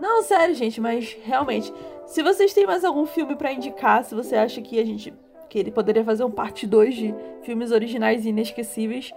Não, 0.00 0.22
sério, 0.22 0.54
gente, 0.54 0.80
mas 0.80 1.16
realmente, 1.24 1.72
se 2.06 2.22
vocês 2.22 2.54
têm 2.54 2.66
mais 2.66 2.84
algum 2.84 3.04
filme 3.06 3.36
pra 3.36 3.52
indicar, 3.52 4.02
se 4.02 4.14
você 4.14 4.34
acha 4.34 4.60
que 4.62 4.80
a 4.80 4.84
gente 4.84 5.12
que 5.48 5.58
ele 5.58 5.72
poderia 5.72 6.04
fazer 6.04 6.22
um 6.22 6.30
parte 6.30 6.64
2 6.64 6.94
de 6.94 7.14
filmes 7.42 7.72
originais 7.72 8.24
e 8.24 8.28
inesquecíveis, 8.28 9.12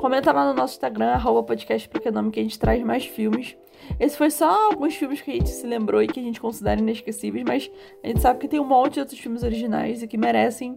comenta 0.00 0.32
lá 0.32 0.44
no 0.44 0.54
nosso 0.54 0.74
Instagram, 0.74 1.12
arroba 1.12 1.44
podcast 1.44 1.88
porque 1.88 2.08
é 2.08 2.10
nome 2.10 2.32
que 2.32 2.40
a 2.40 2.42
gente 2.42 2.58
traz 2.58 2.82
mais 2.82 3.06
filmes. 3.06 3.56
Esse 3.98 4.16
foi 4.16 4.30
só 4.30 4.70
alguns 4.70 4.94
filmes 4.96 5.20
que 5.20 5.30
a 5.30 5.34
gente 5.34 5.50
se 5.50 5.66
lembrou 5.66 6.02
e 6.02 6.08
que 6.08 6.18
a 6.18 6.22
gente 6.22 6.40
considera 6.40 6.80
inesquecíveis, 6.80 7.44
mas 7.46 7.70
a 8.02 8.08
gente 8.08 8.20
sabe 8.20 8.40
que 8.40 8.48
tem 8.48 8.60
um 8.60 8.64
monte 8.64 8.94
de 8.94 9.00
outros 9.00 9.18
filmes 9.18 9.44
originais 9.44 10.02
e 10.02 10.08
que 10.08 10.18
merecem 10.18 10.76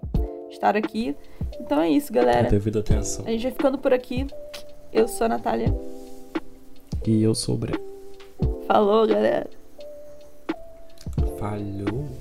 estar 0.51 0.77
aqui. 0.77 1.15
Então 1.59 1.81
é 1.81 1.89
isso, 1.89 2.13
galera. 2.13 2.49
Devido 2.49 2.79
atenção. 2.79 3.25
A 3.25 3.31
gente 3.31 3.43
vai 3.43 3.51
ficando 3.51 3.77
por 3.79 3.91
aqui. 3.91 4.27
Eu 4.93 5.07
sou 5.07 5.25
a 5.25 5.29
Natália. 5.29 5.75
E 7.07 7.23
eu 7.23 7.33
sou 7.33 7.55
o 7.55 7.57
Breno. 7.57 7.84
Falou, 8.67 9.07
galera. 9.07 9.47
Falhou. 11.39 12.14